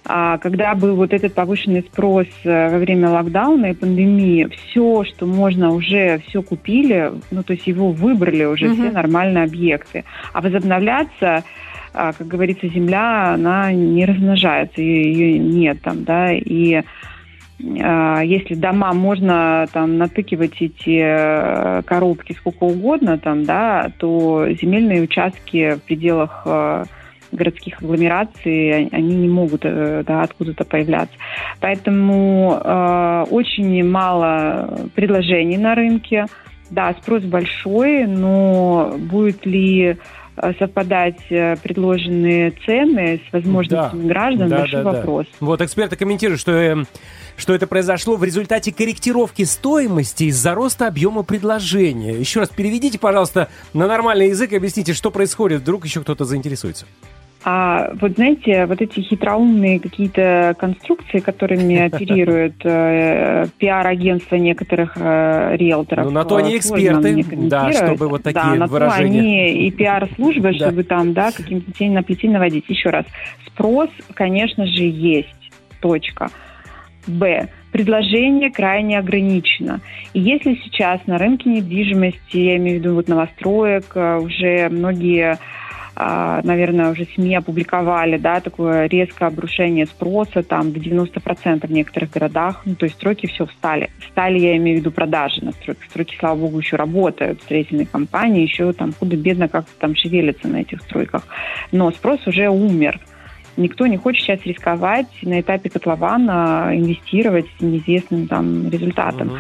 А, 0.08 0.38
Когда 0.38 0.76
был 0.76 0.96
вот 0.96 1.13
этот 1.13 1.34
повышенный 1.34 1.82
спрос 1.82 2.28
э, 2.44 2.70
во 2.70 2.78
время 2.78 3.10
локдауна 3.10 3.68
и 3.68 3.74
пандемии, 3.74 4.48
все, 4.52 5.04
что 5.04 5.26
можно, 5.26 5.72
уже 5.72 6.20
все 6.28 6.44
купили, 6.44 7.12
ну, 7.32 7.41
то 7.44 7.54
есть 7.54 7.65
его 7.65 7.91
выбрали 7.91 8.46
уже 8.46 8.68
Мгм. 8.68 8.76
все 8.76 8.91
нормальные 8.91 9.46
объекты. 9.46 10.04
А 10.32 10.41
возобновляться, 10.41 11.44
а, 11.94 12.14
как 12.14 12.28
говорится, 12.28 12.68
земля, 12.68 13.34
она 13.34 13.72
не 13.74 14.06
размножается, 14.06 14.82
ее 14.82 15.39
нет 15.39 15.82
там, 15.82 16.03
да, 16.03 16.32
и 16.34 16.84
а, 17.82 18.22
если 18.22 18.53
дома 18.53 18.93
можно 18.93 19.66
там 19.72 19.97
натыкивать 19.97 20.62
эти 20.62 20.99
э, 21.01 21.82
коробки 21.84 22.34
сколько 22.34 22.66
угодно 22.66 23.18
там, 23.18 23.45
да, 23.45 23.91
то 23.97 24.45
земельные 24.62 25.01
участки 25.01 25.76
в 25.76 25.82
пределах 25.84 26.43
э, 26.45 26.84
городских 27.36 27.82
агломераций, 27.82 28.88
они 28.88 29.16
не 29.16 29.28
могут 29.28 29.62
э, 29.64 30.04
да, 30.06 30.22
откуда-то 30.22 30.66
появляться. 30.66 31.16
Поэтому 31.60 32.60
э, 32.64 33.26
очень 33.30 33.84
мало 33.84 34.90
предложений 34.96 35.58
на 35.58 35.76
рынке. 35.76 36.26
Да, 36.72 36.96
спрос 37.02 37.24
большой, 37.24 38.06
но 38.08 38.96
будет 38.98 39.46
ли 39.46 39.98
э, 40.36 40.54
совпадать 40.58 41.22
э, 41.30 41.56
предложенные 41.62 42.52
цены 42.66 43.22
с 43.30 43.34
возможностями 43.34 44.08
граждан, 44.08 44.50
Да, 44.50 44.58
большой 44.60 44.84
да, 44.84 44.92
да. 44.92 44.98
вопрос. 44.98 45.28
Вот 45.40 45.62
эксперты 45.62 45.96
комментируют, 45.96 46.42
что, 46.42 46.52
э, 46.52 46.76
что 47.38 47.54
это 47.54 47.68
произошло 47.68 48.16
в 48.16 48.24
результате 48.24 48.74
корректировки 48.74 49.44
стоимости 49.44 50.26
из-за 50.26 50.56
роста 50.56 50.88
объема 50.88 51.22
предложения. 51.22 52.14
Еще 52.14 52.40
раз 52.40 52.50
переведите, 52.50 52.98
пожалуйста, 52.98 53.50
на 53.74 53.88
нормальный 53.88 54.30
язык 54.30 54.52
и 54.52 54.58
объясните, 54.58 54.94
что 54.94 55.12
происходит. 55.12 55.62
Вдруг 55.62 55.86
еще 55.86 56.02
кто-то 56.02 56.26
заинтересуется. 56.26 56.88
А 57.48 57.91
вот 58.02 58.14
знаете, 58.14 58.66
вот 58.66 58.82
эти 58.82 59.02
хитроумные 59.02 59.80
какие-то 59.80 60.56
конструкции, 60.58 61.20
которыми 61.20 61.78
оперируют 61.86 62.56
э, 62.64 63.46
пиар-агентства 63.60 64.36
некоторых 64.36 64.93
э, 64.96 65.56
риэлторов. 65.56 66.06
Ну, 66.06 66.12
на 66.12 66.26
то 66.26 66.39
э, 66.39 66.43
они 66.43 66.58
эксперты, 66.58 67.24
да, 67.48 67.72
чтобы 67.72 68.10
вот 68.10 68.24
такие 68.24 68.43
да, 68.43 68.56
на 68.56 68.66
выражения. 68.66 69.12
То 69.12 69.18
они 69.20 69.68
и 69.68 69.72
пиар-служба, 69.72 70.54
чтобы 70.54 70.84
там, 70.84 71.14
да, 71.14 71.32
каким-то 71.32 71.72
тень 71.72 71.93
на 71.93 72.02
плетень 72.02 72.32
наводить. 72.32 72.66
Еще 72.68 72.89
раз, 72.89 73.06
спрос, 73.46 73.91
конечно 74.16 74.66
же, 74.66 74.82
есть. 74.82 75.30
Точка. 75.82 76.30
Б. 77.06 77.50
Предложение 77.72 78.50
крайне 78.50 78.98
ограничено. 78.98 79.82
И 80.14 80.20
если 80.20 80.56
сейчас 80.64 81.00
на 81.06 81.20
рынке 81.20 81.50
недвижимости, 81.52 82.38
я 82.38 82.56
имею 82.56 82.80
в 82.80 82.82
виду 82.82 82.96
вот 82.96 83.08
новостроек, 83.08 83.86
э, 83.93 84.18
уже 84.18 84.70
многие 84.70 85.38
наверное, 85.96 86.91
уже 86.91 87.06
СМИ 87.06 87.36
опубликовали, 87.36 88.18
да, 88.18 88.41
такое 88.41 88.88
резкое 88.88 89.28
обрушение 89.28 89.86
спроса, 89.86 90.43
там, 90.43 90.72
до 90.72 90.80
90% 90.80 91.66
в 91.66 91.72
некоторых 91.72 92.12
городах, 92.12 92.62
ну, 92.66 92.76
то 92.76 92.86
есть 92.86 92.96
стройки 92.96 93.28
все 93.28 93.46
встали. 93.46 93.89
Встали, 94.00 94.39
я 94.39 94.58
имею 94.58 94.78
в 94.78 94.80
виду 94.82 94.91
продажи 94.91 95.43
на 95.43 95.52
стройках. 95.54 95.86
Стройки, 95.89 96.16
слава 96.20 96.36
богу, 96.36 96.60
еще 96.60 96.76
работают, 96.76 97.41
строительные 97.43 97.86
компании 97.86 98.41
еще 98.41 98.74
там 98.74 98.93
худо-бедно 98.93 99.48
как-то 99.48 99.72
там 99.80 99.96
шевелятся 99.96 100.48
на 100.48 100.58
этих 100.58 100.82
стройках. 100.82 101.24
Но 101.72 101.91
спрос 101.91 102.26
уже 102.28 102.50
умер. 102.50 103.00
Никто 103.58 103.88
не 103.88 103.97
хочет 103.97 104.24
сейчас 104.24 104.45
рисковать 104.45 105.08
на 105.22 105.41
этапе 105.41 105.70
котлована, 105.70 106.72
инвестировать 106.74 107.45
с 107.58 107.62
неизвестным 107.62 108.28
там 108.28 108.70
результатом 108.70 109.32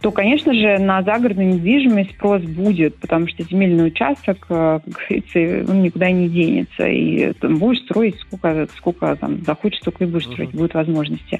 то, 0.00 0.10
конечно 0.10 0.54
же, 0.54 0.78
на 0.78 1.02
загородную 1.02 1.54
недвижимость 1.54 2.12
спрос 2.12 2.42
будет, 2.42 2.96
потому 2.96 3.28
что 3.28 3.42
земельный 3.42 3.88
участок, 3.88 4.46
э, 4.48 4.80
как 4.84 4.94
говорится, 4.94 5.70
он 5.70 5.82
никуда 5.82 6.10
не 6.10 6.28
денется. 6.28 6.86
И 6.86 7.32
там 7.34 7.58
будешь 7.58 7.82
строить 7.82 8.18
сколько, 8.20 8.66
сколько 8.76 9.16
там 9.16 9.42
захочешь, 9.44 9.80
столько 9.80 10.04
и 10.04 10.06
будешь 10.06 10.26
строить, 10.26 10.50
будут 10.50 10.74
возможности. 10.74 11.38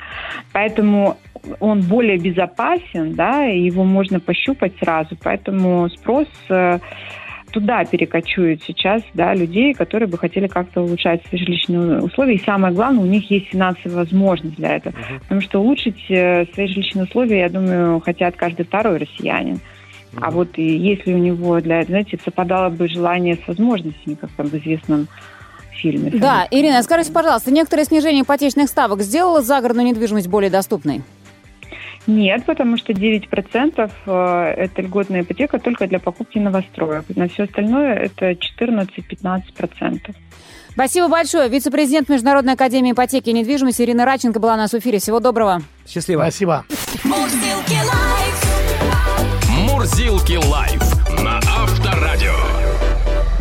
Поэтому 0.53 1.19
он 1.59 1.81
более 1.83 2.19
безопасен, 2.19 3.15
да, 3.15 3.49
и 3.49 3.61
его 3.61 3.85
можно 3.85 4.21
пощупать 4.21 4.73
сразу. 4.79 5.17
Поэтому 5.23 5.89
спрос 5.91 6.29
э, 6.49 6.79
туда 7.51 7.85
перекочует 7.85 8.63
сейчас, 8.65 9.03
да, 9.15 9.35
людей, 9.35 9.75
которые 9.75 10.09
бы 10.09 10.19
хотели 10.19 10.47
как-то 10.47 10.83
улучшать 10.83 11.23
свои 11.27 11.41
жилищные 11.41 12.01
условия. 12.01 12.35
И 12.35 12.45
самое 12.45 12.75
главное, 12.75 13.03
у 13.03 13.07
них 13.07 13.31
есть 13.31 13.49
финансовая 13.49 13.99
возможность 13.99 14.57
для 14.57 14.77
этого. 14.77 14.95
Потому 15.23 15.41
что 15.41 15.61
улучшить 15.61 16.05
э, 16.09 16.47
свои 16.55 16.67
жилищные 16.67 17.05
условия, 17.05 17.41
я 17.41 17.49
думаю, 17.49 18.01
хотят 18.01 18.37
каждый 18.37 18.65
второй 18.65 18.99
россиянин. 18.99 19.61
А 20.17 20.31
вот 20.31 20.59
и 20.59 20.77
если 20.77 21.13
у 21.13 21.19
него 21.19 21.61
для 21.61 21.81
этого, 21.81 21.91
знаете, 21.91 22.19
совпадало 22.25 22.69
бы 22.71 22.89
желание 22.89 23.37
с 23.37 23.47
возможностями, 23.47 24.15
как 24.15 24.31
там 24.31 24.49
в 24.49 24.55
известном 24.55 25.07
фильме. 25.73 26.11
Да, 26.11 26.47
Ирина, 26.51 26.83
скажите, 26.83 27.13
пожалуйста, 27.13 27.51
некоторое 27.51 27.85
снижение 27.85 28.23
ипотечных 28.23 28.69
ставок 28.69 29.03
сделало 29.03 29.43
загородную 29.43 29.87
недвижимость 29.87 30.29
более 30.29 30.51
доступной? 30.51 31.03
Нет, 32.07 32.45
потому 32.47 32.77
что 32.77 32.93
9% 32.93 33.91
э, 34.07 34.55
это 34.57 34.83
льготная 34.83 35.23
ипотека 35.23 35.59
только 35.59 35.87
для 35.87 35.99
покупки 35.99 36.39
новостроек. 36.39 37.05
На 37.15 37.29
все 37.29 37.45
остальное 37.45 37.95
это 37.95 38.33
14-15%. 38.33 40.15
Спасибо 40.73 41.09
большое. 41.09 41.49
Вице-президент 41.49 42.09
Международной 42.09 42.55
академии 42.55 42.93
ипотеки 42.93 43.31
и 43.31 43.33
недвижимости 43.33 43.83
Ирина 43.83 44.05
Раченко 44.05 44.41
была 44.41 44.55
у 44.55 44.57
нас 44.57 44.73
в 44.73 44.79
эфире. 44.79 44.99
Всего 44.99 45.21
доброго. 45.21 45.63
Счастливо. 45.87 46.23
Спасибо. 46.23 46.65
Мурзилки 47.05 47.75
лайф. 47.75 48.41
Мурзилки 49.69 50.39
лайф. 50.49 51.00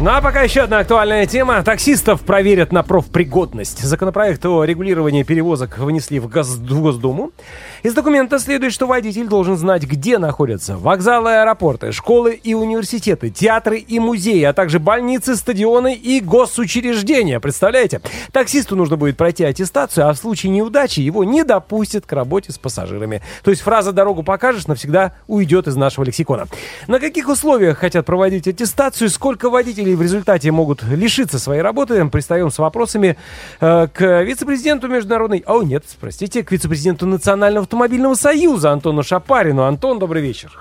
Ну 0.02 0.12
а 0.12 0.22
пока 0.22 0.44
еще 0.44 0.62
одна 0.62 0.80
актуальная 0.80 1.26
тема. 1.26 1.62
Таксистов 1.62 2.22
проверят 2.22 2.72
на 2.72 2.84
профпригодность. 2.84 3.84
Законопроект 3.84 4.46
о 4.46 4.64
регулировании 4.64 5.24
перевозок 5.24 5.78
внесли 5.78 6.20
в, 6.20 6.28
Гос- 6.28 6.56
в 6.56 6.82
Госдуму. 6.82 7.32
Из 7.84 7.94
документа 7.94 8.40
следует, 8.40 8.72
что 8.72 8.88
водитель 8.88 9.28
должен 9.28 9.58
знать, 9.58 9.84
где 9.84 10.18
находятся 10.18 10.78
вокзалы, 10.78 11.42
аэропорты, 11.42 11.92
школы 11.92 12.34
и 12.34 12.54
университеты, 12.54 13.30
театры 13.30 13.78
и 13.78 14.00
музеи, 14.00 14.44
а 14.44 14.54
также 14.54 14.80
больницы, 14.80 15.36
стадионы 15.36 15.94
и 15.96 16.22
госучреждения. 16.22 17.42
Представляете? 17.42 18.00
Таксисту 18.32 18.78
нужно 18.78 18.96
будет 18.96 19.18
пройти 19.18 19.44
аттестацию, 19.44 20.08
а 20.08 20.14
в 20.14 20.18
случае 20.18 20.54
неудачи 20.54 21.02
его 21.02 21.26
не 21.26 21.44
допустят 21.44 22.06
к 22.06 22.14
работе 22.14 22.54
с 22.54 22.58
пассажирами. 22.58 23.22
То 23.44 23.52
есть 23.52 23.64
фраза 23.64 23.92
«дорогу 23.92 24.24
покажешь» 24.24 24.68
навсегда 24.68 25.12
уйдет 25.28 25.68
из 25.68 25.76
нашего 25.76 26.06
лексикона. 26.06 26.48
На 26.88 27.02
каких 27.02 27.28
условиях 27.28 27.80
хотят 27.80 28.06
проводить 28.06 28.48
аттестацию, 28.48 29.10
сколько 29.10 29.50
водителей 29.50 29.89
в 29.96 30.02
результате 30.02 30.52
могут 30.52 30.84
лишиться 30.84 31.40
своей 31.40 31.62
работы, 31.62 32.04
пристаем 32.10 32.50
с 32.50 32.58
вопросами 32.60 33.18
э, 33.62 33.88
к 33.94 34.22
вице-президенту 34.24 34.88
международной... 34.88 35.44
О, 35.46 35.62
нет, 35.64 35.84
простите, 36.00 36.44
к 36.44 36.52
вице-президенту 36.52 37.06
Национального 37.06 37.64
автомобильного 37.64 38.16
союза 38.16 38.72
Антону 38.72 39.04
Шапарину. 39.04 39.64
Антон, 39.64 40.00
добрый 40.00 40.22
вечер. 40.22 40.52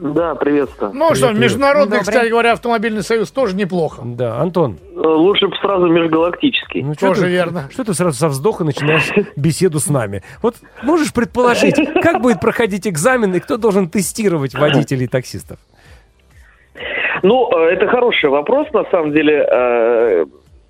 Да, 0.00 0.36
приветствую. 0.36 0.92
Ну 0.94 1.12
что, 1.16 1.26
привет. 1.28 1.42
международный, 1.42 1.98
Добрый. 1.98 2.12
кстати 2.12 2.28
говоря, 2.28 2.52
автомобильный 2.52 3.02
союз 3.02 3.32
тоже 3.32 3.56
неплохо. 3.56 4.02
Да, 4.04 4.40
Антон, 4.40 4.78
Лучше 4.94 5.48
бы 5.48 5.56
сразу 5.60 5.88
межгалактический. 5.88 6.82
ну 6.82 6.94
Тоже 6.94 7.22
ты- 7.22 7.28
верно. 7.28 7.68
Что 7.72 7.82
ты 7.82 7.94
сразу 7.94 8.16
со 8.16 8.28
вздоха 8.28 8.62
начинаешь 8.62 9.10
беседу 9.36 9.80
с 9.80 9.88
нами? 9.88 10.22
Вот 10.40 10.54
можешь 10.82 11.12
предположить, 11.12 11.74
как 12.00 12.22
будет 12.22 12.40
проходить 12.40 12.86
экзамен 12.86 13.34
и 13.34 13.40
кто 13.40 13.56
должен 13.56 13.88
тестировать 13.88 14.54
водителей 14.54 15.06
и 15.06 15.08
таксистов? 15.08 15.58
Ну, 17.22 17.50
э, 17.52 17.70
это 17.72 17.86
хороший 17.86 18.30
вопрос, 18.30 18.66
на 18.72 18.84
самом 18.90 19.12
деле. 19.12 19.46
Э, 19.50 20.24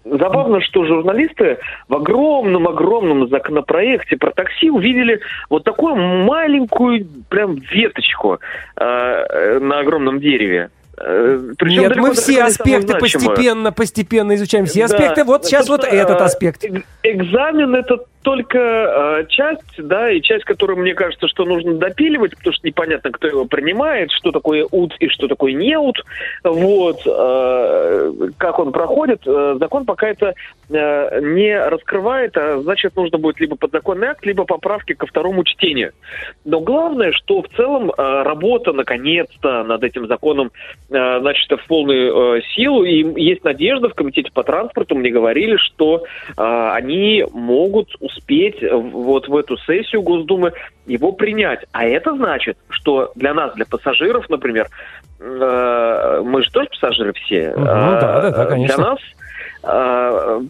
Забавно, 0.05 0.63
что 0.63 0.85
журналисты 0.87 1.59
в 1.89 1.95
огромном-огромном 1.95 3.29
законопроекте 3.29 4.17
про 4.17 4.31
такси 4.31 4.71
увидели 4.71 5.21
вот 5.51 5.65
такую 5.65 5.97
маленькую 5.97 7.07
прям 7.29 7.57
веточку 7.57 8.39
э, 8.77 9.59
на 9.61 9.81
огромном 9.81 10.19
дереве. 10.19 10.71
Причем 10.97 11.83
Нет, 11.83 11.97
мы 11.97 12.13
все 12.13 12.43
аспекты 12.43 12.99
постепенно, 12.99 13.71
постепенно 13.71 14.35
изучаем. 14.35 14.65
Все 14.67 14.81
Да. 14.81 14.85
аспекты. 14.87 15.25
Вот 15.25 15.45
сейчас 15.45 15.69
вот 15.69 15.85
этот 15.85 16.21
аспект. 16.23 16.65
эк- 16.65 16.83
Экзамен 17.03 17.75
этот 17.77 18.07
только 18.23 18.59
э, 18.59 19.27
часть, 19.29 19.63
да, 19.79 20.11
и 20.11 20.21
часть, 20.21 20.45
которую 20.45 20.79
мне 20.79 20.95
кажется, 20.95 21.29
что 21.29 21.45
нужно 21.45 21.75
допиливать, 21.75 22.37
потому 22.37 22.53
что 22.53 22.67
непонятно, 22.67 23.11
кто 23.11 23.29
его 23.29 23.45
принимает, 23.45 24.11
что 24.13 24.33
такое 24.33 24.67
УД 24.71 24.95
и 25.01 25.09
что 25.09 25.29
такое 25.29 25.53
неуд, 25.53 25.97
вот, 26.45 27.01
э, 27.07 28.13
как 28.37 28.59
он 28.59 28.73
проходит. 28.73 29.23
Э, 29.27 29.57
закон 29.59 29.85
пока 29.85 30.09
это 30.09 30.35
э, 30.69 31.21
не 31.21 31.59
раскрывает, 31.59 32.37
а 32.37 32.61
значит, 32.61 32.97
нужно 32.97 33.19
будет 33.19 33.41
либо 33.41 33.57
подзаконный 33.57 34.09
акт, 34.09 34.25
либо 34.27 34.45
поправки 34.45 34.95
ко 34.95 35.07
второму 35.07 35.45
чтению. 35.45 35.93
Но 36.45 36.61
главное, 36.61 37.13
что 37.13 37.43
в 37.43 37.49
целом 37.57 37.91
э, 37.91 38.23
работа, 38.23 38.73
наконец-то, 38.73 39.63
над 39.65 39.85
этим 39.85 40.07
законом, 40.07 40.51
э, 40.91 41.21
значит, 41.21 41.51
в 41.51 41.67
полную 41.67 42.39
э, 42.39 42.43
силу, 42.55 42.85
и 42.85 43.23
есть 43.23 43.45
надежда 43.45 43.89
в 43.89 43.95
Комитете 43.95 44.31
по 44.33 44.43
транспорту, 44.43 44.95
мне 44.95 45.11
говорили, 45.11 45.57
что 45.57 46.05
э, 46.37 46.71
они 46.73 47.25
могут 47.33 47.89
успеть 48.09 48.57
вот 48.71 49.29
в 49.29 49.37
эту 49.37 49.57
сессию 49.59 50.03
Госдумы 50.03 50.53
его 50.87 51.13
принять. 51.13 51.61
А 51.73 51.85
это 51.85 52.15
значит, 52.15 52.59
что 52.71 53.13
для 53.15 53.35
нас, 53.35 53.55
для 53.55 53.67
пассажиров, 53.67 54.29
например, 54.29 54.69
э, 55.21 56.23
мы 56.25 56.43
же 56.43 56.51
тоже 56.51 56.69
пассажиры 56.69 57.13
все. 57.13 57.51
Мгм, 57.51 57.65
да, 57.65 58.21
да, 58.23 58.31
да, 58.31 58.45
э, 58.45 58.49
конечно. 58.49 58.77
Для 58.77 58.85
нас 58.85 58.99
а, 59.63 60.41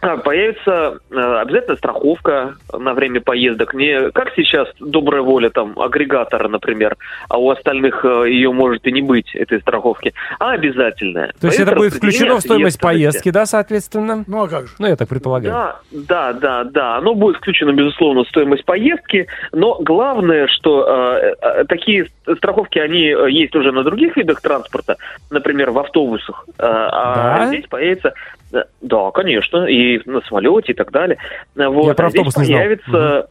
появится 0.00 0.98
э, 1.10 1.14
обязательно 1.14 1.76
страховка 1.76 2.54
на 2.72 2.94
время 2.94 3.20
поездок. 3.20 3.74
Не 3.74 4.10
как 4.12 4.32
сейчас 4.34 4.68
добрая 4.78 5.22
воля 5.22 5.50
там 5.50 5.78
агрегатора, 5.78 6.48
например, 6.48 6.96
а 7.28 7.38
у 7.38 7.50
остальных 7.50 8.04
э, 8.04 8.30
ее 8.30 8.52
может 8.52 8.86
и 8.86 8.92
не 8.92 9.02
быть, 9.02 9.34
этой 9.34 9.60
страховки, 9.60 10.14
а 10.38 10.52
обязательная. 10.52 11.32
То 11.40 11.48
есть 11.48 11.60
это 11.60 11.74
будет 11.74 11.94
включено 11.94 12.36
в 12.36 12.40
стоимость 12.40 12.80
поездки, 12.80 13.30
да, 13.30 13.46
соответственно? 13.46 14.24
Ну, 14.26 14.42
а 14.42 14.48
как 14.48 14.66
же? 14.68 14.74
Ну, 14.78 14.86
я 14.86 14.96
так 14.96 15.08
предполагаю. 15.08 15.52
Да, 15.52 15.76
да, 15.90 16.32
да, 16.32 16.64
да. 16.64 16.96
Оно 16.96 17.14
будет 17.14 17.36
включено, 17.36 17.72
безусловно, 17.72 18.24
в 18.24 18.28
стоимость 18.28 18.64
поездки, 18.64 19.26
но 19.52 19.78
главное, 19.80 20.46
что 20.48 20.86
э, 20.86 21.34
э, 21.40 21.64
такие 21.64 22.08
страховки, 22.36 22.78
они 22.78 23.02
есть 23.32 23.54
уже 23.54 23.72
на 23.72 23.82
других 23.82 24.16
видах 24.16 24.40
транспорта, 24.40 24.96
например, 25.30 25.70
в 25.70 25.78
автобусах. 25.78 26.44
Э, 26.58 26.62
а 26.62 27.38
Да? 27.38 27.46
здесь 27.46 27.66
появится... 27.66 28.14
э, 28.52 28.64
Да, 28.80 29.10
конечно, 29.10 29.64
и 29.66 30.00
на 30.08 30.20
самолете 30.22 30.72
и 30.72 30.74
так 30.74 30.90
далее. 30.90 31.18
Э, 31.56 31.68
Вот. 31.68 31.88
Я 31.88 31.94
про 31.94 32.06
А 32.06 32.10
здесь 32.10 32.20
автобус 32.20 32.36
не 32.38 32.44
знал. 32.46 32.58
появится... 32.60 33.28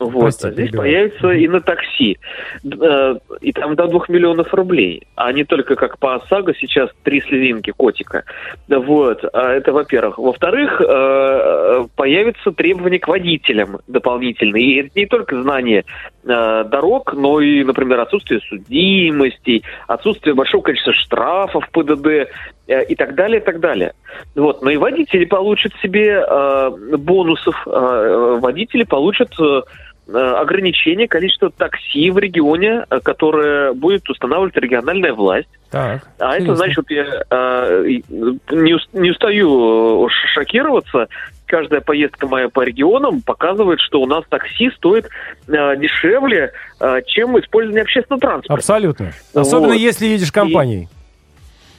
Вот, 0.00 0.20
Прости, 0.20 0.46
а 0.46 0.50
здесь 0.52 0.70
появится 0.70 1.30
и 1.32 1.48
на 1.48 1.60
такси. 1.60 2.18
Э, 2.64 3.16
И 3.40 3.52
там 3.52 3.74
до 3.74 3.88
двух 3.88 4.08
миллионов 4.08 4.54
рублей. 4.54 5.08
А 5.16 5.32
не 5.32 5.42
только 5.42 5.74
как 5.74 5.98
по 5.98 6.14
ОСАГО 6.14 6.54
сейчас 6.54 6.88
три 7.02 7.20
слезинки 7.20 7.72
котика. 7.76 8.22
Вот, 8.68 9.24
а 9.32 9.52
это 9.54 9.72
во-первых. 9.72 10.18
Во-вторых, 10.18 10.80
э, 10.80 11.86
появятся 11.96 12.52
требования 12.52 13.00
к 13.00 13.08
водителям 13.08 13.78
дополнительные. 13.88 14.62
И 14.62 14.80
это 14.82 14.90
не 14.94 15.06
только 15.06 15.42
знание 15.42 15.84
э, 16.28 16.64
дорог, 16.64 17.12
но 17.14 17.40
и, 17.40 17.64
например, 17.64 18.00
отсутствие 18.00 18.40
судимостей, 18.48 19.64
отсутствие 19.86 20.34
большого 20.34 20.62
количества 20.62 20.92
штрафов 20.92 21.68
ПДД 21.70 22.06
э, 22.66 22.84
и 22.84 22.94
так 22.94 23.14
далее, 23.14 23.40
и 23.40 23.44
так 23.44 23.60
далее. 23.60 23.92
Вот, 24.34 24.62
но 24.62 24.70
и 24.70 24.76
водители 24.76 25.24
получат 25.24 25.72
себе 25.82 26.24
э, 26.26 26.70
бонусов. 26.98 27.54
Э, 27.66 28.38
водители 28.40 28.84
получат 28.84 29.32
э, 29.40 29.62
э, 30.08 30.18
ограничение 30.18 31.08
количества 31.08 31.50
такси 31.50 32.10
в 32.10 32.18
регионе, 32.18 32.84
э, 32.88 33.00
которое 33.00 33.72
будет 33.72 34.08
устанавливать 34.08 34.56
региональная 34.56 35.12
власть. 35.12 35.48
Так. 35.70 36.08
А 36.18 36.34
это 36.34 36.44
интересно. 36.44 36.56
значит, 36.56 36.90
я 36.90 37.22
э, 37.30 37.84
не, 38.50 38.76
не 38.92 39.10
устаю 39.10 40.06
э, 40.06 40.08
шокироваться. 40.34 41.08
Каждая 41.48 41.80
поездка 41.80 42.26
моя 42.28 42.50
по 42.50 42.60
регионам 42.60 43.22
показывает, 43.22 43.80
что 43.80 44.02
у 44.02 44.06
нас 44.06 44.22
такси 44.28 44.70
стоит 44.76 45.06
э, 45.06 45.76
дешевле, 45.78 46.52
э, 46.78 47.00
чем 47.06 47.38
использование 47.40 47.82
общественного 47.82 48.20
транспорта. 48.20 48.54
Абсолютно. 48.54 49.12
Особенно 49.34 49.68
Вот. 49.68 49.78
если 49.78 50.06
едешь 50.06 50.30
компанией. 50.30 50.88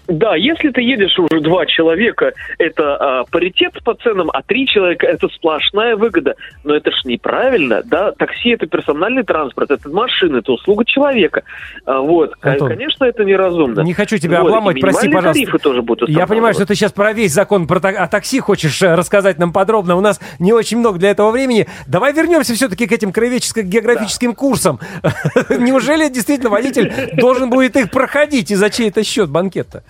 Да, 0.09 0.35
если 0.35 0.71
ты 0.71 0.81
едешь 0.81 1.17
уже 1.19 1.39
два 1.39 1.67
человека, 1.67 2.33
это 2.57 2.95
а, 2.95 3.23
паритет 3.25 3.73
по 3.83 3.93
ценам, 3.93 4.29
а 4.33 4.41
три 4.41 4.65
человека 4.65 5.05
это 5.05 5.27
сплошная 5.29 5.95
выгода. 5.95 6.35
Но 6.63 6.75
это 6.75 6.89
ж 6.89 7.05
неправильно, 7.05 7.83
да? 7.85 8.11
Такси 8.13 8.49
это 8.49 8.65
персональный 8.65 9.23
транспорт, 9.23 9.69
это 9.69 9.87
машина, 9.87 10.37
это 10.37 10.51
услуга 10.51 10.83
человека. 10.83 11.43
А, 11.85 11.99
вот, 11.99 12.33
Антон, 12.41 12.69
конечно, 12.69 13.05
это 13.05 13.23
неразумно. 13.23 13.81
Не 13.81 13.93
хочу 13.93 14.17
тебя 14.17 14.41
Вот, 14.41 14.47
обламывать, 14.47 14.81
прости, 14.81 15.09
пожалуйста. 15.09 15.33
тарифы 15.33 15.57
тоже 15.59 15.81
будут 15.83 16.09
Я 16.09 16.25
понимаю, 16.25 16.55
что 16.55 16.65
ты 16.65 16.73
сейчас 16.73 16.91
про 16.91 17.13
весь 17.13 17.33
закон 17.33 17.67
про 17.67 17.79
так- 17.79 17.99
о 17.99 18.07
такси 18.07 18.39
хочешь 18.39 18.81
э, 18.81 18.95
рассказать 18.95 19.37
нам 19.37 19.53
подробно. 19.53 19.95
У 19.95 20.01
нас 20.01 20.19
не 20.39 20.53
очень 20.53 20.79
много 20.79 20.97
для 20.97 21.11
этого 21.11 21.29
времени. 21.29 21.67
Давай 21.85 22.13
вернемся 22.13 22.55
все-таки 22.55 22.87
к 22.87 22.91
этим 22.91 23.11
краеведческо-географическим 23.11 24.33
курсам. 24.33 24.79
Неужели 25.49 26.09
действительно 26.09 26.49
водитель 26.49 27.11
должен 27.17 27.51
будет 27.51 27.75
их 27.75 27.91
проходить 27.91 28.49
и 28.49 28.55
за 28.55 28.71
чей-то 28.71 29.03
счет 29.03 29.29
банкет-то? 29.29 29.83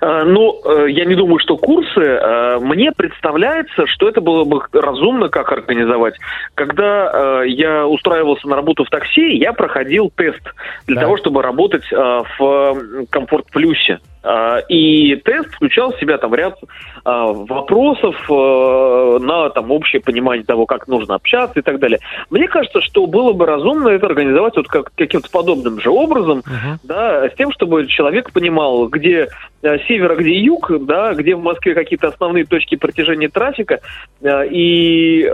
А, 0.00 0.24
Ну, 0.24 0.60
э, 0.64 0.90
я 0.90 1.04
не 1.04 1.14
думаю, 1.14 1.38
что 1.38 1.56
курсы. 1.56 2.00
э, 2.00 2.58
Мне 2.60 2.92
представляется, 2.92 3.86
что 3.86 4.08
это 4.08 4.20
было 4.20 4.44
бы 4.44 4.60
разумно, 4.72 5.28
как 5.28 5.52
организовать. 5.52 6.14
Когда 6.54 7.42
э, 7.42 7.48
я 7.48 7.86
устраивался 7.86 8.46
на 8.48 8.56
работу 8.56 8.84
в 8.84 8.90
такси, 8.90 9.36
я 9.36 9.52
проходил 9.52 10.12
тест 10.14 10.42
для 10.86 10.96
Да. 10.96 11.02
того, 11.02 11.16
чтобы 11.16 11.42
работать 11.42 11.84
э, 11.92 12.22
в 12.38 13.06
Комфорт 13.10 13.46
Плюсе. 13.50 13.98
А, 14.22 14.58
И 14.68 15.16
тест 15.16 15.52
включал 15.54 15.92
в 15.92 15.98
себя 15.98 16.16
там 16.18 16.34
ряд 16.34 16.58
а, 17.04 17.26
вопросов 17.26 18.14
э, 18.30 19.18
на 19.20 19.50
там 19.50 19.70
общее 19.72 20.00
понимание 20.00 20.44
того, 20.44 20.66
как 20.66 20.86
нужно 20.86 21.16
общаться 21.16 21.58
и 21.58 21.62
так 21.62 21.80
далее. 21.80 21.98
Мне 22.30 22.46
кажется, 22.46 22.80
что 22.80 23.06
было 23.06 23.32
бы 23.32 23.46
разумно 23.46 23.88
это 23.88 24.06
организовать 24.06 24.56
вот 24.56 24.68
как, 24.68 24.92
каким-то 24.94 25.28
подобным 25.30 25.80
же 25.80 25.90
образом, 25.90 26.42
да, 26.84 27.28
с 27.28 27.34
тем, 27.34 27.50
чтобы 27.52 27.86
человек 27.86 28.32
понимал, 28.32 28.86
где 28.88 29.28
э, 29.62 29.78
север, 29.88 30.12
а 30.12 30.16
где 30.16 30.38
юг, 30.38 30.70
да, 30.86 31.14
где 31.14 31.34
в 31.34 31.42
Москве 31.42 31.74
какие-то 31.74 32.08
основные 32.08 32.44
точки 32.44 32.76
протяжения 32.76 33.28
трафика. 33.28 33.80
Э, 34.20 34.46
И 34.48 35.28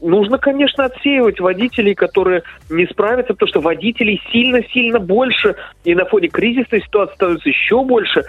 нужно, 0.00 0.38
конечно, 0.38 0.84
отсеивать 0.84 1.40
водителей, 1.40 1.94
которые 1.94 2.42
не 2.70 2.86
справятся, 2.86 3.32
потому 3.34 3.48
что 3.48 3.60
водителей 3.60 4.20
сильно-сильно 4.30 5.00
больше, 5.00 5.56
и 5.84 5.94
на 5.94 6.04
фоне 6.04 6.28
кризисной 6.28 6.82
ситуации 6.82 7.14
становится 7.14 7.48
еще 7.48 7.82
больше, 7.82 8.24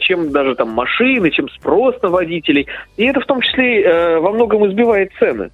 чем 0.00 0.30
даже 0.30 0.54
там 0.54 0.70
машины, 0.70 1.30
чем 1.30 1.48
спрос 1.48 2.00
на 2.02 2.08
водителей. 2.08 2.66
И 2.96 3.04
это 3.06 3.20
в 3.20 3.26
том 3.26 3.40
числе 3.40 3.82
э, 3.82 4.18
во 4.18 4.30
многом 4.30 4.66
избивает 4.68 5.10
цены. 5.18 5.50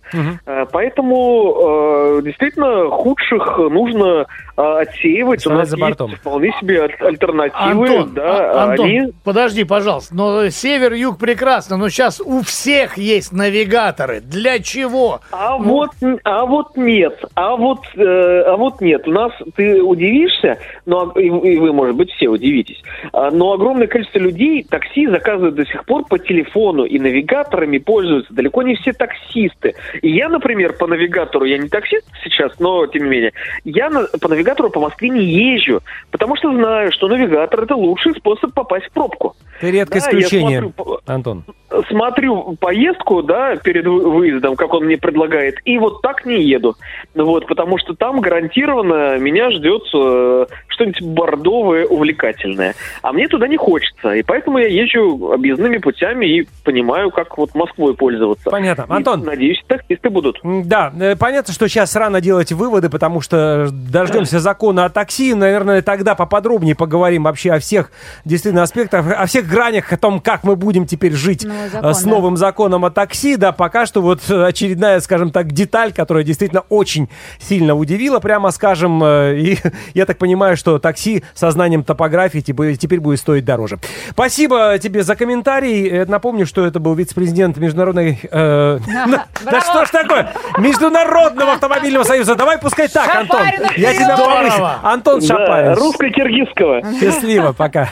Э, 0.46 0.66
Поэтому 0.70 2.18
э, 2.18 2.22
действительно 2.24 2.90
худших 2.90 3.58
нужно 3.58 4.26
э, 4.60 4.82
отсеивать. 4.82 5.46
У 5.46 5.50
Оставлять 5.50 5.58
нас 5.60 5.68
за 5.70 5.76
бортом. 5.76 6.10
есть 6.10 6.20
вполне 6.20 6.52
себе 6.60 6.82
аль- 6.82 6.96
альтернативы. 7.00 7.88
Антон, 7.88 8.14
да, 8.14 8.50
а- 8.52 8.64
Антон, 8.70 8.86
они 8.86 9.12
подожди, 9.24 9.64
пожалуйста. 9.64 10.14
Но 10.14 10.48
север-юг 10.50 11.18
прекрасно, 11.18 11.76
но 11.76 11.88
сейчас 11.88 12.20
у 12.20 12.42
всех 12.42 12.96
есть 12.98 13.32
навигаторы. 13.32 14.20
Для 14.20 14.58
чего? 14.58 15.20
А 15.32 15.58
Ну, 15.58 15.64
вот, 15.64 15.90
а 16.24 16.44
вот 16.46 16.76
нет, 16.76 17.18
а 17.34 17.56
вот, 17.56 17.80
э, 17.96 18.42
а 18.46 18.56
вот 18.56 18.80
нет. 18.80 19.06
У 19.08 19.10
нас 19.12 19.32
ты 19.56 19.82
удивишься, 19.82 20.58
но 20.86 21.12
и, 21.16 21.26
и 21.26 21.56
вы, 21.58 21.72
может 21.72 21.96
быть, 21.96 22.10
все 22.12 22.28
удивитесь. 22.28 22.82
А, 23.12 23.30
но 23.30 23.52
огромное 23.52 23.86
количество 23.86 24.18
людей 24.18 24.64
такси 24.68 25.06
заказывают 25.06 25.54
до 25.54 25.64
сих 25.66 25.84
пор 25.84 26.04
по 26.06 26.18
телефону 26.18 26.84
и 26.84 26.98
навигаторами 26.98 27.78
пользуются. 27.78 28.32
Далеко 28.34 28.62
не 28.62 28.74
все 28.76 28.92
таксисты. 28.92 29.74
И 30.02 30.10
я, 30.10 30.28
например, 30.28 30.74
по 30.74 30.86
навигатору, 30.86 31.44
я 31.44 31.58
не 31.58 31.68
таксист 31.68 32.06
сейчас, 32.24 32.58
но 32.58 32.86
тем 32.86 33.04
не 33.04 33.10
менее, 33.10 33.32
я 33.64 33.88
на- 33.90 34.06
по 34.20 34.28
навигатору 34.28 34.49
по 34.54 34.80
Москве 34.80 35.08
не 35.08 35.24
езжу, 35.24 35.80
потому 36.10 36.36
что 36.36 36.52
знаю, 36.52 36.92
что 36.92 37.08
навигатор 37.08 37.62
это 37.62 37.76
лучший 37.76 38.14
способ 38.14 38.52
попасть 38.52 38.86
в 38.86 38.92
пробку. 38.92 39.34
Ты 39.60 39.70
редкое 39.70 40.00
Да, 40.00 40.06
исключение, 40.08 40.60
смотрю 40.72 40.98
Антон. 41.06 41.44
смотрю 41.88 42.56
поездку, 42.60 43.22
да, 43.22 43.56
перед 43.56 43.86
вы- 43.86 44.10
выездом, 44.10 44.56
как 44.56 44.72
он 44.72 44.84
мне 44.86 44.96
предлагает, 44.96 45.56
и 45.64 45.78
вот 45.78 46.00
так 46.02 46.24
не 46.24 46.42
еду. 46.42 46.76
Вот, 47.14 47.46
потому 47.46 47.78
что 47.78 47.94
там 47.94 48.20
гарантированно 48.20 49.18
меня 49.18 49.50
ждет 49.50 49.82
э, 49.94 50.46
что-нибудь 50.68 51.02
бордовое, 51.02 51.86
увлекательное. 51.86 52.74
А 53.02 53.12
мне 53.12 53.28
туда 53.28 53.46
не 53.48 53.56
хочется, 53.56 54.12
и 54.14 54.22
поэтому 54.22 54.58
я 54.58 54.66
езжу 54.68 55.32
объездными 55.32 55.76
путями 55.78 56.26
и 56.26 56.48
понимаю, 56.64 57.10
как 57.10 57.36
вот 57.38 57.54
Москвой 57.54 57.94
пользоваться. 57.94 58.50
Понятно. 58.50 58.86
И, 58.88 58.96
Антон. 58.96 59.24
надеюсь, 59.24 59.62
таксисты 59.66 60.08
будут. 60.10 60.38
Да, 60.42 60.92
э, 60.98 61.16
понятно, 61.16 61.52
что 61.52 61.68
сейчас 61.68 61.94
рано 61.96 62.20
делать 62.20 62.52
выводы, 62.52 62.88
потому 62.88 63.20
что 63.20 63.68
дождемся 63.70 64.29
закона 64.38 64.84
о 64.84 64.88
такси. 64.88 65.34
Наверное, 65.34 65.82
тогда 65.82 66.14
поподробнее 66.14 66.74
поговорим 66.74 67.24
вообще 67.24 67.52
о 67.52 67.58
всех 67.58 67.90
действительно 68.24 68.62
аспектах, 68.62 69.06
о 69.16 69.26
всех 69.26 69.46
гранях, 69.46 69.92
о 69.92 69.96
том, 69.96 70.20
как 70.20 70.44
мы 70.44 70.56
будем 70.56 70.86
теперь 70.86 71.12
жить 71.12 71.44
Ну, 71.44 71.54
закон, 71.72 71.94
с 71.94 72.02
да. 72.02 72.10
новым 72.10 72.36
законом 72.36 72.84
о 72.84 72.90
такси, 72.90 73.36
да, 73.36 73.52
пока 73.52 73.86
что 73.86 74.02
вот 74.02 74.30
очередная, 74.30 75.00
скажем 75.00 75.30
так, 75.30 75.52
деталь, 75.52 75.92
которая 75.92 76.24
действительно 76.24 76.62
очень 76.68 77.08
сильно 77.38 77.74
удивила, 77.74 78.20
прямо 78.20 78.50
скажем, 78.50 79.02
э, 79.02 79.36
и 79.38 79.58
я 79.94 80.06
так 80.06 80.18
понимаю, 80.18 80.56
что 80.56 80.78
такси 80.78 81.24
со 81.34 81.50
знанием 81.50 81.82
топографии 81.84 82.40
теперь 82.40 83.00
будет 83.00 83.18
стоить 83.18 83.44
дороже. 83.44 83.78
Спасибо 84.10 84.78
тебе 84.78 85.02
за 85.02 85.16
комментарий. 85.16 85.88
Э, 85.88 86.04
Напомню, 86.06 86.44
что 86.46 86.64
это 86.66 86.80
был 86.80 86.94
вице-президент 86.94 87.56
международной... 87.56 88.20
э, 88.30 88.78
Да 89.44 89.60
что 89.60 89.84
ж 89.84 89.90
такое? 89.90 90.32
Международного 90.58 91.52
автомобильного 91.52 92.04
союза. 92.04 92.34
Давай 92.34 92.58
пускай 92.58 92.88
так, 92.88 93.14
Антон. 93.14 93.40
Я 93.76 93.94
тебя 93.94 94.16
повысил. 94.24 94.66
Антон 94.82 95.20
Шапарин. 95.22 95.74
русско-киргизского. 95.74 96.82
Счастливо, 97.00 97.52
пока. 97.52 97.88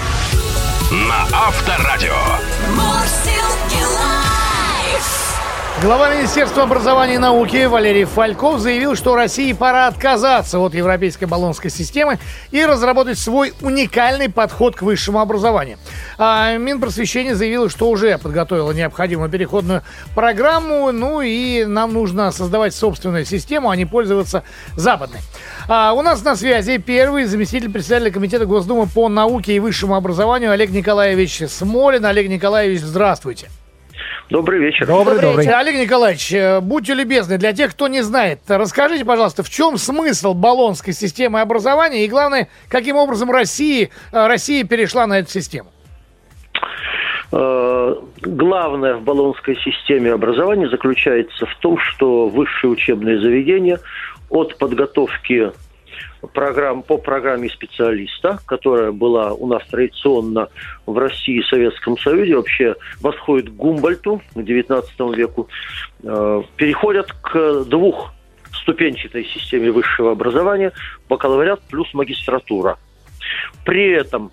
На 0.90 1.22
Авторадио. 1.46 2.14
Глава 5.80 6.12
Министерства 6.12 6.64
образования 6.64 7.14
и 7.14 7.18
науки 7.18 7.64
Валерий 7.66 8.02
Фальков 8.02 8.58
заявил, 8.58 8.96
что 8.96 9.14
России 9.14 9.52
пора 9.52 9.86
отказаться 9.86 10.58
от 10.58 10.74
европейской 10.74 11.26
баллонской 11.26 11.70
системы 11.70 12.18
и 12.50 12.64
разработать 12.64 13.16
свой 13.16 13.52
уникальный 13.60 14.28
подход 14.28 14.74
к 14.74 14.82
высшему 14.82 15.20
образованию. 15.20 15.78
А 16.18 16.56
Минпросвещение 16.56 17.36
заявило, 17.36 17.70
что 17.70 17.88
уже 17.90 18.18
подготовило 18.18 18.72
необходимую 18.72 19.30
переходную 19.30 19.84
программу, 20.16 20.90
ну 20.90 21.20
и 21.20 21.64
нам 21.64 21.92
нужно 21.92 22.32
создавать 22.32 22.74
собственную 22.74 23.24
систему, 23.24 23.70
а 23.70 23.76
не 23.76 23.86
пользоваться 23.86 24.42
западной. 24.74 25.20
А 25.68 25.92
у 25.92 26.02
нас 26.02 26.24
на 26.24 26.34
связи 26.34 26.78
первый 26.78 27.24
заместитель 27.26 27.70
председателя 27.70 28.10
Комитета 28.10 28.46
Госдумы 28.46 28.88
по 28.88 29.08
науке 29.08 29.54
и 29.54 29.60
высшему 29.60 29.94
образованию 29.94 30.50
Олег 30.50 30.70
Николаевич 30.70 31.44
Смолин. 31.48 32.04
Олег 32.04 32.28
Николаевич, 32.28 32.80
здравствуйте. 32.80 33.48
Добрый 34.30 34.60
вечер. 34.60 34.86
Добрый, 34.86 35.14
Добрый 35.14 35.22
добрый. 35.22 35.46
вечер. 35.46 35.56
Олег 35.56 35.74
Николаевич, 35.76 36.32
э, 36.32 36.60
будьте 36.60 36.92
любезны, 36.92 37.38
для 37.38 37.54
тех, 37.54 37.70
кто 37.70 37.88
не 37.88 38.02
знает, 38.02 38.40
расскажите, 38.48 39.04
пожалуйста, 39.04 39.42
в 39.42 39.48
чем 39.48 39.78
смысл 39.78 40.34
баллонской 40.34 40.92
системы 40.92 41.40
образования 41.40 42.04
и, 42.04 42.08
главное, 42.08 42.48
каким 42.68 42.96
образом 42.96 43.30
России, 43.30 43.90
э, 44.12 44.26
Россия 44.26 44.64
перешла 44.64 45.06
на 45.06 45.18
эту 45.20 45.30
систему? 45.30 45.70
Э, 47.32 47.94
Главное 48.20 48.96
в 48.96 49.02
баллонской 49.02 49.56
системе 49.64 50.12
образования 50.12 50.68
заключается 50.68 51.46
в 51.46 51.54
том, 51.60 51.78
что 51.78 52.28
высшие 52.28 52.70
учебные 52.70 53.20
заведения 53.20 53.78
от 54.28 54.58
подготовки 54.58 55.52
программ, 56.26 56.82
по 56.82 56.98
программе 56.98 57.48
специалиста, 57.48 58.38
которая 58.46 58.92
была 58.92 59.32
у 59.32 59.46
нас 59.46 59.62
традиционно 59.68 60.48
в 60.86 60.96
России 60.98 61.40
и 61.40 61.42
Советском 61.42 61.98
Союзе, 61.98 62.36
вообще 62.36 62.74
восходит 63.00 63.50
к 63.50 63.52
Гумбольту, 63.54 64.22
к 64.34 64.38
XIX 64.38 64.82
веку, 65.14 65.48
э, 66.02 66.42
переходят 66.56 67.12
к 67.12 67.64
двухступенчатой 67.64 69.24
системе 69.24 69.70
высшего 69.70 70.12
образования, 70.12 70.72
бакалавриат 71.08 71.60
плюс 71.70 71.92
магистратура. 71.94 72.78
При 73.64 73.92
этом 73.92 74.32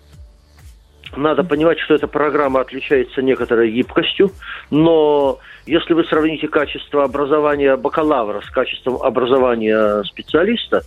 надо 1.15 1.43
понимать, 1.43 1.79
что 1.79 1.95
эта 1.95 2.07
программа 2.07 2.61
отличается 2.61 3.21
некоторой 3.21 3.71
гибкостью, 3.71 4.31
но 4.69 5.39
если 5.65 5.93
вы 5.93 6.03
сравните 6.05 6.47
качество 6.47 7.03
образования 7.03 7.75
бакалавра 7.77 8.41
с 8.41 8.49
качеством 8.49 9.01
образования 9.01 10.03
специалиста, 10.03 10.83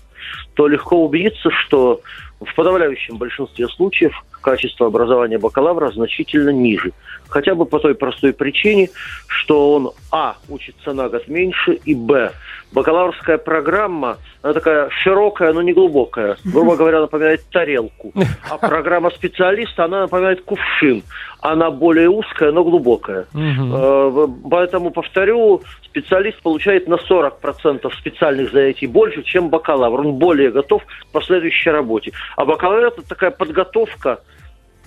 то 0.55 0.66
легко 0.66 1.05
убедиться, 1.05 1.51
что 1.51 2.01
в 2.41 2.55
подавляющем 2.55 3.16
большинстве 3.16 3.68
случаев 3.68 4.12
качество 4.41 4.86
образования 4.86 5.39
бакалавра 5.39 5.91
значительно 5.91 6.51
ниже. 6.51 6.93
Хотя 7.28 7.55
бы 7.55 7.66
по 7.66 7.78
той 7.78 7.95
простой 7.95 8.32
причине, 8.32 8.91
что 9.26 9.74
он, 9.74 9.91
а, 10.11 10.36
учится 10.49 10.93
на 10.93 11.09
год 11.09 11.28
меньше, 11.28 11.74
и, 11.74 11.95
б, 11.95 12.32
бакалаврская 12.72 13.39
программа, 13.39 14.18
она 14.43 14.55
такая 14.55 14.89
широкая, 15.03 15.53
но 15.53 15.62
не 15.62 15.72
глубокая. 15.72 16.36
Грубо 16.45 16.76
говоря, 16.78 17.01
напоминает 17.01 17.45
тарелку. 17.51 18.12
А 18.51 18.57
программа 18.68 19.11
специалиста, 19.11 19.84
она 19.84 20.03
напоминает 20.03 20.43
кувшин. 20.43 21.03
Она 21.41 21.70
более 21.70 22.09
узкая, 22.09 22.51
но 22.51 22.64
глубокая. 22.64 23.26
Э, 23.34 24.26
Поэтому, 24.51 24.91
повторю, 24.91 25.62
специалист 25.84 26.41
получает 26.43 26.89
на 26.89 26.95
40% 26.95 27.91
специальных 27.99 28.53
занятий 28.53 28.86
больше, 28.86 29.22
чем 29.22 29.49
бакалавр. 29.49 30.01
Он 30.01 30.12
более 30.14 30.51
готов 30.51 30.82
к 30.84 31.12
последующей 31.12 31.70
работе. 31.70 32.12
А 32.36 32.45
бакалавриат– 32.45 32.99
это 32.99 33.09
такая 33.09 33.30
подготовка, 33.30 34.20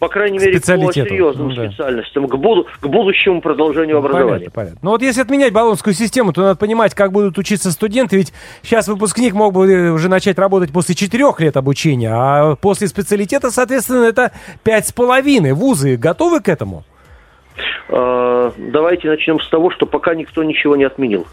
по 0.02 0.08
крайней 0.08 0.40
мере, 0.40 0.60
по 0.60 0.66
серьезным 0.66 1.50
Ну 1.50 1.54
да. 1.56 1.68
специальностям, 1.68 2.28
к, 2.28 2.36
буду- 2.36 2.66
к 2.80 2.88
будущему 2.88 3.40
продолжению 3.40 4.00
образования. 4.00 4.50
Понятно, 4.50 4.52
понятно. 4.52 4.80
Ну 4.82 4.90
вот 4.90 5.04
если 5.04 5.22
отменять 5.22 5.54
баллонскую 5.54 5.94
систему, 5.94 6.34
то 6.34 6.42
надо 6.42 6.56
понимать, 6.56 6.96
как 6.96 7.12
будут 7.12 7.38
учиться 7.38 7.72
студенты, 7.72 8.16
ведь 8.18 8.34
сейчас 8.64 8.88
выпускник 8.88 9.36
мог 9.36 9.54
бы 9.54 9.72
э, 9.72 9.92
уже 9.92 10.10
начать 10.10 10.40
работать 10.40 10.72
после 10.72 10.96
четырех 10.96 11.40
лет 11.40 11.56
обучения, 11.56 12.10
а 12.12 12.56
после 12.56 12.88
специалитета, 12.88 13.52
соответственно, 13.52 14.06
это 14.06 14.32
пять 14.64 14.88
с 14.88 14.92
половиной. 14.92 15.54
Вузы 15.54 15.98
готовы 15.98 16.40
к 16.40 16.50
этому? 16.50 16.84
Э, 17.90 18.50
Давайте 18.58 19.08
начнем 19.08 19.40
с 19.40 19.48
того, 19.50 19.70
что 19.70 19.86
пока 19.86 20.16
никто 20.16 20.44
ничего 20.44 20.76
не 20.76 20.84
отменил. 20.86 21.28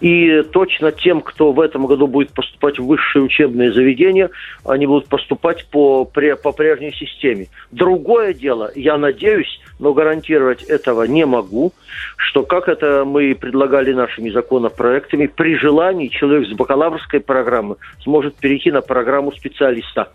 И 0.00 0.42
точно 0.52 0.92
тем, 0.92 1.20
кто 1.20 1.52
в 1.52 1.60
этом 1.60 1.86
году 1.86 2.06
будет 2.06 2.32
поступать 2.32 2.78
в 2.78 2.86
высшие 2.86 3.22
учебные 3.22 3.72
заведения, 3.72 4.30
они 4.64 4.86
будут 4.86 5.08
поступать 5.08 5.66
по, 5.66 6.04
по 6.04 6.52
прежней 6.52 6.92
системе. 6.92 7.48
Другое 7.72 8.34
дело, 8.34 8.70
я 8.74 8.98
надеюсь, 8.98 9.60
но 9.78 9.92
гарантировать 9.92 10.62
этого 10.64 11.04
не 11.04 11.24
могу, 11.26 11.72
что, 12.16 12.42
как 12.42 12.68
это 12.68 13.04
мы 13.04 13.34
предлагали 13.34 13.92
нашими 13.92 14.30
законопроектами, 14.30 15.26
при 15.26 15.56
желании 15.56 16.08
человек 16.08 16.48
с 16.48 16.52
бакалаврской 16.52 17.20
программы 17.20 17.76
сможет 18.02 18.36
перейти 18.36 18.70
на 18.70 18.80
программу 18.80 19.32
специалиста 19.32 20.10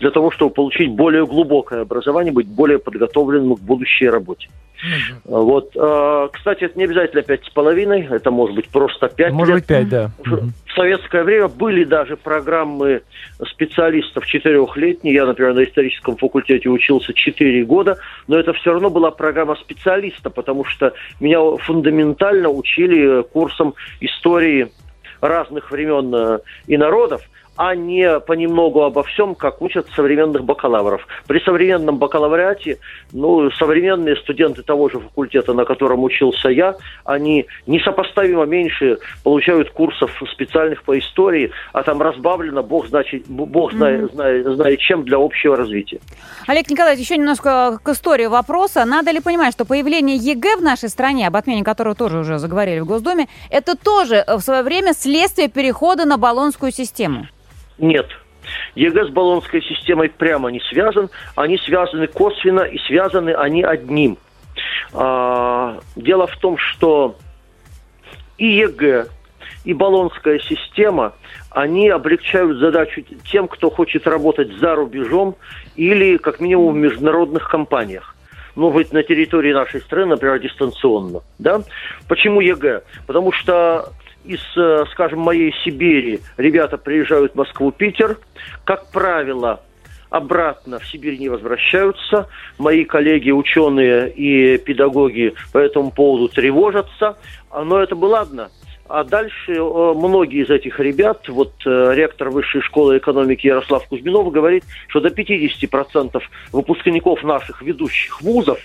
для 0.00 0.10
того, 0.10 0.30
чтобы 0.30 0.52
получить 0.52 0.90
более 0.90 1.26
глубокое 1.26 1.82
образование, 1.82 2.32
быть 2.32 2.48
более 2.48 2.78
подготовленным 2.78 3.56
к 3.56 3.60
будущей 3.60 4.08
работе. 4.08 4.48
Вот, 5.24 5.70
э, 5.74 6.28
кстати, 6.32 6.64
это 6.64 6.78
не 6.78 6.84
обязательно 6.84 7.22
пять 7.22 7.44
с 7.44 7.50
половиной, 7.50 8.06
это 8.10 8.30
может 8.30 8.54
быть 8.56 8.68
просто 8.68 9.08
пять 9.08 9.32
Может 9.32 9.54
лет. 9.54 9.62
быть, 9.62 9.66
пять, 9.66 9.88
да. 9.88 10.10
В 10.18 10.72
советское 10.74 11.22
время 11.22 11.48
были 11.48 11.84
даже 11.84 12.16
программы 12.16 13.02
специалистов 13.46 14.26
четырехлетние. 14.26 15.14
Я, 15.14 15.26
например, 15.26 15.54
на 15.54 15.64
историческом 15.64 16.16
факультете 16.16 16.68
учился 16.68 17.14
четыре 17.14 17.64
года, 17.64 17.96
но 18.26 18.38
это 18.38 18.52
все 18.52 18.72
равно 18.72 18.90
была 18.90 19.10
программа 19.10 19.54
специалиста, 19.56 20.28
потому 20.28 20.64
что 20.64 20.92
меня 21.20 21.38
фундаментально 21.58 22.50
учили 22.50 23.22
курсом 23.22 23.74
истории 24.00 24.68
разных 25.20 25.70
времен 25.70 26.14
э, 26.14 26.38
и 26.66 26.76
народов, 26.76 27.22
а 27.56 27.74
не 27.74 28.20
понемногу 28.20 28.82
обо 28.82 29.02
всем, 29.04 29.34
как 29.34 29.62
учат 29.62 29.86
современных 29.94 30.44
бакалавров. 30.44 31.06
При 31.26 31.40
современном 31.40 31.98
бакалавриате, 31.98 32.78
ну, 33.12 33.50
современные 33.52 34.16
студенты 34.16 34.62
того 34.62 34.88
же 34.88 34.98
факультета, 34.98 35.52
на 35.52 35.64
котором 35.64 36.02
учился 36.02 36.48
я, 36.48 36.76
они 37.04 37.46
несопоставимо 37.66 38.44
меньше 38.44 38.98
получают 39.22 39.70
курсов 39.70 40.10
специальных 40.32 40.82
по 40.82 40.98
истории, 40.98 41.52
а 41.72 41.82
там 41.82 42.02
разбавлено, 42.02 42.62
бог, 42.62 42.88
значит, 42.88 43.26
бог 43.28 43.72
знает, 43.72 44.12
знает, 44.12 44.46
знает 44.46 44.80
чем, 44.80 45.04
для 45.04 45.18
общего 45.18 45.56
развития. 45.56 46.00
Олег 46.46 46.68
Николаевич, 46.70 47.04
еще 47.04 47.16
немножко 47.16 47.78
к 47.82 47.88
истории 47.88 48.26
вопроса. 48.26 48.84
Надо 48.84 49.10
ли 49.10 49.20
понимать, 49.20 49.54
что 49.54 49.64
появление 49.64 50.16
ЕГЭ 50.16 50.56
в 50.56 50.62
нашей 50.62 50.88
стране, 50.88 51.26
об 51.28 51.36
отмене 51.36 51.62
которого 51.62 51.94
тоже 51.94 52.18
уже 52.18 52.38
заговорили 52.38 52.80
в 52.80 52.86
Госдуме, 52.86 53.28
это 53.50 53.76
тоже 53.76 54.24
в 54.26 54.40
свое 54.40 54.62
время 54.62 54.92
следствие 54.92 55.48
перехода 55.48 56.04
на 56.04 56.18
Болонскую 56.18 56.72
систему? 56.72 57.26
Нет. 57.78 58.06
ЕГЭ 58.74 59.06
с 59.06 59.08
Болонской 59.10 59.62
системой 59.62 60.08
прямо 60.08 60.50
не 60.50 60.60
связан. 60.60 61.10
Они 61.34 61.58
связаны 61.58 62.06
косвенно 62.06 62.60
и 62.60 62.78
связаны 62.78 63.30
они 63.30 63.62
одним. 63.62 64.18
А, 64.92 65.78
дело 65.96 66.26
в 66.26 66.36
том, 66.36 66.58
что 66.58 67.16
и 68.38 68.46
ЕГЭ, 68.46 69.06
и 69.64 69.72
Болонская 69.72 70.38
система, 70.40 71.14
они 71.50 71.88
облегчают 71.88 72.58
задачу 72.58 73.02
тем, 73.30 73.48
кто 73.48 73.70
хочет 73.70 74.06
работать 74.06 74.52
за 74.58 74.74
рубежом 74.74 75.36
или, 75.76 76.16
как 76.18 76.40
минимум, 76.40 76.74
в 76.74 76.76
международных 76.76 77.48
компаниях. 77.48 78.14
Ну, 78.56 78.70
быть 78.70 78.92
на 78.92 79.02
территории 79.02 79.52
нашей 79.52 79.80
страны, 79.80 80.06
например, 80.06 80.38
дистанционно. 80.38 81.22
Да? 81.38 81.62
Почему 82.08 82.40
ЕГЭ? 82.40 82.82
Потому 83.06 83.32
что 83.32 83.92
из, 84.24 84.40
э, 84.56 84.84
скажем, 84.92 85.20
моей 85.20 85.54
Сибири 85.64 86.20
ребята 86.36 86.78
приезжают 86.78 87.32
в 87.32 87.36
Москву, 87.36 87.70
Питер. 87.72 88.18
Как 88.64 88.90
правило, 88.90 89.60
обратно 90.10 90.78
в 90.78 90.86
Сибирь 90.86 91.18
не 91.18 91.28
возвращаются. 91.28 92.28
Мои 92.58 92.84
коллеги, 92.84 93.30
ученые 93.30 94.10
и 94.10 94.58
педагоги 94.58 95.34
по 95.52 95.58
этому 95.58 95.90
поводу 95.90 96.28
тревожатся. 96.28 97.16
Но 97.52 97.78
это 97.78 97.94
бы 97.94 98.06
ладно. 98.06 98.50
А 98.86 99.02
дальше 99.02 99.52
э, 99.52 99.92
многие 99.96 100.44
из 100.44 100.50
этих 100.50 100.78
ребят, 100.78 101.28
вот 101.28 101.52
э, 101.64 101.94
ректор 101.94 102.28
Высшей 102.28 102.60
школы 102.60 102.98
экономики 102.98 103.46
Ярослав 103.46 103.86
Кузьминов 103.88 104.30
говорит, 104.30 104.64
что 104.88 105.00
до 105.00 105.08
50% 105.08 106.20
выпускников 106.52 107.22
наших 107.22 107.62
ведущих 107.62 108.20
вузов 108.20 108.58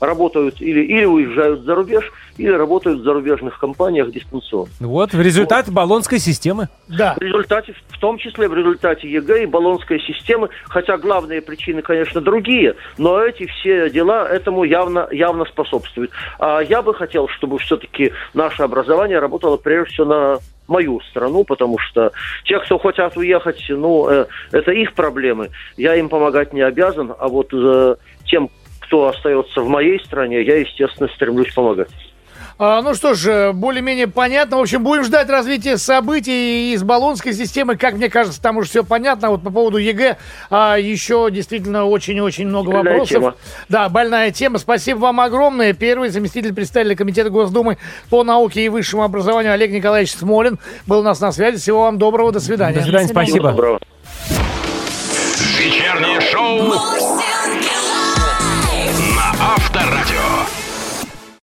работают 0.00 0.60
или, 0.60 0.80
или 0.80 1.04
уезжают 1.04 1.62
за 1.62 1.74
рубеж, 1.74 2.10
или 2.38 2.52
работают 2.52 3.00
в 3.00 3.04
зарубежных 3.04 3.58
компаниях 3.58 4.10
дистанционно. 4.10 4.70
Вот, 4.80 5.12
в 5.12 5.20
результат 5.20 5.70
Болонской 5.70 6.18
системы. 6.18 6.68
Да. 6.88 7.14
В 7.18 7.22
результате, 7.22 7.74
в 7.88 7.98
том 7.98 8.18
числе 8.18 8.48
в 8.48 8.54
результате 8.54 9.10
ЕГЭ 9.10 9.44
и 9.44 9.46
Болонской 9.46 10.00
системы, 10.00 10.48
хотя 10.68 10.96
главные 10.96 11.42
причины, 11.42 11.82
конечно, 11.82 12.20
другие, 12.20 12.76
но 12.98 13.20
эти 13.22 13.46
все 13.46 13.90
дела 13.90 14.26
этому 14.26 14.64
явно, 14.64 15.06
явно 15.10 15.44
способствуют. 15.44 16.10
А 16.38 16.60
я 16.60 16.82
бы 16.82 16.94
хотел, 16.94 17.28
чтобы 17.28 17.58
все-таки 17.58 18.12
наше 18.34 18.62
образование 18.62 19.18
работало 19.18 19.56
прежде 19.56 19.92
всего 19.94 20.06
на 20.06 20.38
мою 20.70 21.00
страну, 21.10 21.44
потому 21.44 21.78
что 21.78 22.12
те, 22.44 22.58
кто 22.60 22.78
хотят 22.78 23.16
уехать, 23.16 23.62
ну, 23.68 24.08
э, 24.08 24.26
это 24.52 24.70
их 24.70 24.94
проблемы. 24.94 25.50
Я 25.76 25.96
им 25.96 26.08
помогать 26.08 26.52
не 26.52 26.62
обязан, 26.62 27.12
а 27.18 27.28
вот 27.28 27.48
э, 27.52 27.96
тем, 28.24 28.48
кто 28.90 29.06
остается 29.06 29.60
в 29.60 29.68
моей 29.68 30.00
стране, 30.04 30.42
я, 30.42 30.58
естественно, 30.58 31.08
стремлюсь 31.14 31.54
помогать. 31.54 31.88
А, 32.58 32.82
ну 32.82 32.92
что 32.92 33.14
ж, 33.14 33.26
э, 33.28 33.52
более-менее 33.52 34.08
понятно. 34.08 34.58
В 34.58 34.60
общем, 34.60 34.82
будем 34.82 35.04
ждать 35.04 35.30
развития 35.30 35.78
событий 35.78 36.74
из 36.74 36.82
Болонской 36.82 37.32
системы. 37.32 37.76
Как 37.76 37.94
мне 37.94 38.10
кажется, 38.10 38.42
там 38.42 38.56
уже 38.58 38.68
все 38.68 38.84
понятно. 38.84 39.30
Вот 39.30 39.42
по 39.44 39.50
поводу 39.50 39.78
ЕГЭ 39.78 40.18
а, 40.50 40.76
еще 40.76 41.28
действительно 41.30 41.86
очень-очень 41.86 42.48
много 42.48 42.72
Больная 42.72 42.92
вопросов. 42.94 43.16
тема. 43.16 43.34
Да, 43.68 43.88
больная 43.88 44.32
тема. 44.32 44.58
Спасибо 44.58 44.98
вам 44.98 45.20
огромное. 45.20 45.72
Первый 45.72 46.08
заместитель 46.10 46.52
председателя 46.52 46.96
Комитета 46.96 47.30
Госдумы 47.30 47.78
по 48.10 48.24
науке 48.24 48.64
и 48.64 48.68
высшему 48.68 49.04
образованию 49.04 49.52
Олег 49.52 49.70
Николаевич 49.70 50.12
Смолин 50.12 50.58
был 50.86 50.98
у 50.98 51.02
нас 51.02 51.20
на 51.20 51.30
связи. 51.32 51.58
Всего 51.58 51.84
вам 51.84 51.96
доброго. 51.96 52.32
До 52.32 52.40
свидания. 52.40 52.74
До 52.74 52.82
свидания, 52.82 53.08
спасибо. 53.08 53.52
Доброго. 53.52 53.78
Вечернее 55.60 56.20
шоу 56.20 56.99